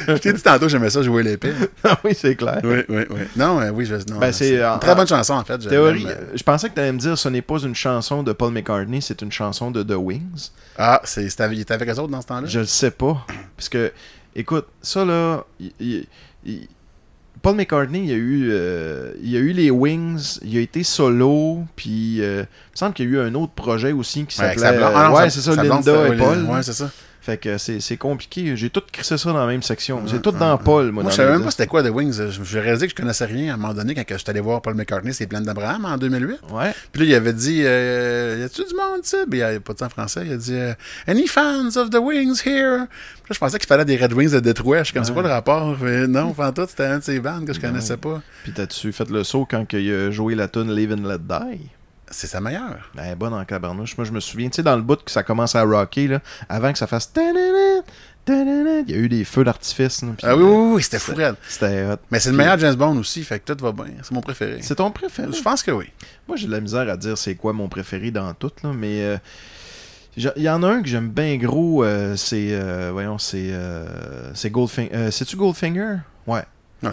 Je 0.08 0.14
t'ai 0.18 0.34
dit 0.34 0.42
tantôt, 0.42 0.68
j'aimais 0.70 0.90
ça 0.90 1.02
jouer 1.02 1.22
l'épée. 1.24 1.54
Ah 1.84 2.00
oui, 2.04 2.12
c'est 2.16 2.36
clair. 2.36 2.60
oui, 2.64 2.84
oui, 2.90 3.04
oui. 3.10 3.20
Non, 3.36 3.60
euh, 3.62 3.70
oui, 3.72 3.86
je, 3.86 3.96
non, 4.12 4.20
Ben, 4.20 4.32
c'est, 4.32 4.56
une 4.56 4.64
en- 4.64 4.80
très 4.80 4.96
bonne 4.96 5.08
chanson, 5.08 5.34
en 5.34 5.44
fait. 5.44 5.58
Théorie, 5.60 6.06
euh. 6.06 6.10
euh, 6.12 6.26
je 6.36 6.44
pensais 6.44 6.70
que 6.70 6.74
tu 6.76 6.80
allais 6.82 6.92
me 6.92 6.98
dire 7.00 7.18
ce 7.18 7.30
n'est 7.30 7.42
pas 7.42 7.60
une 7.60 7.76
chanson 7.76 8.24
de 8.24 8.32
Paul 8.34 8.52
McCartney, 8.52 9.02
c'est 9.02 9.22
une 9.22 9.32
chanson 9.32 9.70
de 9.72 9.84
The 9.84 9.96
Wings. 9.98 10.50
Ah, 10.78 11.02
c'est, 11.04 11.30
c'était- 11.30 11.50
il 11.54 11.60
était 11.62 11.74
avec 11.74 11.88
eux 11.90 11.94
autres 12.00 12.08
dans 12.12 12.22
ce 12.22 12.28
temps-là? 12.28 12.48
Je 12.48 12.60
le 12.60 12.66
sais 12.66 12.92
pas. 12.92 13.26
Parce 13.56 13.70
que, 13.70 13.92
écoute, 14.36 14.66
ça 14.82 15.06
là, 15.06 15.44
Paul 17.42 17.56
McCartney, 17.56 18.00
il 18.00 18.10
y, 18.10 18.14
a 18.14 18.16
eu, 18.16 18.50
euh, 18.52 19.14
il 19.22 19.30
y 19.30 19.38
a 19.38 19.40
eu 19.40 19.52
les 19.52 19.70
Wings, 19.70 20.40
il 20.44 20.58
a 20.58 20.62
été 20.62 20.84
solo, 20.84 21.60
puis 21.76 22.18
euh, 22.22 22.40
il 22.42 22.72
me 22.74 22.76
semble 22.78 22.94
qu'il 22.94 23.06
y 23.06 23.10
a 23.10 23.12
eu 23.12 23.20
un 23.20 23.36
autre 23.36 23.54
projet 23.54 23.92
aussi 23.92 24.26
qui 24.26 24.40
Ouais, 24.42 24.48
s'appelait. 24.48 24.62
sa 24.62 24.72
blonde. 24.74 24.92
Ah 24.96 25.14
ouais, 25.14 25.30
c'est 25.30 25.42
ça, 25.42 25.56
Linda 25.56 26.08
et 26.08 26.18
Paul. 26.18 26.44
Ouais, 26.46 26.64
c'est 26.64 26.74
ça. 26.74 26.90
Fait 27.28 27.38
que 27.38 27.58
c'est 27.58 27.98
compliqué. 27.98 28.56
J'ai 28.56 28.70
tout 28.70 28.82
crissé 28.90 29.18
ça 29.18 29.34
dans 29.34 29.38
la 29.40 29.48
même 29.48 29.62
section. 29.62 30.02
C'est 30.08 30.14
Ouais, 30.14 30.20
tout 30.22 30.32
dans 30.32 30.54
ouais. 30.56 30.62
Paul, 30.64 30.94
moi. 30.94 31.04
Moi, 31.04 31.04
dans 31.04 31.10
je 31.12 31.16
savais 31.18 31.32
même 31.34 31.44
pas 31.44 31.52
c'était 31.52 31.68
quoi 31.68 31.84
The 31.84 31.90
Wings. 31.90 32.14
Je- 32.32 32.42
J'ai 32.42 32.62
réalisé 32.62 32.88
que 32.88 32.92
je 32.92 32.96
connaissais 32.96 33.26
rien 33.26 33.52
à 33.52 33.56
un 33.56 33.58
moment 33.58 33.74
donné 33.74 33.94
quand 33.96 34.04
suis 34.18 34.30
allé 34.30 34.40
voir 34.40 34.62
Paul 34.62 34.76
McCartney, 34.76 35.12
c'est 35.12 35.28
Plaine 35.28 35.44
d'Abraham 35.44 35.84
en 35.84 35.98
2008. 35.98 36.38
Ouais. 36.54 36.72
Puis 36.94 37.02
là, 37.02 37.08
il 37.10 37.16
avait 37.16 37.34
dit 37.34 37.64
euh, 37.66 38.38
Y 38.40 38.44
a-tu 38.44 38.64
du 38.64 38.74
monde, 38.76 39.02
ça 39.04 39.18
Puis 39.30 39.40
il 39.40 39.44
a 39.44 39.60
pas 39.60 39.74
dit 39.74 39.84
en 39.84 39.90
français. 39.90 40.22
Il 40.26 40.32
a 40.32 40.38
dit 40.38 40.54
euh, 40.56 40.74
Any 41.06 41.28
fans 41.28 41.68
of 41.76 41.90
the 41.90 41.98
Wings 42.02 42.42
here? 42.46 42.86
Puis 42.88 43.30
là, 43.30 43.34
je 43.34 43.40
pensais 43.40 43.58
qu'il 43.60 43.68
fallait 43.68 43.84
des 43.84 43.98
Red 43.98 44.14
Wings 44.14 44.32
de 44.32 44.40
Détroit. 44.40 44.80
Je 44.80 44.84
suis 44.86 44.94
comme, 44.94 45.04
c'est 45.04 45.12
quoi 45.12 45.22
le 45.24 45.28
rapport? 45.28 45.76
Mais 45.82 46.08
Non, 46.08 46.34
tout, 46.54 46.66
c'était 46.70 46.86
un 46.86 47.00
de 47.00 47.04
ces 47.04 47.20
bandes 47.20 47.46
que 47.46 47.52
je 47.52 47.60
connaissais 47.60 47.98
pas. 47.98 48.22
Puis 48.44 48.54
t'as-tu 48.54 48.94
fait 48.94 49.10
le 49.10 49.26
saut 49.26 49.46
quand 49.52 49.66
il 49.74 49.92
a 49.94 50.12
joué 50.12 50.34
la 50.36 50.48
tune 50.48 50.74
Live 50.74 50.94
and 50.94 51.06
Let 51.06 51.18
Die? 51.20 51.72
C'est 52.10 52.28
sa 52.28 52.40
meilleure. 52.42 52.90
Ben, 52.96 53.04
elle 53.06 53.12
est 53.12 53.16
bonne 53.16 53.34
en 53.34 53.44
cabarnouche. 53.46 53.98
Moi, 53.98 54.06
je 54.06 54.12
me 54.12 54.20
souviens, 54.20 54.50
tu 54.50 54.56
sais, 54.58 54.64
dans 54.64 54.76
le 54.76 54.82
bout 54.82 55.04
que 55.04 55.12
ça 55.12 55.24
commence 55.24 55.56
à 55.56 55.64
rocker, 55.64 56.08
là, 56.08 56.20
avant 56.50 56.72
que 56.72 56.78
ça 56.78 56.88
fasse. 56.88 57.12
Il 58.30 58.84
y 58.88 58.94
a 58.94 58.98
eu 58.98 59.08
des 59.10 59.24
feux 59.24 59.44
d'artifice. 59.44 60.04
Ah 60.24 60.36
oui, 60.36 60.44
oui, 60.44 60.72
oui, 60.76 60.84
c'était 60.84 61.00
fou. 61.00 61.14
C'était 61.48 61.86
hot. 61.86 61.96
Mais 62.12 62.20
c'est 62.20 62.32
le 62.32 62.38
meilleur 62.38 62.58
James 62.60 62.76
Bond 62.76 62.98
aussi, 62.98 63.24
fait 63.24 63.40
que 63.40 63.54
tout 63.54 63.64
va 63.64 63.72
bien. 63.72 63.94
C'est 64.02 64.12
mon 64.12 64.22
préféré. 64.22 64.58
C'est 64.62 64.76
ton 64.76 64.92
préféré? 64.92 65.30
Je 65.32 65.42
pense 65.42 65.64
que 65.64 65.72
oui. 65.72 65.86
Moi, 66.28 66.36
j'ai 66.38 66.48
de 66.48 66.52
la 66.52 66.60
misère 66.60 66.90
à 66.90 66.98
dire 66.98 67.18
c'est 67.18 67.36
quoi 67.36 67.54
mon 67.54 67.70
préféré 67.70 68.12
dans 68.12 68.34
tout, 68.34 68.52
là, 68.64 68.72
mais. 68.74 69.02
euh, 69.02 69.18
Il 70.18 70.32
y 70.44 70.50
en 70.50 70.62
a 70.64 70.68
un 70.68 70.82
que 70.82 70.90
j'aime 70.90 71.10
bien 71.10 71.38
gros, 71.38 71.84
euh, 71.84 72.16
c'est. 72.18 72.50
euh, 72.52 72.90
voyons, 72.92 73.18
c'est. 73.18 73.50
euh, 73.52 74.32
c'est 74.34 74.50
Goldfinger. 74.50 74.90
euh, 74.94 75.12
C'est-tu 75.12 75.38
Goldfinger? 75.38 75.98
Ouais. 76.26 76.44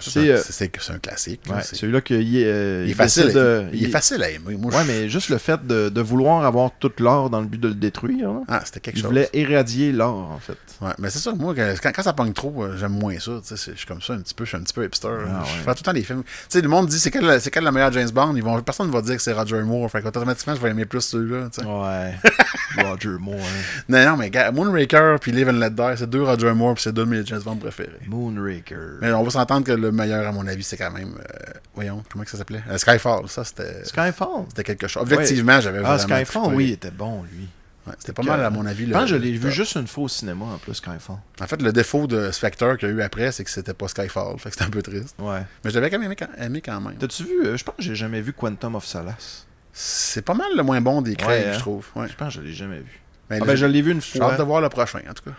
C'est, 0.00 0.20
un- 0.20 0.22
euh, 0.36 0.42
c'est, 0.42 0.70
c'est 0.80 0.92
un 0.92 0.98
classique. 0.98 1.42
ouais. 1.50 1.62
Celui-là 1.62 2.00
qu'il 2.00 2.16
euh, 2.16 2.84
il, 2.86 2.90
est 2.90 2.94
facile, 2.94 3.32
de- 3.32 3.64
il, 3.72 3.84
est 3.84 3.88
facile 3.88 4.22
à 4.22 4.30
aimer. 4.30 4.56
Moi, 4.56 4.72
Ouais, 4.74 4.82
je- 4.82 4.86
mais 4.88 5.08
juste 5.10 5.28
le 5.28 5.36
fait 5.38 5.66
de, 5.66 5.90
de 5.90 6.00
vouloir 6.00 6.44
avoir 6.46 6.70
tout 6.80 6.90
l'or 6.98 7.28
dans 7.28 7.40
le 7.40 7.46
but 7.46 7.60
de 7.60 7.68
le 7.68 7.74
détruire. 7.74 8.30
Ah, 8.48 8.62
c'était 8.64 8.80
quelque 8.80 8.96
Il 8.96 9.02
chose. 9.02 9.10
voulait 9.10 9.28
éradier 9.34 9.92
l'or, 9.92 10.32
en 10.32 10.38
fait. 10.38 10.56
Ouais, 10.80 10.92
mais 10.98 11.10
c'est 11.10 11.18
ça, 11.18 11.32
moi, 11.34 11.54
quand, 11.54 11.92
quand 11.92 12.02
ça 12.02 12.12
pogne 12.14 12.32
trop, 12.32 12.64
euh, 12.64 12.76
j'aime 12.78 12.92
moins 12.92 13.18
ça. 13.18 13.32
Je 13.48 13.54
suis 13.56 13.86
comme 13.86 14.00
ça 14.02 14.14
un 14.14 14.18
petit 14.20 14.34
peu, 14.34 14.44
je 14.44 14.48
suis 14.50 14.56
un 14.56 14.62
petit 14.62 14.72
peu 14.74 14.84
hipster. 14.84 15.08
Ah, 15.08 15.42
je 15.46 15.52
ouais. 15.52 15.58
fais 15.64 15.72
tout 15.74 15.80
le 15.80 15.84
temps 15.84 15.92
des 15.92 16.02
films. 16.02 16.22
Tu 16.24 16.30
sais, 16.48 16.60
le 16.62 16.68
monde 16.68 16.86
dit 16.88 16.98
c'est 16.98 17.10
quel, 17.10 17.40
c'est 17.40 17.50
quel 17.50 17.64
le 17.64 17.70
meilleur 17.72 17.92
James 17.92 18.10
Bond? 18.10 18.34
Ils 18.36 18.42
vont, 18.42 18.60
Personne 18.62 18.88
ne 18.88 18.92
va 18.92 19.02
dire 19.02 19.16
que 19.16 19.22
c'est 19.22 19.32
Roger 19.32 19.62
Moore. 19.62 19.90
Fait 19.90 20.00
qu'automatiquement, 20.02 20.54
je 20.54 20.60
vais 20.60 20.70
aimer 20.70 20.86
plus 20.86 21.02
celui-là. 21.02 21.48
Ouais. 21.64 22.14
Roger 22.82 23.16
Moore. 23.20 23.36
hein. 23.36 23.82
Non, 23.88 24.04
non, 24.10 24.16
mais 24.16 24.30
Moonraker 24.52 25.16
puis 25.20 25.32
Live 25.32 25.48
and 25.48 25.52
Let 25.58 25.70
Die, 25.70 25.96
c'est 25.98 26.08
deux 26.10 26.22
Roger 26.22 26.52
Moore 26.54 26.74
puis 26.74 26.82
c'est 26.84 26.92
deux 26.92 27.04
de 27.04 27.10
mes 27.10 27.24
James 27.26 27.40
Bond 27.44 27.56
préférés. 27.56 27.90
Moonraker. 28.06 28.98
Mais 29.00 29.12
on 29.12 29.22
va 29.22 29.30
s'entendre 29.30 29.64
que 29.66 29.72
le 29.72 29.92
meilleur, 29.92 30.26
à 30.26 30.32
mon 30.32 30.46
avis, 30.46 30.62
c'est 30.62 30.76
quand 30.76 30.90
même. 30.90 31.14
euh, 31.18 31.50
voyons, 31.74 32.02
comment 32.10 32.24
que 32.24 32.30
ça 32.30 32.38
s'appelait? 32.38 32.62
Euh, 32.70 32.78
Skyfall. 32.78 33.28
Ça, 33.28 33.44
c'était. 33.44 33.84
Skyfall? 33.84 34.44
C'était 34.48 34.64
quelque 34.64 34.88
chose. 34.88 35.02
Objectivement, 35.02 35.60
j'avais 35.60 35.80
Ah. 35.84 35.98
Skyfall, 35.98 36.42
trippé. 36.42 36.56
oui, 36.56 36.64
il 36.68 36.72
était 36.72 36.90
bon, 36.90 37.22
lui. 37.32 37.48
Ouais, 37.86 37.92
c'était 37.98 38.14
pas 38.14 38.22
mal, 38.22 38.42
à 38.42 38.48
mon 38.48 38.64
avis. 38.64 38.86
Je 38.86 38.92
pense 38.92 39.02
que 39.02 39.08
je 39.08 39.16
l'ai 39.16 39.32
vu 39.36 39.50
juste 39.52 39.74
une 39.76 39.86
fois 39.86 40.04
au 40.04 40.08
cinéma, 40.08 40.46
en 40.46 40.56
plus, 40.56 40.72
Skyfall. 40.72 41.16
En 41.40 41.46
fait, 41.46 41.60
le 41.60 41.70
défaut 41.70 42.06
de 42.06 42.30
Spectre 42.30 42.76
qu'il 42.76 42.88
y 42.88 42.92
a 42.92 42.94
eu 42.94 43.02
après, 43.02 43.30
c'est 43.30 43.44
que 43.44 43.50
c'était 43.50 43.74
pas 43.74 43.88
Skyfall. 43.88 44.38
Fait 44.38 44.48
que 44.48 44.54
c'était 44.54 44.64
un 44.64 44.70
peu 44.70 44.80
triste. 44.80 45.14
Ouais. 45.18 45.42
Mais 45.62 45.70
je 45.70 45.74
l'avais 45.74 45.90
quand 45.90 45.98
même 45.98 46.06
aimé 46.06 46.16
quand, 46.18 46.28
aimé 46.42 46.62
quand 46.64 46.80
même. 46.80 46.94
T'as-tu 46.96 47.24
vu 47.24 47.44
euh, 47.44 47.56
Je 47.58 47.62
pense 47.64 47.74
que 47.76 47.82
j'ai 47.82 47.94
jamais 47.94 48.22
vu 48.22 48.32
Quantum 48.32 48.74
of 48.76 48.86
Solace. 48.86 49.46
C'est 49.76 50.22
pas 50.22 50.34
mal 50.34 50.46
le 50.56 50.62
moins 50.62 50.80
bon 50.80 51.02
des 51.02 51.16
Craig, 51.16 51.28
Ouais, 51.28 51.48
hein. 51.48 51.52
je 51.54 51.58
trouve. 51.58 51.84
Ouais. 51.96 52.06
Je 52.08 52.14
pense 52.14 52.28
que 52.36 52.40
je 52.40 52.46
l'ai 52.46 52.52
jamais 52.54 52.78
vu. 52.78 53.00
Mais 53.28 53.38
Ah 53.42 53.44
ben, 53.44 53.56
je 53.56 53.66
l'ai 53.66 53.82
vu 53.82 53.90
une 53.92 54.00
j'ai 54.00 54.20
hâte 54.22 54.30
de 54.32 54.36
fois. 54.36 54.44
voir 54.44 54.60
le 54.60 54.68
prochain, 54.68 55.00
en 55.10 55.12
tout 55.14 55.24
cas. 55.24 55.36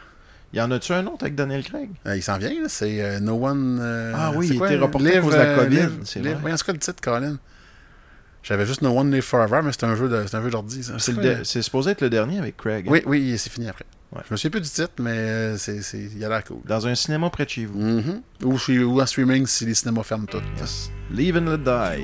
Y 0.54 0.60
en 0.62 0.72
a-tu 0.72 0.92
un 0.94 1.06
autre 1.08 1.24
avec 1.24 1.36
Daniel 1.36 1.64
Craig? 1.64 1.90
Euh, 2.06 2.16
il 2.18 2.22
s'en 2.22 2.38
vient, 2.38 2.50
là, 2.50 2.68
c'est 2.68 3.02
euh, 3.02 3.20
No 3.22 3.46
One. 3.46 3.80
euh, 3.82 4.14
Ah 4.16 4.32
oui, 4.36 4.48
c'est 4.48 4.54
il 4.54 4.58
quoi, 4.58 4.68
était 4.72 4.78
reporté 4.82 5.18
à 5.18 5.22
cause 5.22 5.34
de 5.34 5.38
la 5.38 5.44
euh, 5.46 5.58
COVID, 5.64 5.76
Live- 5.78 6.00
c'est 6.04 6.20
Live- 6.20 6.34
vrai. 6.34 6.42
Oui, 6.46 6.54
en 6.54 6.56
tout 6.58 6.66
cas, 6.66 6.74
le 6.74 6.80
titre, 6.80 7.02
Colin. 7.02 7.38
J'avais 8.44 8.66
juste 8.66 8.82
No 8.82 8.90
One 8.98 9.12
Live 9.12 9.24
Forever, 9.24 9.62
mais 9.64 9.72
c'est 9.72 9.86
un 9.86 9.96
jeu 9.96 10.08
de- 10.10 10.26
c'est 10.28 10.36
un 10.36 10.44
jeu 10.44 10.50
d'ordi. 10.50 10.84
ça. 10.84 10.94
C'est 10.98 11.14
le 11.14 11.22
quoi, 11.22 11.34
de- 11.36 11.44
c'est 11.44 11.62
supposé 11.62 11.92
être 11.92 12.02
le 12.02 12.10
dernier 12.10 12.38
avec 12.40 12.58
Craig. 12.58 12.86
hein? 12.88 12.92
Oui, 12.92 13.04
oui, 13.06 13.38
c'est 13.38 13.50
fini 13.52 13.68
après. 13.70 13.86
Ouais. 14.12 14.22
Je 14.28 14.34
me 14.34 14.38
souviens 14.38 14.52
plus 14.52 14.62
du 14.62 14.70
titre, 14.70 14.92
mais 15.00 15.12
euh, 15.12 15.58
c'est, 15.58 15.82
c'est, 15.82 16.00
il 16.16 16.24
a 16.24 16.30
l'air 16.30 16.44
cool. 16.44 16.58
Dans 16.66 16.86
un 16.88 16.96
cinéma 16.96 17.30
près 17.30 17.46
de 17.46 17.50
chez 17.50 17.66
vous. 17.66 17.80
Mhm. 17.80 18.22
ou, 18.44 18.58
chez- 18.58 18.84
ou 18.84 19.02
en 19.02 19.06
streaming 19.06 19.46
si 19.48 19.66
les 19.66 19.74
cinémas 19.74 20.04
ferment 20.04 20.26
tout. 20.28 20.42
Yes. 20.60 20.92
Live 21.12 21.38
and 21.38 21.50
let 21.50 21.58
die. 21.60 22.04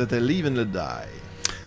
C'était 0.00 0.20
Live 0.20 0.46
and 0.46 0.54
let 0.54 0.64
die. 0.66 0.78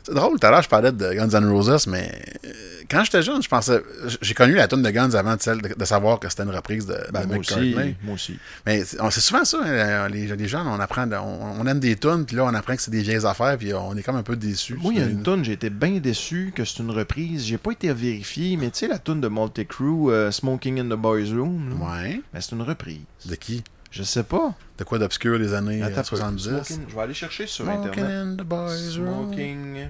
C'est 0.06 0.14
drôle, 0.14 0.38
tout 0.38 0.46
à 0.48 0.52
l'heure, 0.52 0.62
je 0.62 0.68
parlais 0.68 0.92
de 0.92 1.14
Guns 1.14 1.30
N' 1.30 1.46
Roses, 1.50 1.88
mais 1.88 2.12
euh, 2.46 2.50
quand 2.92 3.06
j'étais 3.06 3.22
jeune, 3.22 3.42
je 3.42 3.48
pensais. 3.48 3.82
J'ai 4.22 4.34
connu 4.34 4.54
la 4.56 4.68
tune 4.68 4.82
de 4.82 4.90
Guns 4.90 5.12
avant 5.14 5.38
de, 5.38 5.42
celle 5.42 5.62
de, 5.62 5.74
de 5.74 5.86
savoir 5.86 6.20
que 6.20 6.28
c'était 6.28 6.44
une 6.44 6.50
reprise 6.50 6.86
de, 6.86 6.98
Ben, 7.14 7.22
de 7.22 7.28
moi 7.28 7.38
McCartney. 7.38 7.74
aussi. 7.74 7.96
Moi 8.04 8.14
aussi. 8.16 8.38
Mais 8.66 8.84
c'est 8.84 9.22
souvent 9.22 9.46
ça, 9.46 9.60
hein, 9.64 10.10
les, 10.10 10.28
les 10.36 10.48
jeunes, 10.50 10.68
on 10.68 10.78
apprend, 10.82 11.08
de- 11.08 11.16
on, 11.16 11.62
on 11.62 11.68
aime 11.68 11.80
des 11.80 11.96
tunes, 11.96 12.26
puis 12.26 12.36
là, 12.36 12.44
on 12.44 12.54
apprend 12.54 12.76
que 12.76 12.82
c'est 12.82 12.92
des 12.92 13.02
vieilles 13.02 13.26
affaires, 13.26 13.58
puis 13.58 13.74
on 13.74 13.96
est 13.96 14.04
comme 14.04 14.18
un 14.18 14.24
peu 14.24 14.36
déçus. 14.36 14.74
Moi, 14.76 14.92
il 14.94 15.00
y 15.00 15.02
a 15.02 15.06
une 15.06 15.24
toune, 15.24 15.46
j'ai 15.46 15.54
été 15.54 15.70
bien 15.70 15.98
déçu 16.00 16.52
que 16.54 16.66
c'est 16.66 16.80
une 16.80 16.92
reprise. 16.92 17.46
J'ai 17.46 17.58
pas 17.58 17.72
été 17.72 17.90
à 17.90 17.94
vérifier, 17.94 18.58
mais 18.58 18.72
tu 18.72 18.80
sais, 18.80 18.88
la 18.90 19.00
toune 19.00 19.22
de 19.22 19.30
Multicrew, 19.30 20.12
euh, 20.12 20.32
Smoking 20.32 20.82
in 20.82 20.86
the 20.94 21.00
Boys 21.00 21.30
Room, 21.34 21.70
là, 21.80 21.86
Ouais. 22.04 22.22
ben, 22.34 22.42
c'est 22.42 22.52
une 22.52 22.64
reprise. 22.64 23.00
De 23.26 23.36
qui? 23.36 23.64
Je 23.94 24.02
sais 24.04 24.24
pas. 24.24 24.56
De 24.80 24.84
quoi 24.84 24.98
d'obscur 24.98 25.38
les 25.38 25.54
années 25.54 25.84
euh, 25.84 25.86
Attends, 25.88 26.00
un 26.00 26.04
peu. 26.04 26.18
70 26.18 26.44
Smoking- 26.50 26.80
Je 26.90 26.96
vais 26.96 27.02
aller 27.02 27.14
chercher 27.14 27.46
sur 27.48 27.64
Smoking 27.66 27.88
Internet. 27.90 28.12
in 28.12 28.36
the 28.36 28.48
boys 28.48 28.98
room. 28.98 29.28
Smoking. 29.34 29.88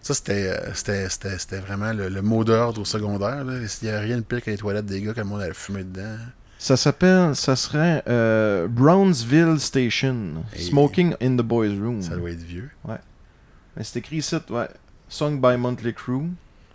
Ça, 0.00 0.14
c'était, 0.14 0.48
euh, 0.48 0.74
c'était, 0.74 1.08
c'était, 1.08 1.38
c'était 1.38 1.58
vraiment 1.58 1.92
le, 1.92 2.08
le 2.08 2.22
mot 2.22 2.44
d'ordre 2.44 2.80
au 2.80 2.84
secondaire. 2.84 3.44
Là. 3.44 3.54
Il 3.82 3.88
n'y 3.88 3.92
a 3.94 3.98
rien 4.00 4.16
de 4.16 4.22
pire 4.22 4.42
que 4.42 4.50
les 4.50 4.56
toilettes 4.56 4.86
des 4.86 5.02
gars 5.02 5.12
que 5.12 5.18
le 5.20 5.26
monde 5.26 5.40
allait 5.42 5.54
fumer 5.54 5.82
dedans. 5.84 6.16
Ça 6.58 6.76
s'appelle, 6.76 7.34
ça 7.34 7.56
serait 7.56 8.04
euh, 8.08 8.68
Brownsville 8.68 9.58
Station. 9.58 10.44
Hey. 10.54 10.62
Smoking 10.62 11.14
in 11.20 11.36
the 11.36 11.42
Boys 11.42 11.70
Room. 11.80 12.00
Ça 12.02 12.14
doit 12.16 12.30
être 12.30 12.42
vieux. 12.42 12.70
Mais 12.86 13.82
c'est 13.82 13.98
écrit 13.98 14.16
ici, 14.18 14.36
ouais. 14.50 14.68
Sung 15.08 15.40
by 15.40 15.56
Monthly 15.56 15.92
Crew. 15.94 16.28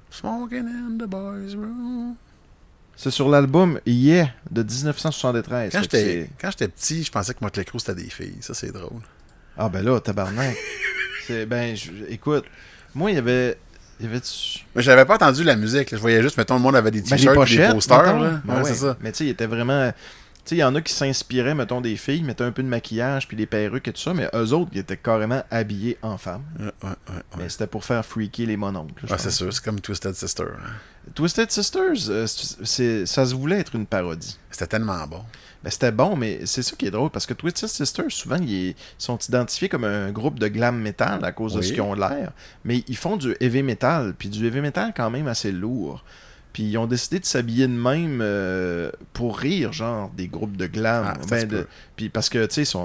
Smoking 0.10 0.66
in 0.68 0.98
the 0.98 1.08
boys 1.08 1.56
room. 1.56 2.16
C'est 3.00 3.12
sur 3.12 3.30
l'album 3.30 3.80
Yeah 3.86 4.30
de 4.52 4.64
1973. 4.64 5.72
Quand 5.72 5.82
j'étais, 6.52 6.68
petit, 6.68 7.04
je 7.04 7.12
pensais 7.12 7.34
que 7.34 7.40
Motley 7.42 7.64
Crue 7.64 7.80
c'était 7.80 7.96
des 7.96 8.10
filles. 8.10 8.38
Ça, 8.42 8.54
c'est 8.54 8.72
drôle. 8.72 9.02
Ah 9.58 9.70
ben 9.70 9.84
là, 9.86 10.00
tabarnak. 10.00 10.56
c'est 11.28 11.46
ben, 11.46 11.76
je- 11.76 11.92
écoute, 12.10 12.46
moi 12.96 13.12
il 13.12 13.16
y 13.16 13.18
avait, 13.20 13.58
il 14.00 14.06
y 14.08 14.10
avait 14.10 14.22
Mais 14.76 14.82
j'avais 14.82 15.06
pas 15.06 15.16
entendu 15.16 15.44
la 15.44 15.56
musique. 15.56 15.92
là. 15.92 15.98
Je 15.98 16.02
voyais 16.02 16.22
juste, 16.24 16.38
mettons, 16.38 16.56
le 16.56 16.62
monde 16.62 16.76
avait 16.76 16.92
des 16.92 17.02
Ben, 17.02 17.10
t-shirts 17.18 17.48
des 17.48 17.68
posters. 17.70 18.20
là. 18.20 18.42
Ben 18.44 18.56
Ouais, 18.56 18.62
ouais. 18.62 18.70
c'est 18.70 18.76
ça. 18.76 18.98
Mais 19.02 19.12
tu 19.12 19.20
sais, 19.20 19.26
il 19.26 19.30
était 19.30 19.46
vraiment. 19.48 19.92
Tu 20.46 20.52
sais, 20.52 20.56
il 20.56 20.60
y 20.60 20.64
en 20.64 20.74
a 20.76 20.82
qui 20.82 20.94
s'inspiraient, 20.94 21.54
mettons, 21.56 21.82
des 21.82 21.98
filles, 21.98 22.24
mettaient 22.24 22.46
un 22.46 22.52
peu 22.54 22.64
de 22.64 22.68
maquillage, 22.70 23.28
puis 23.28 23.36
des 23.36 23.46
perruques 23.46 23.88
et 23.90 23.94
tout 23.94 24.00
ça, 24.02 24.14
mais 24.14 24.30
eux 24.34 24.54
autres, 24.54 24.70
ils 24.74 24.80
étaient 24.80 24.96
carrément 24.98 25.44
habillés 25.52 25.98
en 26.02 26.18
femmes. 26.18 26.44
Ouais. 26.60 26.90
Mais 27.38 27.50
c'était 27.50 27.68
pour 27.68 27.84
faire 27.84 28.04
freaker 28.06 28.46
les 28.48 28.56
mononcles. 28.58 29.06
Ouais, 29.08 29.18
c'est 29.18 29.30
sûr, 29.32 29.52
c'est 29.54 29.64
comme 29.64 29.82
Twisted 29.82 30.14
Sister. 30.16 30.46
Twisted 31.16 31.52
Sisters, 31.52 32.10
euh, 32.10 32.26
c'est- 32.28 33.06
ça 33.06 33.26
se 33.26 33.34
voulait 33.36 33.60
être 33.60 33.76
une 33.76 33.86
parodie. 33.86 34.38
C'était 34.52 34.68
tellement 34.68 35.06
bon. 35.08 35.24
Ben, 35.64 35.70
c'était 35.72 35.92
bon, 35.92 36.16
mais 36.16 36.42
c'est 36.46 36.62
ça 36.62 36.76
qui 36.78 36.86
est 36.86 36.92
drôle, 36.92 37.10
parce 37.10 37.26
que 37.26 37.34
Twisted 37.34 37.68
Sisters, 37.70 38.12
souvent, 38.12 38.38
ils 38.40 38.76
sont 38.98 39.18
identifiés 39.18 39.70
comme 39.70 39.86
un 39.86 40.12
groupe 40.12 40.38
de 40.40 40.48
glam 40.48 40.78
metal 40.80 41.24
à 41.26 41.32
cause 41.32 41.54
de 41.56 41.62
ce 41.62 41.70
qu'ils 41.74 41.82
ont 41.82 41.94
l'air, 41.96 42.32
mais 42.64 42.84
ils 42.88 42.98
font 42.98 43.18
du 43.18 43.36
heavy 43.40 43.64
metal, 43.64 44.14
puis 44.18 44.30
du 44.30 44.46
heavy 44.46 44.62
metal 44.62 44.94
quand 44.96 45.10
même 45.10 45.28
assez 45.28 45.52
lourd. 45.52 46.04
Puis 46.58 46.64
ils 46.64 46.78
ont 46.80 46.88
décidé 46.88 47.20
de 47.20 47.26
s'habiller 47.26 47.68
de 47.68 47.74
même 47.74 48.18
euh, 48.20 48.90
pour 49.14 49.38
rire, 49.38 49.74
genre, 49.74 50.10
des 50.18 50.28
groupes 50.28 50.58
de 50.58 50.66
glam. 50.66 51.06
Ah, 51.08 51.14
Ben, 51.30 51.48
de- 51.48 51.68
puis 51.96 52.10
parce 52.10 52.30
que, 52.30 52.44
tu 52.48 52.66
sais, 52.66 52.76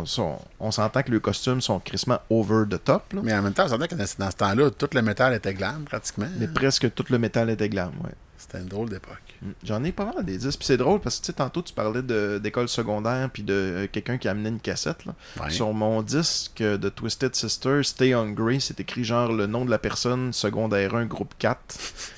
on 0.60 0.70
s'entend 0.70 1.02
que 1.02 1.10
les 1.10 1.20
costumes 1.20 1.62
sont 1.62 1.80
crissement 1.80 2.18
over 2.28 2.64
the 2.68 2.84
top, 2.84 3.14
là. 3.14 3.22
mais, 3.24 3.32
Mais 3.32 3.38
en 3.38 3.40
même 3.40 3.54
temps, 3.54 3.64
on 3.64 3.68
s'entend 3.68 3.86
que 3.86 3.94
dans, 3.94 4.04
ce 4.30 4.36
temps-là, 4.36 4.70
tout 4.72 4.90
le 4.92 5.00
métal 5.00 5.32
était 5.32 5.54
glam, 5.54 5.84
pratiquement. 5.84 6.26
presque 6.54 6.92
tout 6.92 7.06
le 7.08 7.18
métal 7.18 7.48
était 7.48 7.70
glam, 7.70 7.92
ouais. 8.04 8.10
C'était 8.43 8.59
une 8.59 8.68
drôle 8.68 8.88
d'époque. 8.88 9.22
Mm. 9.40 9.51
J'en 9.64 9.84
ai 9.84 9.93
pas 9.93 10.05
mal 10.12 10.24
des 10.24 10.36
disques. 10.36 10.59
Puis 10.59 10.66
c'est 10.66 10.76
drôle 10.76 11.01
parce 11.01 11.16
que 11.18 11.22
tu 11.22 11.26
sais, 11.28 11.32
tantôt 11.34 11.62
tu 11.62 11.72
parlais 11.72 12.03
de- 12.03 12.40
d'école 12.43 12.68
secondaire 12.68 13.30
puis 13.32 13.45
de 13.45 13.53
euh, 13.55 13.86
quelqu'un 13.90 14.18
qui 14.18 14.26
amenait 14.26 14.49
une 14.49 14.59
cassette. 14.61 15.05
Là. 15.07 15.14
Ouais. 15.40 15.51
Sur 15.51 15.72
mon 15.72 16.03
disque 16.03 16.61
de 16.62 16.88
Twisted 16.88 17.34
Sister, 17.36 17.82
Stay 17.84 18.12
Hungry, 18.14 18.61
c'est 18.61 18.80
écrit 18.80 19.05
genre 19.05 19.32
le 19.32 19.47
nom 19.47 19.64
de 19.64 19.70
la 19.70 19.78
personne, 19.78 20.32
secondaire 20.32 20.95
1, 20.97 21.07
groupe 21.07 21.34
4. 21.38 21.61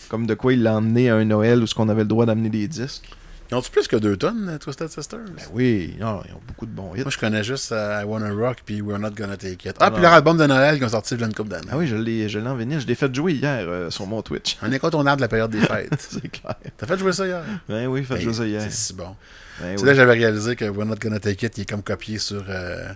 Comme 0.09 0.27
de 0.27 0.35
quoi 0.35 0.55
il 0.55 0.62
l'a 0.62 0.75
emmené 0.77 1.11
à 1.11 1.16
un 1.16 1.25
Noël 1.25 1.62
où 1.62 1.66
ce 1.66 1.75
qu'on 1.75 1.89
avait 1.89 2.03
le 2.03 2.09
droit 2.09 2.25
d'amener 2.27 2.49
des 2.51 2.68
disques. 2.68 3.09
Ils 3.51 3.55
ont-tu 3.57 3.70
plus 3.70 3.86
que 3.86 3.97
deux 3.97 4.16
tonnes, 4.16 4.49
euh, 4.49 4.59
Twisted 4.59 4.88
Sisters? 4.88 5.18
Ben 5.20 5.42
oui, 5.53 5.95
non, 6.01 6.22
ils 6.26 6.32
ont 6.34 6.40
beaucoup 6.49 6.64
de 6.66 6.70
bons 6.72 6.95
hits. 6.95 7.03
Moi, 7.03 7.11
je 7.11 7.18
connais 7.18 7.45
juste 7.45 7.72
euh, 7.72 8.01
I 8.03 8.05
Wanna 8.05 8.32
Rock 8.32 8.59
puis 8.64 8.80
We're 8.80 8.99
Not 8.99 9.11
Gonna 9.11 9.36
Take 9.36 9.68
It. 9.68 9.76
Ah, 9.78 9.86
Ah, 9.86 9.90
puis 9.90 10.03
leur 10.03 10.12
album 10.14 10.38
de 10.38 10.47
Noël 10.47 10.78
qui 10.78 10.84
ont 10.84 10.88
sorti 10.88 11.14
une 11.14 11.32
couple 11.34 11.51
d'années. 11.51 11.68
Ah 11.70 11.76
oui, 11.76 11.86
je 11.86 11.95
l'ai 11.97 12.28
je 12.28 12.38
l'ai 12.38 12.49
en 12.49 12.57
vinyle. 12.57 12.80
Je 12.80 12.86
l'ai 12.86 12.95
fait 12.95 13.14
jouer 13.14 13.34
hier 13.34 13.66
euh, 13.68 13.90
sur 13.90 14.07
mon 14.07 14.22
Twitch. 14.22 14.57
Un 14.62 14.72
incontournable 14.72 15.18
de 15.18 15.24
la 15.24 15.28
période 15.28 15.51
des 15.51 15.61
fêtes. 15.66 15.95
c'est 15.99 16.26
clair. 16.28 16.55
T'as 16.76 16.86
fait 16.86 16.99
jouer 16.99 17.12
ça 17.12 17.26
hier? 17.26 17.42
Ben 17.68 17.86
oui, 17.86 18.03
fait 18.03 18.16
Hey, 18.16 18.22
jouer 18.22 18.32
ça 18.32 18.47
hier. 18.47 18.62
C'est 18.62 18.70
si 18.70 18.95
bon. 18.95 19.14
Ben 19.61 19.74
C'est 19.76 19.82
oui. 19.82 19.86
là 19.86 19.92
que 19.92 19.97
j'avais 19.99 20.12
réalisé 20.14 20.57
que 20.57 20.64
We're 20.64 20.86
Not 20.86 20.97
Gonna 20.97 21.20
Take 21.20 21.47
It, 21.47 21.59
il 21.59 21.61
est 21.62 21.70
comme 21.70 21.82
copié 21.82 22.18
sur. 22.18 22.45
euh, 22.49 22.88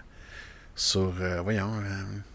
sur. 0.74 1.12
euh, 1.20 1.40
voyons. 1.42 1.70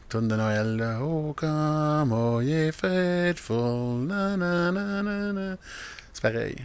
Tune 0.07 0.28
de 0.28 0.36
Noël. 0.36 0.78
là. 0.78 0.99
Oh, 1.01 1.34
come, 1.36 2.11
oh, 2.14 2.39
yeah, 2.41 2.72
faithful. 2.72 4.05
Na, 4.07 4.38
na, 4.38 4.72
na, 4.72 5.01
na, 5.01 5.34
na. 5.34 5.55
C'est 6.14 6.22
pareil. 6.22 6.55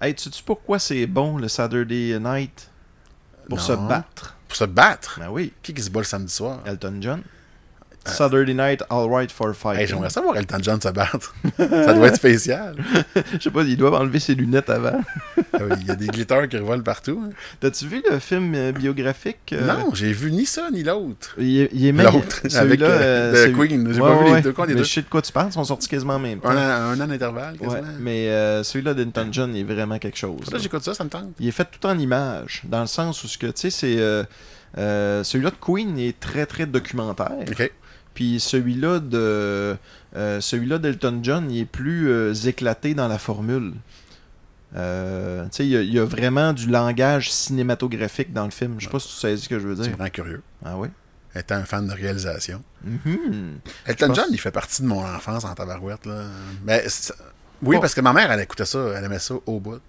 Hey, 0.00 0.14
tu 0.14 0.30
sais 0.30 0.42
pourquoi 0.44 0.78
c'est 0.78 1.06
bon 1.06 1.38
le 1.38 1.48
Saturday 1.48 2.18
Night? 2.20 2.70
Pour 3.48 3.60
se 3.60 3.72
battre. 3.72 4.36
Pour 4.46 4.56
se 4.56 4.64
battre? 4.64 5.18
Ben 5.18 5.28
oui, 5.30 5.52
Qui 5.62 5.74
qui 5.74 5.82
se 5.82 5.90
bat 5.90 6.00
le 6.00 6.04
samedi 6.04 6.32
soir? 6.32 6.60
Elton 6.66 6.98
John. 7.00 7.22
Saturday 8.08 8.54
Night 8.54 8.82
All 8.90 9.08
Right 9.08 9.30
for 9.30 9.54
Fighting. 9.54 9.80
Hey, 9.82 9.86
J'aimerais 9.86 10.10
savoir 10.10 10.36
Elton 10.36 10.58
John 10.62 10.80
se 10.80 10.88
battre. 10.88 11.34
ça 11.56 11.92
doit 11.94 12.08
être 12.08 12.16
spécial. 12.16 12.76
Je 13.34 13.38
sais 13.42 13.50
pas, 13.50 13.62
il 13.62 13.76
doit 13.76 13.98
enlever 13.98 14.18
ses 14.18 14.34
lunettes 14.34 14.70
avant. 14.70 15.00
Ah 15.54 15.58
Il 15.80 15.86
y 15.86 15.90
a 15.90 15.94
des 15.94 16.06
glitters 16.08 16.48
qui 16.48 16.56
revolent 16.56 16.82
partout. 16.82 17.22
hein. 17.24 17.30
T'as-tu 17.60 17.86
vu 17.86 18.02
le 18.10 18.18
film 18.18 18.52
euh, 18.54 18.72
biographique 18.72 19.52
euh, 19.52 19.66
Non, 19.66 19.90
j'ai 19.94 20.12
vu 20.12 20.30
ni 20.32 20.46
ça 20.46 20.68
ni 20.72 20.82
l'autre. 20.82 21.34
Il 21.38 21.60
est, 21.62 21.68
il 21.72 21.86
est 21.86 21.92
même- 21.92 22.06
L'autre, 22.06 22.40
avec, 22.56 22.80
euh, 22.82 23.34
euh, 23.34 23.48
The 23.52 23.56
Queen. 23.56 23.92
J'ai 23.92 24.00
pas 24.00 24.22
vu 24.24 24.34
les 24.34 24.40
deux, 24.42 24.52
quoi, 24.52 24.66
les 24.66 24.74
Mais 24.74 24.78
deux? 24.80 24.84
je 24.86 24.92
sais 24.92 25.02
de 25.02 25.08
quoi 25.08 25.22
tu 25.22 25.32
parles, 25.32 25.48
ils 25.50 25.52
sont 25.52 25.64
sortis 25.64 25.88
quasiment 25.88 26.14
en 26.14 26.18
même 26.18 26.40
temps. 26.40 26.48
Un 26.50 26.56
an, 26.56 26.92
un 26.92 27.00
an 27.00 27.06
d'intervalle, 27.06 27.56
quasiment. 27.58 27.80
Ouais, 27.80 27.86
mais 28.00 28.28
euh, 28.28 28.62
celui-là 28.62 28.94
d'Elton 28.94 29.28
John, 29.32 29.54
il 29.54 29.60
est 29.60 29.74
vraiment 29.74 29.98
quelque 29.98 30.18
chose. 30.18 30.50
Là. 30.52 30.58
j'écoute 30.58 30.82
ça, 30.84 30.94
ça 30.94 31.04
me 31.04 31.10
tente. 31.10 31.28
Il 31.40 31.48
est 31.48 31.52
fait 31.52 31.66
tout 31.70 31.86
en 31.86 31.98
images, 31.98 32.62
dans 32.64 32.80
le 32.80 32.86
sens 32.86 33.22
où 33.24 33.28
ce 33.28 33.36
que 33.38 33.46
tu 33.46 33.52
sais, 33.56 33.70
c'est 33.70 33.96
euh, 33.98 34.22
euh, 34.76 35.24
celui-là 35.24 35.50
de 35.50 35.56
Queen 35.60 35.98
est 35.98 36.18
très 36.20 36.46
très 36.46 36.66
documentaire. 36.66 37.32
OK. 37.40 37.72
Puis 38.18 38.40
celui-là 38.40 38.98
de 38.98 39.76
euh, 40.16 40.40
celui-là 40.40 40.78
d'Elton 40.78 41.20
John, 41.22 41.48
il 41.52 41.60
est 41.60 41.64
plus 41.64 42.08
euh, 42.10 42.34
éclaté 42.34 42.92
dans 42.94 43.06
la 43.06 43.16
formule. 43.16 43.74
Euh, 44.74 45.44
tu 45.44 45.48
sais, 45.52 45.64
il 45.66 45.70
y, 45.70 45.76
a- 45.76 45.82
il 45.82 45.92
y 45.92 46.00
a 46.00 46.04
vraiment 46.04 46.52
du 46.52 46.66
langage 46.68 47.30
cinématographique 47.32 48.32
dans 48.32 48.44
le 48.44 48.50
film. 48.50 48.74
Je 48.78 48.86
sais 48.86 48.90
pas 48.90 48.98
si 48.98 49.06
tu 49.08 49.14
sais 49.14 49.36
ce 49.36 49.48
que 49.48 49.60
je 49.60 49.68
veux 49.68 49.76
C'est 49.76 49.82
dire. 49.82 49.92
vraiment 49.92 50.10
curieux. 50.10 50.42
Ah 50.64 50.76
oui? 50.76 50.88
Étant 51.36 51.54
un 51.54 51.64
fan 51.64 51.86
de 51.86 51.92
réalisation. 51.92 52.60
Mhm. 52.82 53.60
Elton 53.86 54.08
pense- 54.08 54.16
John, 54.16 54.26
il 54.32 54.40
fait 54.40 54.50
partie 54.50 54.82
de 54.82 54.88
mon 54.88 55.00
enfance 55.04 55.44
en 55.44 55.54
tabarouette. 55.54 56.04
Là. 56.04 56.24
Mais 56.64 56.82
c'est- 56.88 57.14
oui, 57.62 57.76
Bon. 57.76 57.80
parce 57.80 57.94
que 57.94 58.00
ma 58.00 58.12
mère, 58.12 58.32
elle 58.32 58.40
écoutait 58.40 58.64
ça, 58.64 58.80
elle 58.96 59.04
aimait 59.04 59.20
ça 59.20 59.34
au 59.46 59.60
bout. 59.60 59.80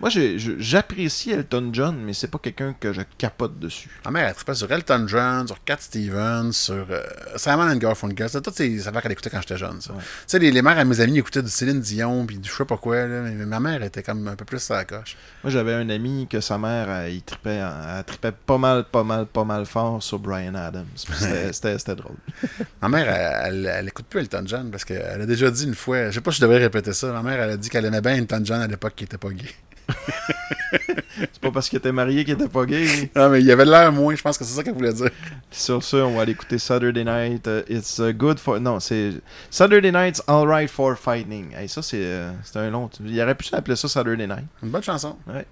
Moi, 0.00 0.10
j'apprécie 0.58 1.30
Elton 1.30 1.70
John, 1.72 1.96
mais 2.04 2.12
c'est 2.12 2.28
pas 2.28 2.38
quelqu'un 2.38 2.74
que 2.78 2.92
je 2.92 3.02
capote 3.16 3.58
dessus. 3.58 3.88
Ma 4.04 4.10
mère, 4.10 4.28
elle 4.28 4.34
trippait 4.34 4.54
sur 4.54 4.70
Elton 4.70 5.04
John, 5.06 5.46
sur 5.46 5.62
Cat 5.64 5.76
Stevens, 5.80 6.52
sur 6.52 6.86
euh, 6.90 7.02
Simon 7.36 7.70
and 7.70 7.76
Garfunkel. 7.76 8.28
C'était 8.28 8.42
toutes 8.42 8.56
ces 8.56 8.88
affaires 8.88 9.02
qu'elle 9.02 9.12
écoutait 9.12 9.30
quand 9.30 9.40
j'étais 9.40 9.56
jeune. 9.56 9.80
ça. 9.80 9.92
Ouais. 9.92 10.00
Tu 10.00 10.06
sais, 10.26 10.38
les, 10.40 10.50
les 10.50 10.62
mères 10.62 10.78
à 10.78 10.84
mes 10.84 11.00
amis 11.00 11.18
écoutaient 11.18 11.42
du 11.42 11.48
Céline 11.48 11.80
Dion, 11.80 12.26
puis 12.26 12.38
du 12.38 12.48
je 12.48 12.54
sais 12.54 12.64
pas 12.64 12.76
quoi. 12.76 13.06
Là, 13.06 13.22
mais 13.22 13.46
ma 13.46 13.60
mère 13.60 13.82
était 13.82 14.02
comme 14.02 14.26
un 14.26 14.34
peu 14.36 14.44
plus 14.44 14.70
à 14.70 14.76
la 14.76 14.84
coche. 14.84 15.16
Moi, 15.44 15.50
j'avais 15.52 15.74
un 15.74 15.88
ami 15.88 16.26
que 16.28 16.40
sa 16.40 16.58
mère, 16.58 16.90
elle, 16.90 17.12
il 17.12 17.22
elle 17.44 18.04
tripait 18.04 18.32
pas 18.32 18.58
mal, 18.58 18.84
pas 18.84 19.04
mal, 19.04 19.26
pas 19.26 19.44
mal 19.44 19.66
fort 19.66 20.02
sur 20.02 20.18
Brian 20.18 20.54
Adams. 20.54 20.86
C'était 21.52 21.94
drôle. 21.94 22.16
Ma 22.82 22.88
mère, 22.88 23.08
elle, 23.08 23.54
elle, 23.54 23.72
elle 23.72 23.88
écoute 23.88 24.06
plus 24.06 24.20
Elton 24.20 24.42
John 24.46 24.70
parce 24.70 24.84
qu'elle 24.84 25.20
a 25.22 25.26
déjà 25.26 25.50
dit 25.50 25.64
une 25.64 25.74
fois, 25.74 26.10
je 26.10 26.14
sais 26.16 26.20
pas 26.20 26.32
si 26.32 26.38
je 26.38 26.42
devrais 26.42 26.58
répéter 26.58 26.92
ça, 26.92 27.12
ma 27.12 27.22
mère, 27.22 27.40
elle 27.40 27.50
a 27.50 27.56
dit 27.56 27.68
qu'elle 27.68 27.84
aimait 27.84 28.00
bien 28.00 28.14
Elton 28.16 28.40
John 28.44 28.60
à 28.60 28.66
l'époque 28.66 28.94
qui 28.96 29.04
était 29.04 29.18
pas 29.18 29.30
gay. 29.30 29.43
C'est 31.16 31.40
pas 31.40 31.50
parce 31.50 31.68
qu'il 31.68 31.78
était 31.78 31.92
marié 31.92 32.24
qu'il 32.24 32.34
était 32.34 32.48
pas 32.48 32.64
gay. 32.64 33.10
Non, 33.14 33.28
mais 33.28 33.40
il 33.40 33.50
avait 33.50 33.64
l'air 33.64 33.92
moins, 33.92 34.14
je 34.14 34.22
pense 34.22 34.36
que 34.36 34.44
c'est 34.44 34.54
ça 34.54 34.62
qu'elle 34.62 34.74
voulait 34.74 34.92
dire. 34.92 35.10
Sur 35.50 35.82
ce, 35.82 35.96
on 35.96 36.16
va 36.16 36.22
aller 36.22 36.32
écouter 36.32 36.58
Saturday 36.58 37.04
Night. 37.04 37.46
uh, 37.46 37.62
it's 37.68 37.98
uh, 37.98 38.12
good 38.12 38.38
for. 38.38 38.58
Non, 38.60 38.80
c'est. 38.80 39.12
Saturday 39.50 39.92
Night's 39.92 40.22
Alright 40.26 40.68
for 40.68 40.96
Fighting. 40.96 41.54
Hey, 41.54 41.68
ça, 41.68 41.82
c'est 41.82 42.02
euh, 42.02 42.32
un 42.56 42.70
long. 42.70 42.90
Il 43.04 43.20
aurait 43.20 43.34
pu 43.34 43.44
s'appeler 43.44 43.76
ça 43.76 43.88
Saturday 43.88 44.26
Night. 44.26 44.46
Une 44.62 44.70
bonne 44.70 44.82
chanson. 44.82 45.16
Ouais. 45.26 45.46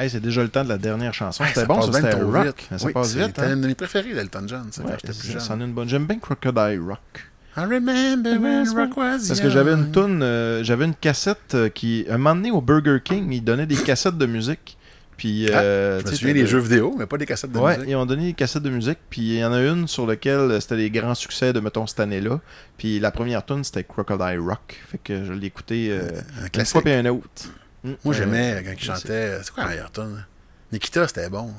Hey, 0.00 0.08
c'est 0.10 0.20
déjà 0.20 0.42
le 0.42 0.48
temps 0.48 0.64
de 0.64 0.68
la 0.70 0.78
dernière 0.78 1.12
chanson. 1.12 1.44
Hey, 1.44 1.50
C'était 1.54 1.66
bon, 1.66 1.80
ça, 1.82 1.92
c'était 1.92 2.14
rock. 2.14 2.46
vite. 2.70 2.78
Ça 2.78 2.86
Oui, 2.86 2.92
passe 2.92 3.14
vite. 3.14 3.26
C'était 3.26 3.42
hein? 3.42 3.54
une 3.54 3.60
de 3.60 3.66
mes 3.66 3.74
préférées 3.74 4.14
d'Elton 4.14 4.44
John, 4.46 4.62
Ouais, 4.62 4.70
quand 4.84 4.88
j'étais 4.92 5.06
plus 5.08 5.14
ça- 5.14 5.32
jeune. 5.32 5.40
ça 5.40 5.54
en 5.54 5.60
a 5.60 5.64
une 5.64 5.72
bonne. 5.72 5.88
J'aime 5.88 6.06
bien 6.06 6.18
Crocodile 6.18 6.80
Rock. 6.80 7.26
I 7.56 7.60
remember 7.62 8.38
when 8.40 8.68
rock 8.70 8.96
was 8.96 9.26
Parce 9.28 9.40
que 9.40 9.50
j'avais 9.50 9.72
une 9.72 9.90
toune, 9.90 10.22
euh, 10.22 10.62
j'avais 10.64 10.84
une 10.86 10.94
cassette 10.94 11.54
euh, 11.54 11.68
qui, 11.68 12.06
un 12.08 12.16
moment 12.16 12.34
donné 12.36 12.50
au 12.50 12.60
Burger 12.60 12.98
King, 13.04 13.30
ils 13.32 13.42
donnaient 13.44 13.66
des 13.66 13.76
cassettes 13.76 14.16
de 14.16 14.26
musique. 14.26 14.76
Puis, 15.16 15.50
Ah, 15.52 15.58
euh, 15.58 16.00
Je 16.00 16.10
me 16.10 16.14
souviens 16.16 16.32
des 16.32 16.46
jeux 16.46 16.60
vidéo, 16.60 16.94
mais 16.98 17.04
pas 17.04 17.18
des 17.18 17.26
cassettes 17.26 17.52
de 17.52 17.58
Ouais, 17.58 17.74
musique. 17.76 17.90
ils 17.90 17.96
ont 17.96 18.06
donné 18.06 18.26
des 18.28 18.32
cassettes 18.32 18.62
de 18.62 18.70
musique, 18.70 18.98
puis 19.10 19.20
il 19.20 19.34
y 19.40 19.44
en 19.44 19.52
a 19.52 19.60
une 19.60 19.86
sur 19.86 20.06
laquelle 20.06 20.38
euh, 20.38 20.60
c'était 20.60 20.76
les 20.76 20.88
grands 20.90 21.14
succès 21.14 21.52
de, 21.52 21.60
mettons, 21.60 21.86
cette 21.86 22.00
année-là. 22.00 22.40
Puis 22.78 22.98
la 23.00 23.10
première 23.10 23.44
tune 23.44 23.62
c'était 23.62 23.84
Crocodile 23.84 24.38
Rock. 24.40 24.80
Fait 24.90 24.96
que 25.02 25.24
je 25.26 25.32
l'ai 25.34 25.48
écouté 25.48 25.88
euh, 25.90 26.08
Un 26.40 26.44
une 26.44 26.50
classique. 26.50 26.72
fois 26.72 26.80
puis 26.82 26.92
un 26.92 27.04
autre. 27.06 27.26
Mm. 27.84 27.92
Moi, 28.04 28.14
Euh, 28.14 28.18
j'aimais 28.18 28.62
quand 28.64 28.72
il 28.72 28.80
chantait. 28.80 29.38
C'est 29.42 29.50
quoi 29.52 29.64
la 29.64 29.70
meilleure 29.70 29.90
tune 29.92 30.24
Nikita, 30.72 31.08
c'était 31.08 31.28
bon. 31.30 31.52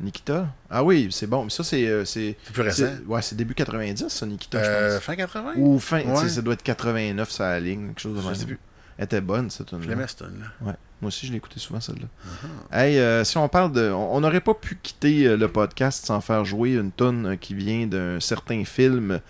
Nikita? 0.00 0.48
Ah 0.70 0.82
oui, 0.82 1.08
c'est 1.10 1.26
bon. 1.28 1.44
Mais 1.44 1.50
ça, 1.50 1.62
c'est. 1.64 1.86
euh, 1.86 2.04
c'est 2.04 2.36
C'est 2.44 2.52
plus 2.52 2.62
récent. 2.62 2.84
ouais, 3.06 3.22
c'est 3.22 3.36
début 3.36 3.54
90, 3.54 4.08
ça, 4.08 4.26
Nikita, 4.26 4.58
Euh, 4.58 4.88
je 4.90 4.94
pense. 4.96 5.04
fin 5.04 5.16
80 5.16 5.52
Ou 5.56 5.78
fin, 5.78 6.02
Ouais. 6.02 6.28
ça 6.28 6.42
doit 6.42 6.54
être 6.54 6.62
89, 6.64 7.30
ça 7.30 7.50
la 7.50 7.60
ligne, 7.60 7.88
quelque 7.88 8.00
chose 8.00 8.16
de 8.16 8.20
Je 8.20 8.26
même. 8.26 8.34
sais 8.34 8.46
plus. 8.46 8.58
Elle 8.98 9.04
était 9.06 9.20
bonne, 9.20 9.50
cette 9.50 9.66
tune 9.68 9.82
Je 9.82 9.88
l'aimais 9.88 10.06
cette 10.08 10.18
tune 10.18 10.40
là 10.40 10.46
Ouais. 10.68 10.74
Moi 11.00 11.08
aussi, 11.08 11.26
je 11.26 11.34
écouté 11.34 11.58
souvent, 11.60 11.80
celle-là. 11.80 12.06
Uh-huh. 12.06 12.76
Hey, 12.76 12.98
euh, 12.98 13.24
si 13.24 13.36
on 13.36 13.48
parle 13.48 13.72
de. 13.72 13.90
On 13.90 14.20
n'aurait 14.20 14.40
pas 14.40 14.54
pu 14.54 14.78
quitter 14.82 15.26
euh, 15.26 15.36
le 15.36 15.48
podcast 15.48 16.06
sans 16.06 16.20
faire 16.20 16.44
jouer 16.44 16.74
une 16.74 16.92
tonne 16.92 17.26
euh, 17.26 17.36
qui 17.36 17.54
vient 17.54 17.86
d'un 17.86 18.20
certain 18.20 18.64
film 18.64 19.20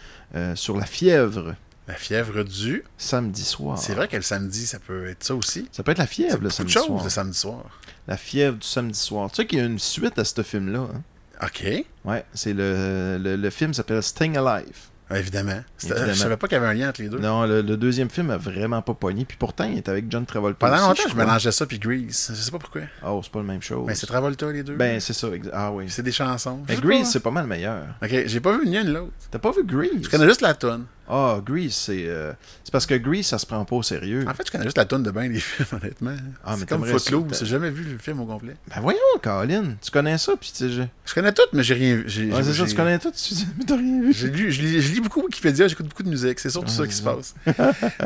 sur 0.57 0.77
la 0.77 0.85
fièvre, 0.85 1.55
La 1.87 1.95
fièvre 1.95 2.43
du. 2.45 2.83
samedi 2.97 3.43
soir. 3.45 3.79
C'est 3.79 3.95
vrai 3.95 4.09
que 4.09 4.17
le 4.17 4.23
samedi, 4.23 4.67
ça 4.67 4.79
peut 4.79 5.07
être 5.09 5.23
ça 5.23 5.35
aussi. 5.35 5.69
Ça 5.71 5.83
peut 5.83 5.93
être 5.93 5.99
la 5.99 6.07
fièvre, 6.07 6.39
le 6.43 6.51
samedi 6.51 6.73
choses 6.73 6.87
soir. 6.87 7.05
le 7.05 7.11
samedi 7.11 7.39
soir. 7.39 7.65
La 8.09 8.17
fièvre 8.17 8.57
du 8.57 8.67
samedi 8.67 8.99
soir. 8.99 9.31
Tu 9.31 9.37
sais 9.37 9.47
qu'il 9.47 9.59
y 9.59 9.63
a 9.63 9.65
une 9.67 9.79
suite 9.79 10.19
à 10.19 10.25
ce 10.25 10.43
film-là. 10.43 10.81
hein? 10.95 11.03
OK. 11.43 11.67
Ouais, 12.05 12.25
c'est 12.33 12.53
le, 12.55 13.19
le, 13.21 13.37
le 13.37 13.51
film 13.51 13.75
s'appelle 13.75 14.03
Staying 14.03 14.37
Alive. 14.39 14.77
Ah, 15.11 15.19
Évidemment. 15.19 15.61
C'était- 15.77 15.93
Évidemment. 15.93 16.15
Je 16.15 16.19
savais 16.19 16.37
pas 16.39 16.49
qu'il 16.49 16.55
y 16.57 16.59
avait 16.61 16.69
un 16.69 16.73
lien 16.73 16.89
entre 16.89 17.03
les 17.03 17.11
deux. 17.11 17.19
Non, 17.19 17.45
le, 17.45 17.61
le 17.61 17.77
deuxième 17.77 18.09
film 18.09 18.31
a 18.31 18.39
vraiment 18.39 18.81
pas 18.81 18.95
pogné. 18.95 19.27
Puis 19.27 19.37
pourtant, 19.37 19.65
il 19.65 19.77
est 19.77 19.89
avec 19.91 20.07
John 20.11 20.25
Travolta. 20.25 20.59
Pendant 20.59 20.77
aussi, 20.77 20.83
longtemps, 20.89 21.03
je, 21.05 21.09
crois. 21.13 21.25
mélangeais 21.27 21.53
ça 21.53 21.67
puis 21.67 21.79
Grease. 21.79 22.29
Je 22.31 22.41
sais 22.41 22.51
pas 22.51 22.59
pourquoi. 22.59 22.83
Oh, 23.07 23.21
c'est 23.23 23.31
pas 23.31 23.41
la 23.41 23.45
même 23.45 23.61
chose. 23.61 23.85
Mais 23.87 23.95
c'est 23.95 24.07
Travolta 24.07 24.51
les 24.51 24.63
deux. 24.63 24.77
Ben, 24.77 24.99
c'est 25.01 25.13
ça. 25.13 25.29
Ah 25.53 25.71
oui. 25.73 25.85
c'est 25.91 26.03
des 26.03 26.11
chansons. 26.13 26.63
Je 26.67 26.73
Mais 26.73 26.77
sais 26.81 26.87
Grease, 26.87 27.03
pas. 27.03 27.11
c'est 27.11 27.21
pas 27.21 27.31
mal 27.31 27.47
meilleur. 27.47 27.85
Ok, 28.03 28.23
j'ai 28.25 28.41
pas 28.41 28.57
vu 28.57 28.67
ni 28.67 28.79
une 28.79 28.93
l'autre. 28.95 29.13
T'as 29.31 29.39
pas 29.39 29.53
vu 29.53 29.63
Grease? 29.65 29.91
Je 30.05 30.09
connais 30.09 30.27
juste 30.27 30.41
la 30.41 30.55
tune. 30.55 30.87
Ah, 31.09 31.41
Grease, 31.45 31.75
c'est. 31.75 32.05
euh, 32.07 32.33
C'est 32.65 32.73
parce 32.73 32.87
que 32.87 32.95
Grease, 32.95 33.27
ça 33.27 33.39
se 33.39 33.45
prend 33.47 33.65
pas 33.65 33.77
au 33.77 33.83
sérieux. 33.83 34.25
En 34.29 34.33
fait, 34.35 34.45
je 34.47 34.51
connais 34.53 34.65
juste 34.65 34.79
la 34.79 34.85
tune 34.87 35.03
de 35.03 35.11
bien 35.11 35.29
des 35.29 35.39
films, 35.41 35.67
honnêtement. 35.81 36.17
Ah, 36.45 36.53
mais 36.53 36.61
c'est 36.61 36.69
comme 36.69 36.85
Footloose. 36.87 37.39
J'ai 37.41 37.47
jamais 37.47 37.71
vu 37.71 37.85
le 37.85 37.99
film 37.99 38.21
au 38.21 38.25
complet. 38.27 38.57
Ben 38.69 38.81
voyons, 38.81 38.99
Colin. 39.23 39.75
Tu 39.83 39.91
connais 39.91 40.17
ça, 40.19 40.33
puis 40.41 40.51
tu 40.51 40.65
sais. 40.65 40.71
je- 40.71 40.83
Je 41.05 41.15
connais 41.15 41.33
tout, 41.33 41.43
mais 41.53 41.63
j'ai 41.63 41.75
rien 41.75 41.97
vu. 41.97 42.33
Ouais, 42.33 42.43
c'est 42.43 42.55
ça, 42.55 42.65
tu 42.67 42.75
connais 42.75 42.99
tout, 42.99 43.11
tu 43.11 43.35
mais 43.59 43.65
t'as 43.65 43.77
rien 43.77 44.01
vu. 44.01 44.13
J'ai 44.15 44.29
lu, 44.29 44.51
je, 44.51 44.63
lis, 44.63 44.81
je 44.81 44.93
lis 44.95 45.01
beaucoup 45.01 45.21
Wikipédia, 45.23 45.69
j'écoute 45.69 45.87
beaucoup 45.89 46.03
de 46.03 46.09
musique. 46.09 46.41
C'est 46.41 46.51
surtout 46.51 46.71
Ah, 46.73 46.77
ça 46.79 46.87
qui 46.87 46.95
se 46.95 47.03
passe. 47.03 47.35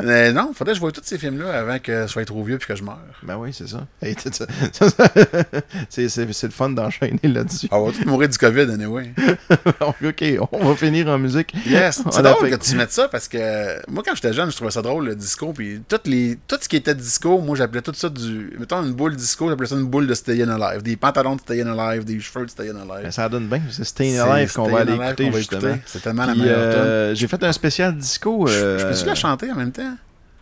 mais 0.03 0.31
non, 0.33 0.51
faudrait 0.53 0.73
que 0.73 0.75
je 0.75 0.81
voie 0.81 0.91
tous 0.91 1.01
ces 1.03 1.17
films-là 1.17 1.57
avant 1.59 1.79
que 1.79 2.01
je 2.03 2.07
sois 2.07 2.25
trop 2.25 2.43
vieux 2.43 2.57
puis 2.57 2.67
que 2.67 2.75
je 2.75 2.83
meure. 2.83 2.99
Ben 3.23 3.37
oui, 3.37 3.51
c'est 3.53 3.67
ça. 3.69 3.87
C'est 5.89 6.43
le 6.43 6.49
fun 6.51 6.69
d'enchaîner 6.69 7.19
là-dessus. 7.23 7.67
Ah, 7.71 7.79
on 7.79 7.87
va 7.89 7.91
tous 7.97 8.05
mourir 8.05 8.29
du 8.29 8.37
COVID, 8.37 8.61
anyway. 8.71 9.13
ok, 9.81 10.23
on 10.51 10.65
va 10.69 10.75
finir 10.75 11.07
en 11.07 11.17
musique. 11.17 11.53
Yes, 11.65 12.01
c'est 12.11 12.21
drôle 12.21 12.49
que 12.49 12.55
tu 12.55 12.75
ça 12.91 13.07
parce 13.07 13.27
que 13.27 13.89
moi, 13.89 14.03
quand 14.05 14.15
j'étais 14.15 14.33
jeune, 14.33 14.49
je 14.51 14.55
trouvais 14.55 14.71
ça 14.71 14.81
drôle 14.81 15.05
le 15.05 15.15
disco. 15.15 15.53
Puis 15.53 15.81
toutes 15.87 16.07
les, 16.07 16.37
tout 16.47 16.57
ce 16.59 16.67
qui 16.69 16.75
était 16.75 16.95
disco, 16.95 17.39
moi, 17.39 17.55
j'appelais 17.55 17.81
tout 17.81 17.93
ça 17.93 18.09
du. 18.09 18.55
Mettons 18.59 18.83
une 18.83 18.93
boule 18.93 19.15
disco, 19.15 19.49
j'appelais 19.49 19.67
ça 19.67 19.75
une 19.75 19.85
boule 19.85 20.07
de 20.07 20.13
Stayin' 20.13 20.49
Alive. 20.49 20.81
Des 20.83 20.95
pantalons 20.95 21.35
de 21.35 21.41
Stayin' 21.41 21.67
Alive, 21.67 22.03
des 22.05 22.19
cheveux 22.19 22.45
de 22.45 22.49
Stayin' 22.51 22.73
Ben, 22.73 22.91
Alive. 22.91 23.11
ça 23.11 23.27
donne 23.29 23.47
bien. 23.47 23.61
C'est 23.71 23.83
Staying 23.83 24.15
C'est 24.15 24.19
Alive 24.21 24.53
qu'on 24.53 24.69
va 24.69 24.83
Stayin' 24.83 24.99
aller 24.99 25.07
écouter, 25.09 25.25
qu'on 25.25 25.31
va 25.31 25.37
justement. 25.37 25.61
écouter. 25.69 25.81
C'est 25.85 26.01
tellement 26.01 26.25
la 26.25 26.35
meilleure 26.35 26.57
euh, 26.59 27.15
J'ai 27.15 27.27
fait 27.27 27.43
un 27.43 27.51
spécial 27.51 27.95
disco. 27.97 28.47
euh, 28.47 28.79
Je 28.79 28.85
peux-tu 28.85 29.05
la 29.05 29.15
chanter 29.15 29.51
en 29.51 29.55
même 29.55 29.71
temps? 29.71 29.95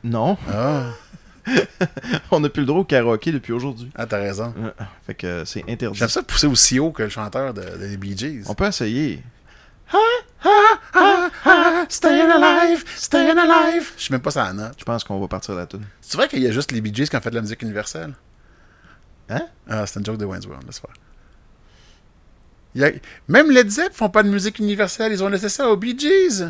Non, 0.04 0.38
Ah, 0.54 0.84
on 2.32 2.40
n'a 2.42 2.50
plus 2.50 2.62
le 2.62 2.66
droit 2.68 2.82
au 2.82 2.84
karaoké 2.84 3.32
depuis 3.32 3.54
aujourd'hui. 3.54 3.90
ah 3.96 4.06
t'as 4.06 4.18
raison. 4.18 4.54
Euh, 4.62 4.70
Fait 5.06 5.14
que 5.14 5.44
c'est 5.46 5.64
interdit. 5.70 5.98
J'aime 5.98 6.10
ça 6.10 6.22
pousser 6.22 6.48
aussi 6.48 6.80
haut 6.80 6.92
que 6.92 7.04
le 7.04 7.10
chanteur 7.10 7.54
de, 7.54 7.62
de 7.62 7.86
les 7.86 7.98
Bee 7.98 8.18
Gees. 8.18 8.44
On 8.48 8.54
peut 8.54 8.66
essayer. 8.66 9.24
Stayin' 11.90 12.30
alive, 12.32 12.84
stayin' 12.98 13.38
alive. 13.38 13.92
Je 13.98 14.04
sais 14.04 14.14
même 14.14 14.22
pas 14.22 14.32
sa 14.32 14.52
note. 14.54 14.76
Je 14.78 14.84
pense 14.84 15.04
qu'on 15.04 15.20
va 15.20 15.28
partir 15.28 15.56
la 15.56 15.66
tune. 15.66 15.86
C'est 16.02 16.18
vrai 16.18 16.28
qu'il 16.28 16.42
y 16.42 16.48
a 16.48 16.52
juste 16.52 16.72
les 16.72 16.82
Bee 16.82 16.94
Gees 16.94 17.08
qui 17.10 17.16
ont 17.16 17.22
fait 17.22 17.30
de 17.30 17.36
la 17.36 17.42
musique 17.42 17.62
universelle? 17.62 18.14
Hein? 19.30 19.42
Ah, 19.70 19.86
c'est 19.86 20.00
une 20.00 20.06
joke 20.06 20.18
de 20.18 20.26
Wayne's 20.26 20.46
World, 20.46 20.66
laisse 20.66 20.80
faire. 20.80 20.94
Il 22.76 22.82
y 22.82 22.86
a- 22.86 22.92
Même 23.28 23.52
Led 23.52 23.70
Zepp 23.70 23.94
font 23.94 24.10
pas 24.10 24.24
de 24.24 24.30
musique 24.30 24.60
universelle, 24.60 25.12
ils 25.12 25.24
ont 25.24 25.30
laissé 25.30 25.50
ça 25.50 25.70
aux 25.70 25.78
Bee 25.78 25.98
Gees. 25.98 26.46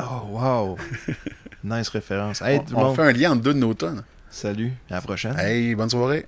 Oh, 0.00 0.04
wow. 0.30 0.78
nice 1.64 1.88
référence. 1.88 2.40
Hey, 2.42 2.60
on 2.74 2.82
on 2.86 2.94
fait 2.94 3.02
un 3.02 3.12
lien 3.12 3.32
entre 3.32 3.42
deux 3.42 3.54
de 3.54 3.58
nos 3.58 3.74
tonnes. 3.74 4.02
Salut. 4.30 4.72
À 4.90 4.94
la 4.94 5.00
prochaine. 5.02 5.38
Hey, 5.38 5.74
bonne 5.74 5.90
soirée. 5.90 6.26